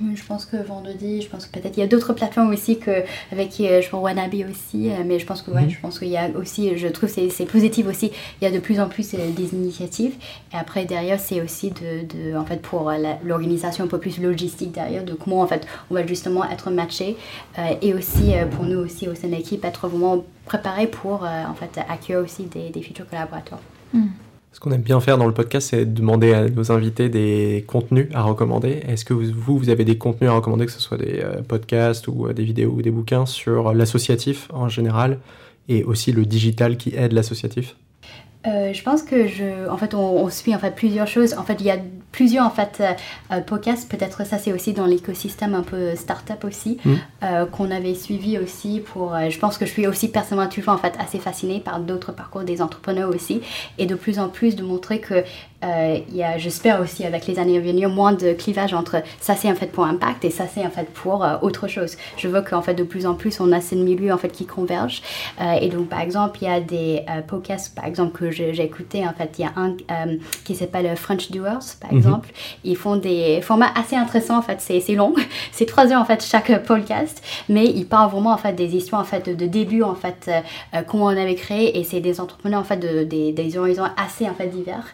Je 0.00 0.22
pense 0.24 0.44
que 0.44 0.56
vendredi, 0.56 1.22
je 1.22 1.28
pense 1.28 1.46
que 1.46 1.58
peut-être 1.58 1.76
il 1.76 1.80
y 1.80 1.82
a 1.82 1.86
d'autres 1.86 2.12
plateformes 2.12 2.50
aussi 2.50 2.78
que 2.78 3.02
avec 3.32 3.48
qui 3.48 3.66
je 3.66 3.88
pense 3.88 4.02
Wannabe 4.02 4.34
aussi, 4.50 4.90
mais 5.06 5.18
je 5.18 5.26
pense 5.26 5.40
que 5.40 5.50
ouais, 5.50 5.62
mhm. 5.62 5.70
je 5.70 5.80
pense 5.80 5.98
qu'il 5.98 6.08
y 6.08 6.16
a 6.16 6.28
aussi, 6.36 6.76
je 6.76 6.88
trouve 6.88 7.08
c'est 7.08 7.30
c'est 7.30 7.46
positif 7.46 7.86
aussi. 7.86 8.12
Il 8.40 8.44
y 8.44 8.46
a 8.46 8.50
de 8.50 8.58
plus 8.58 8.78
en 8.78 8.88
plus 8.88 9.12
des 9.12 9.54
initiatives 9.54 10.14
et 10.52 10.56
après 10.56 10.84
derrière 10.84 11.18
c'est 11.18 11.40
aussi 11.40 11.70
de, 11.70 12.30
de, 12.30 12.36
en 12.36 12.44
fait 12.44 12.60
pour 12.60 12.92
l'organisation 13.24 13.84
un 13.84 13.88
peu 13.88 13.98
plus 13.98 14.18
logistique 14.18 14.72
derrière 14.72 15.04
de 15.04 15.14
comment 15.14 15.40
en 15.40 15.46
fait 15.46 15.66
on 15.90 15.94
va 15.94 16.06
justement 16.06 16.44
être 16.50 16.70
matché 16.70 17.16
et 17.80 17.94
aussi 17.94 18.34
pour 18.50 18.64
nous 18.64 18.78
aussi 18.78 19.08
au 19.08 19.14
sein 19.14 19.28
de 19.28 19.34
l'équipe 19.34 19.64
être 19.64 19.88
vraiment 19.88 20.24
préparé 20.44 20.86
pour 20.86 21.22
en 21.22 21.54
fait 21.54 21.80
accueillir 21.88 22.22
aussi 22.22 22.44
des, 22.44 22.68
des 22.68 22.82
futurs 22.82 23.08
collaborateurs. 23.08 23.60
Hmm. 23.94 24.08
Ce 24.52 24.60
qu'on 24.60 24.72
aime 24.72 24.82
bien 24.82 25.00
faire 25.00 25.18
dans 25.18 25.26
le 25.26 25.34
podcast, 25.34 25.68
c'est 25.70 25.84
demander 25.84 26.32
à 26.32 26.48
nos 26.48 26.72
invités 26.72 27.08
des 27.10 27.64
contenus 27.66 28.08
à 28.14 28.22
recommander. 28.22 28.80
Est-ce 28.88 29.04
que 29.04 29.12
vous, 29.12 29.58
vous 29.58 29.68
avez 29.68 29.84
des 29.84 29.98
contenus 29.98 30.30
à 30.30 30.34
recommander, 30.34 30.64
que 30.64 30.72
ce 30.72 30.80
soit 30.80 30.96
des 30.96 31.20
euh, 31.20 31.42
podcasts 31.42 32.08
ou 32.08 32.26
euh, 32.26 32.32
des 32.32 32.44
vidéos 32.44 32.70
ou 32.70 32.80
des 32.80 32.90
bouquins 32.90 33.26
sur 33.26 33.74
l'associatif 33.74 34.48
en 34.54 34.68
général 34.68 35.18
et 35.68 35.84
aussi 35.84 36.10
le 36.12 36.24
digital 36.24 36.78
qui 36.78 36.94
aide 36.96 37.12
l'associatif? 37.12 37.76
Euh, 38.46 38.72
je 38.72 38.82
pense 38.82 39.02
que 39.02 39.26
je, 39.26 39.68
en 39.68 39.76
fait, 39.76 39.94
on, 39.94 40.28
suit 40.30 40.54
en 40.54 40.58
fait 40.58 40.74
plusieurs 40.74 41.08
choses. 41.08 41.34
En 41.34 41.42
fait, 41.42 41.56
il 41.60 41.66
y 41.66 41.70
a 41.70 41.78
plusieurs 42.16 42.46
en 42.46 42.50
fait 42.50 42.82
euh, 43.30 43.40
podcasts. 43.42 43.90
Peut-être 43.90 44.26
ça 44.26 44.38
c'est 44.38 44.52
aussi 44.52 44.72
dans 44.72 44.86
l'écosystème 44.86 45.54
un 45.54 45.62
peu 45.62 45.94
startup 45.94 46.44
aussi 46.44 46.78
mm. 46.82 46.94
euh, 47.22 47.44
qu'on 47.44 47.70
avait 47.70 47.94
suivi 47.94 48.38
aussi 48.38 48.80
pour. 48.80 49.14
je 49.28 49.38
pense 49.38 49.58
que 49.58 49.66
je 49.66 49.70
suis 49.70 49.86
aussi 49.86 50.08
personnellement 50.08 50.50
toujours 50.50 50.72
en 50.72 50.78
fait 50.78 50.94
assez 50.98 51.18
fascinée 51.18 51.60
par 51.60 51.78
d'autres 51.78 52.12
parcours 52.12 52.42
des 52.42 52.62
entrepreneurs 52.62 53.10
aussi 53.14 53.42
et 53.76 53.84
de 53.84 53.94
plus 53.94 54.18
en 54.18 54.30
plus 54.30 54.56
de 54.56 54.62
montrer 54.62 55.00
que 55.00 55.24
euh, 55.66 55.98
il 56.08 56.16
y 56.16 56.22
a, 56.22 56.38
j'espère 56.38 56.80
aussi 56.80 57.04
avec 57.04 57.26
les 57.26 57.38
années 57.38 57.56
à 57.56 57.60
venir, 57.60 57.88
moins 57.88 58.12
de 58.12 58.32
clivage 58.32 58.74
entre 58.74 59.02
ça 59.20 59.34
c'est 59.34 59.50
en 59.50 59.54
fait 59.54 59.72
pour 59.72 59.84
impact 59.84 60.24
et 60.24 60.30
ça 60.30 60.44
c'est 60.52 60.64
en 60.64 60.70
fait 60.70 60.88
pour 60.92 61.24
euh, 61.24 61.36
autre 61.42 61.68
chose. 61.68 61.96
Je 62.16 62.28
veux 62.28 62.42
qu'en 62.42 62.62
fait 62.62 62.74
de 62.74 62.84
plus 62.84 63.06
en 63.06 63.14
plus 63.14 63.40
on 63.40 63.52
a 63.52 63.60
ces 63.60 63.76
milieux 63.76 64.12
en 64.12 64.18
fait 64.18 64.28
qui 64.28 64.46
convergent. 64.46 65.02
Euh, 65.40 65.52
et 65.60 65.68
donc 65.68 65.88
par 65.88 66.00
exemple 66.00 66.38
il 66.42 66.44
y 66.44 66.50
a 66.50 66.60
des 66.60 67.02
podcasts 67.26 67.74
par 67.74 67.86
exemple 67.86 68.16
que 68.18 68.30
j'ai 68.30 68.60
écouté 68.62 69.06
en 69.06 69.12
fait 69.12 69.34
il 69.38 69.42
y 69.42 69.44
a 69.44 69.52
un 69.56 69.76
qui 70.44 70.54
s'appelle 70.54 70.94
French 70.96 71.30
Doers 71.30 71.76
par 71.80 71.92
mhm. 71.92 71.98
exemple. 71.98 72.28
Ils 72.64 72.76
font 72.76 72.96
des 72.96 73.40
formats 73.42 73.70
assez 73.74 73.96
intéressants 73.96 74.38
en 74.38 74.42
fait. 74.42 74.60
C'est, 74.60 74.80
c'est 74.80 74.94
long, 74.94 75.14
c'est 75.52 75.66
trois 75.66 75.92
heures 75.92 76.00
en 76.00 76.04
fait 76.04 76.24
chaque 76.24 76.64
podcast, 76.64 77.22
mais 77.48 77.66
ils 77.66 77.86
parlent 77.86 78.10
vraiment 78.10 78.32
en 78.32 78.38
fait 78.38 78.52
des 78.52 78.76
histoires 78.76 79.00
en 79.00 79.04
fait 79.04 79.36
de 79.36 79.46
début 79.46 79.82
en 79.82 79.94
fait 79.94 80.30
comment 80.86 81.06
on 81.06 81.08
avait 81.08 81.34
créé 81.34 81.78
et 81.78 81.84
c'est 81.84 82.00
des 82.00 82.20
entrepreneurs 82.20 82.60
en 82.60 82.64
fait 82.64 82.76
de, 82.76 83.04
des, 83.04 83.32
des 83.32 83.58
horizons 83.58 83.86
assez 83.96 84.28
en 84.28 84.34
fait 84.34 84.48
divers. 84.48 84.86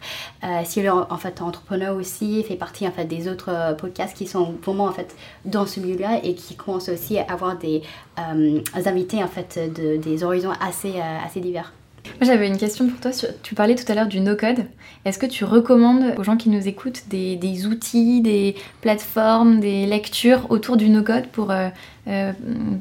Euh, 0.63 0.65
si 0.65 0.89
en 0.89 1.17
fait 1.17 1.41
entrepreneur 1.43 1.97
aussi 1.97 2.43
fait 2.43 2.57
partie 2.57 2.87
en 2.87 2.93
fait 2.93 3.05
des 3.05 3.29
autres 3.29 3.51
euh, 3.51 3.75
podcasts 3.75 4.17
qui 4.17 4.27
sont 4.27 4.55
vraiment 4.65 4.87
en 4.87 4.93
fait 4.93 5.15
dans 5.45 5.67
ce 5.67 5.81
milieu-là 5.81 6.21
et 6.23 6.35
qui 6.35 6.57
commencent 6.57 6.89
aussi 6.89 7.19
à 7.19 7.25
avoir 7.25 7.59
des 7.59 7.83
euh, 8.19 8.61
invités 8.85 9.23
en 9.23 9.29
fait 9.29 9.59
de, 9.75 9.97
des 9.97 10.25
horizons 10.25 10.53
assez 10.61 10.95
assez 11.01 11.41
divers. 11.41 11.73
Moi 12.21 12.27
j'avais 12.27 12.49
une 12.49 12.59
question 12.59 12.89
pour 12.89 12.99
toi. 12.99 13.13
Tu 13.43 13.55
parlais 13.55 13.77
tout 13.77 13.91
à 13.91 13.95
l'heure 13.95 14.09
du 14.09 14.21
no-code. 14.21 14.65
Est-ce 15.05 15.21
que 15.21 15.27
tu 15.27 15.45
recommandes 15.45 16.15
aux 16.19 16.25
gens 16.25 16.37
qui 16.37 16.51
nous 16.51 16.67
écoutent 16.67 17.05
des, 17.09 17.67
outils, 17.67 18.21
des 18.21 18.57
plateformes, 18.81 19.61
des 19.61 19.87
lectures 19.87 20.47
autour 20.51 20.77
du 20.77 20.89
no-code 20.89 21.29
pour 21.29 21.53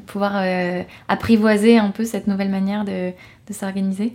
pouvoir 0.06 0.44
apprivoiser 1.06 1.78
un 1.78 1.90
peu 1.90 2.04
cette 2.04 2.26
nouvelle 2.26 2.50
manière 2.50 2.84
de 2.84 3.12
s'organiser? 3.52 4.12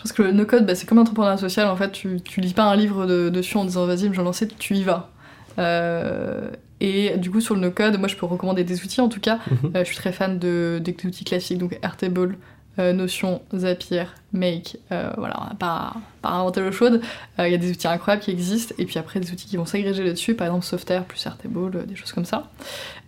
Je 0.00 0.04
pense 0.04 0.12
que 0.12 0.22
le 0.22 0.32
no-code, 0.32 0.64
bah, 0.64 0.74
c'est 0.74 0.86
comme 0.86 0.96
l'entrepreneuriat 0.96 1.36
social. 1.36 1.68
En 1.68 1.76
fait, 1.76 1.92
tu, 1.92 2.22
tu 2.22 2.40
lis 2.40 2.54
pas 2.54 2.62
un 2.64 2.74
livre 2.74 3.04
dessus 3.28 3.58
en 3.58 3.66
disant 3.66 3.84
vas-y, 3.84 4.04
je 4.04 4.08
vais 4.08 4.22
lancer, 4.24 4.48
tu 4.48 4.74
y 4.74 4.82
vas. 4.82 5.10
Euh, 5.58 6.50
Et 6.80 7.18
du 7.18 7.30
coup, 7.30 7.42
sur 7.42 7.54
le 7.54 7.60
no-code, 7.60 7.98
moi, 7.98 8.08
je 8.08 8.16
peux 8.16 8.24
recommander 8.24 8.64
des 8.64 8.82
outils 8.82 9.02
en 9.02 9.10
tout 9.10 9.20
cas. 9.20 9.38
Mhm. 9.62 9.72
je 9.74 9.84
suis 9.84 9.96
très 9.96 10.12
fan 10.12 10.38
de, 10.38 10.80
des 10.82 10.96
outils 11.04 11.24
classiques, 11.24 11.58
donc 11.58 11.78
Airtable, 11.82 12.38
euh, 12.80 12.92
Notion, 12.92 13.42
Zapier, 13.54 14.04
Make, 14.32 14.78
euh, 14.90 15.10
voilà, 15.16 15.36
on 15.40 15.44
n'a 15.44 15.54
pas, 15.54 15.94
pas 16.22 16.30
inventé 16.30 16.60
l'eau 16.60 16.72
chaude. 16.72 17.00
Il 17.38 17.48
y 17.48 17.54
a 17.54 17.58
des 17.58 17.70
outils 17.70 17.86
incroyables 17.86 18.22
qui 18.22 18.30
existent, 18.30 18.74
et 18.78 18.86
puis 18.86 18.98
après 18.98 19.20
des 19.20 19.30
outils 19.30 19.46
qui 19.46 19.56
vont 19.56 19.64
s'agréger 19.66 20.02
là-dessus, 20.02 20.34
par 20.34 20.46
exemple 20.46 20.64
Softair 20.64 21.04
plus 21.04 21.24
Airtable, 21.26 21.86
des 21.86 21.94
choses 21.94 22.12
comme 22.12 22.24
ça. 22.24 22.50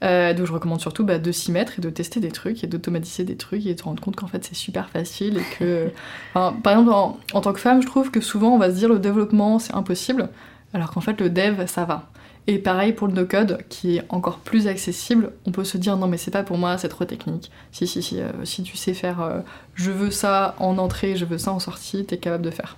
donc 0.01 0.47
je 0.47 0.53
recommande 0.53 0.81
surtout 0.81 1.05
bah, 1.05 1.19
de 1.19 1.33
s'y 1.33 1.53
mettre 1.53 1.79
et 1.79 1.83
de 1.83 1.91
tester 1.91 2.21
des 2.21 2.31
trucs 2.31 2.63
et 2.63 2.67
d'automatiser 2.67 3.25
des 3.25 3.37
trucs 3.37 3.67
et 3.67 3.75
de 3.75 3.79
se 3.79 3.85
rendre 3.85 4.03
compte 4.03 4.17
qu'en 4.17 4.27
fait 4.27 4.45
c'est 4.45 4.55
super 4.55 4.91
facile 4.91 5.39
et 5.39 5.57
que. 5.59 5.91
par 6.35 6.73
exemple, 6.73 6.91
en, 6.91 7.19
en 7.33 7.41
tant 7.41 7.53
que 7.53 7.61
femme, 7.61 7.83
je 7.83 7.87
trouve 7.87 8.11
que 8.11 8.21
souvent 8.21 8.55
on 8.55 8.59
va 8.59 8.71
se 8.71 8.77
dire 8.77 8.89
le 8.89 8.99
développement 8.99 9.59
c'est 9.59 9.75
impossible, 9.75 10.29
alors 10.75 10.91
qu'en 10.91 11.01
fait 11.01 11.21
le 11.21 11.31
dev 11.31 11.67
ça 11.67 11.85
va. 11.85 12.09
Et 12.49 12.59
pareil 12.59 12.93
pour 12.93 13.07
le 13.07 13.15
no-code, 13.15 13.59
qui 13.69 13.99
est 13.99 14.05
encore 14.09 14.39
plus 14.39 14.67
accessible, 14.67 15.33
on 15.47 15.53
peut 15.53 15.63
se 15.63 15.79
dire 15.79 15.97
non 15.97 16.09
mais 16.09 16.17
c'est 16.17 16.33
pas 16.33 16.43
pour 16.43 16.59
moi, 16.59 16.77
c'est 16.77 16.89
trop 16.89 17.05
technique. 17.05 17.53
Si, 17.71 17.87
si, 17.87 18.03
si, 18.03 18.21
euh, 18.21 18.31
si 18.45 18.65
tu 18.65 18.77
sais 18.77 18.95
faire 18.95 19.21
euh, 19.21 19.41
je 19.75 19.93
veux 19.93 20.11
ça 20.11 20.57
en 20.59 20.77
entrée, 20.79 21.15
je 21.15 21.25
veux 21.25 21.39
ça 21.39 21.53
en 21.53 21.61
sortie, 21.61 22.05
t'es 22.05 22.19
capable 22.19 22.45
de 22.45 22.51
faire. 22.51 22.77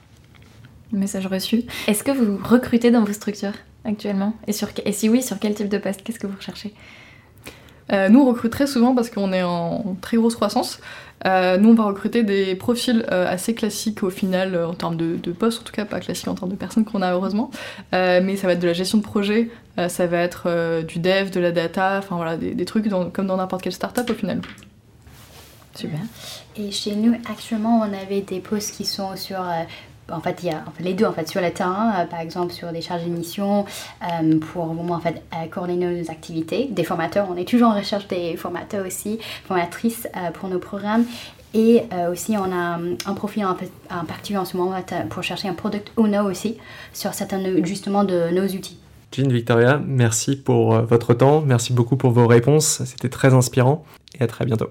Message 0.93 1.27
reçu. 1.27 1.65
Est-ce 1.87 2.05
que 2.05 2.11
vous 2.11 2.39
recrutez 2.45 2.91
dans 2.91 3.05
vos 3.05 3.13
structures 3.13 3.55
actuellement? 3.85 4.35
Et, 4.47 4.53
sur, 4.53 4.69
et 4.85 4.93
si 4.93 5.09
oui, 5.09 5.23
sur 5.23 5.39
quel 5.39 5.55
type 5.55 5.69
de 5.69 5.79
poste? 5.79 6.03
Qu'est-ce 6.03 6.19
que 6.19 6.27
vous 6.27 6.37
recherchez? 6.37 6.75
Euh, 7.93 8.09
nous, 8.09 8.21
on 8.21 8.27
recrute 8.27 8.53
très 8.53 8.67
souvent 8.67 8.95
parce 8.95 9.11
qu'on 9.11 9.33
est 9.33 9.43
en 9.43 9.97
très 10.01 10.17
grosse 10.17 10.37
croissance. 10.37 10.81
Euh, 11.27 11.57
nous, 11.57 11.71
on 11.71 11.75
va 11.75 11.85
recruter 11.85 12.23
des 12.23 12.55
profils 12.55 13.05
euh, 13.11 13.27
assez 13.27 13.55
classiques 13.55 14.03
au 14.03 14.11
final, 14.11 14.57
en 14.57 14.75
termes 14.75 14.97
de, 14.97 15.17
de 15.17 15.33
postes, 15.33 15.61
en 15.61 15.65
tout 15.65 15.73
cas 15.73 15.85
pas 15.85 16.01
classiques 16.01 16.29
en 16.29 16.35
termes 16.35 16.51
de 16.51 16.57
personnes 16.57 16.85
qu'on 16.85 17.03
a 17.03 17.13
heureusement. 17.13 17.51
mais 17.93 18.37
ça 18.37 18.47
va 18.47 18.55
être 18.55 18.61
de 18.61 18.67
la 18.67 18.73
gestion 18.73 18.99
de 18.99 19.03
projet, 19.03 19.51
ça 19.89 20.07
va 20.07 20.19
être 20.19 20.83
du 20.83 20.99
dev, 20.99 21.31
de 21.31 21.41
la 21.41 21.53
data, 21.53 21.97
enfin 21.99 22.17
voilà, 22.17 22.37
des, 22.37 22.55
des 22.55 22.65
trucs 22.65 22.89
dans, 22.89 23.11
comme 23.11 23.27
dans 23.27 23.37
n'importe 23.37 23.63
quelle 23.63 23.73
startup 23.73 24.09
au 24.11 24.15
final. 24.15 24.41
Super. 25.75 25.99
Et 26.57 26.71
chez 26.71 26.95
nous, 26.95 27.15
actuellement, 27.29 27.81
on 27.81 27.93
avait 27.93 28.21
des 28.21 28.41
postes 28.41 28.75
qui 28.77 28.85
sont 28.85 29.17
sur 29.17 29.43
en 30.11 30.21
fait, 30.21 30.43
il 30.43 30.47
y 30.47 30.53
a 30.53 30.65
les 30.81 30.95
deux 30.95 31.07
en 31.07 31.13
fait 31.13 31.29
sur 31.29 31.41
le 31.41 31.51
terrain, 31.51 31.93
euh, 31.99 32.05
par 32.05 32.21
exemple 32.21 32.53
sur 32.53 32.73
des 32.73 32.81
charges 32.81 33.03
d'émission 33.03 33.65
euh, 34.03 34.39
pour 34.39 34.65
en 34.65 35.01
fait 35.01 35.23
euh, 35.33 35.47
coordonner 35.51 35.87
nos 35.87 36.11
activités. 36.11 36.69
Des 36.71 36.85
formateurs, 36.85 37.29
on 37.31 37.37
est 37.37 37.49
toujours 37.49 37.71
en 37.71 37.75
recherche 37.75 38.07
des 38.09 38.37
formateurs 38.37 38.87
aussi, 38.87 39.19
formatrices 39.47 40.09
pour 40.35 40.49
nos 40.49 40.59
programmes. 40.59 41.05
Et 41.57 41.83
aussi, 42.11 42.37
on 42.37 42.53
a 42.53 42.81
un 43.07 43.15
profil 43.15 43.47
en, 43.47 43.55
fait, 43.55 43.71
en 43.89 44.05
particulier 44.05 44.39
en 44.39 44.45
ce 44.45 44.57
moment 44.57 44.77
pour 45.09 45.23
chercher 45.23 45.47
un 45.47 45.55
product 45.55 45.93
owner 45.97 46.19
aussi 46.19 46.59
sur 46.93 47.15
certains 47.15 47.41
justement 47.63 48.03
de 48.03 48.31
nos 48.33 48.45
outils. 48.45 48.77
Jean 49.13 49.29
Victoria, 49.29 49.81
merci 49.87 50.35
pour 50.35 50.75
votre 50.81 51.15
temps, 51.15 51.43
merci 51.43 51.73
beaucoup 51.73 51.97
pour 51.97 52.11
vos 52.11 52.27
réponses, 52.27 52.83
c'était 52.85 53.09
très 53.09 53.35
inspirant 53.35 53.85
et 54.19 54.25
à 54.25 54.27
très 54.27 54.45
bientôt. 54.45 54.71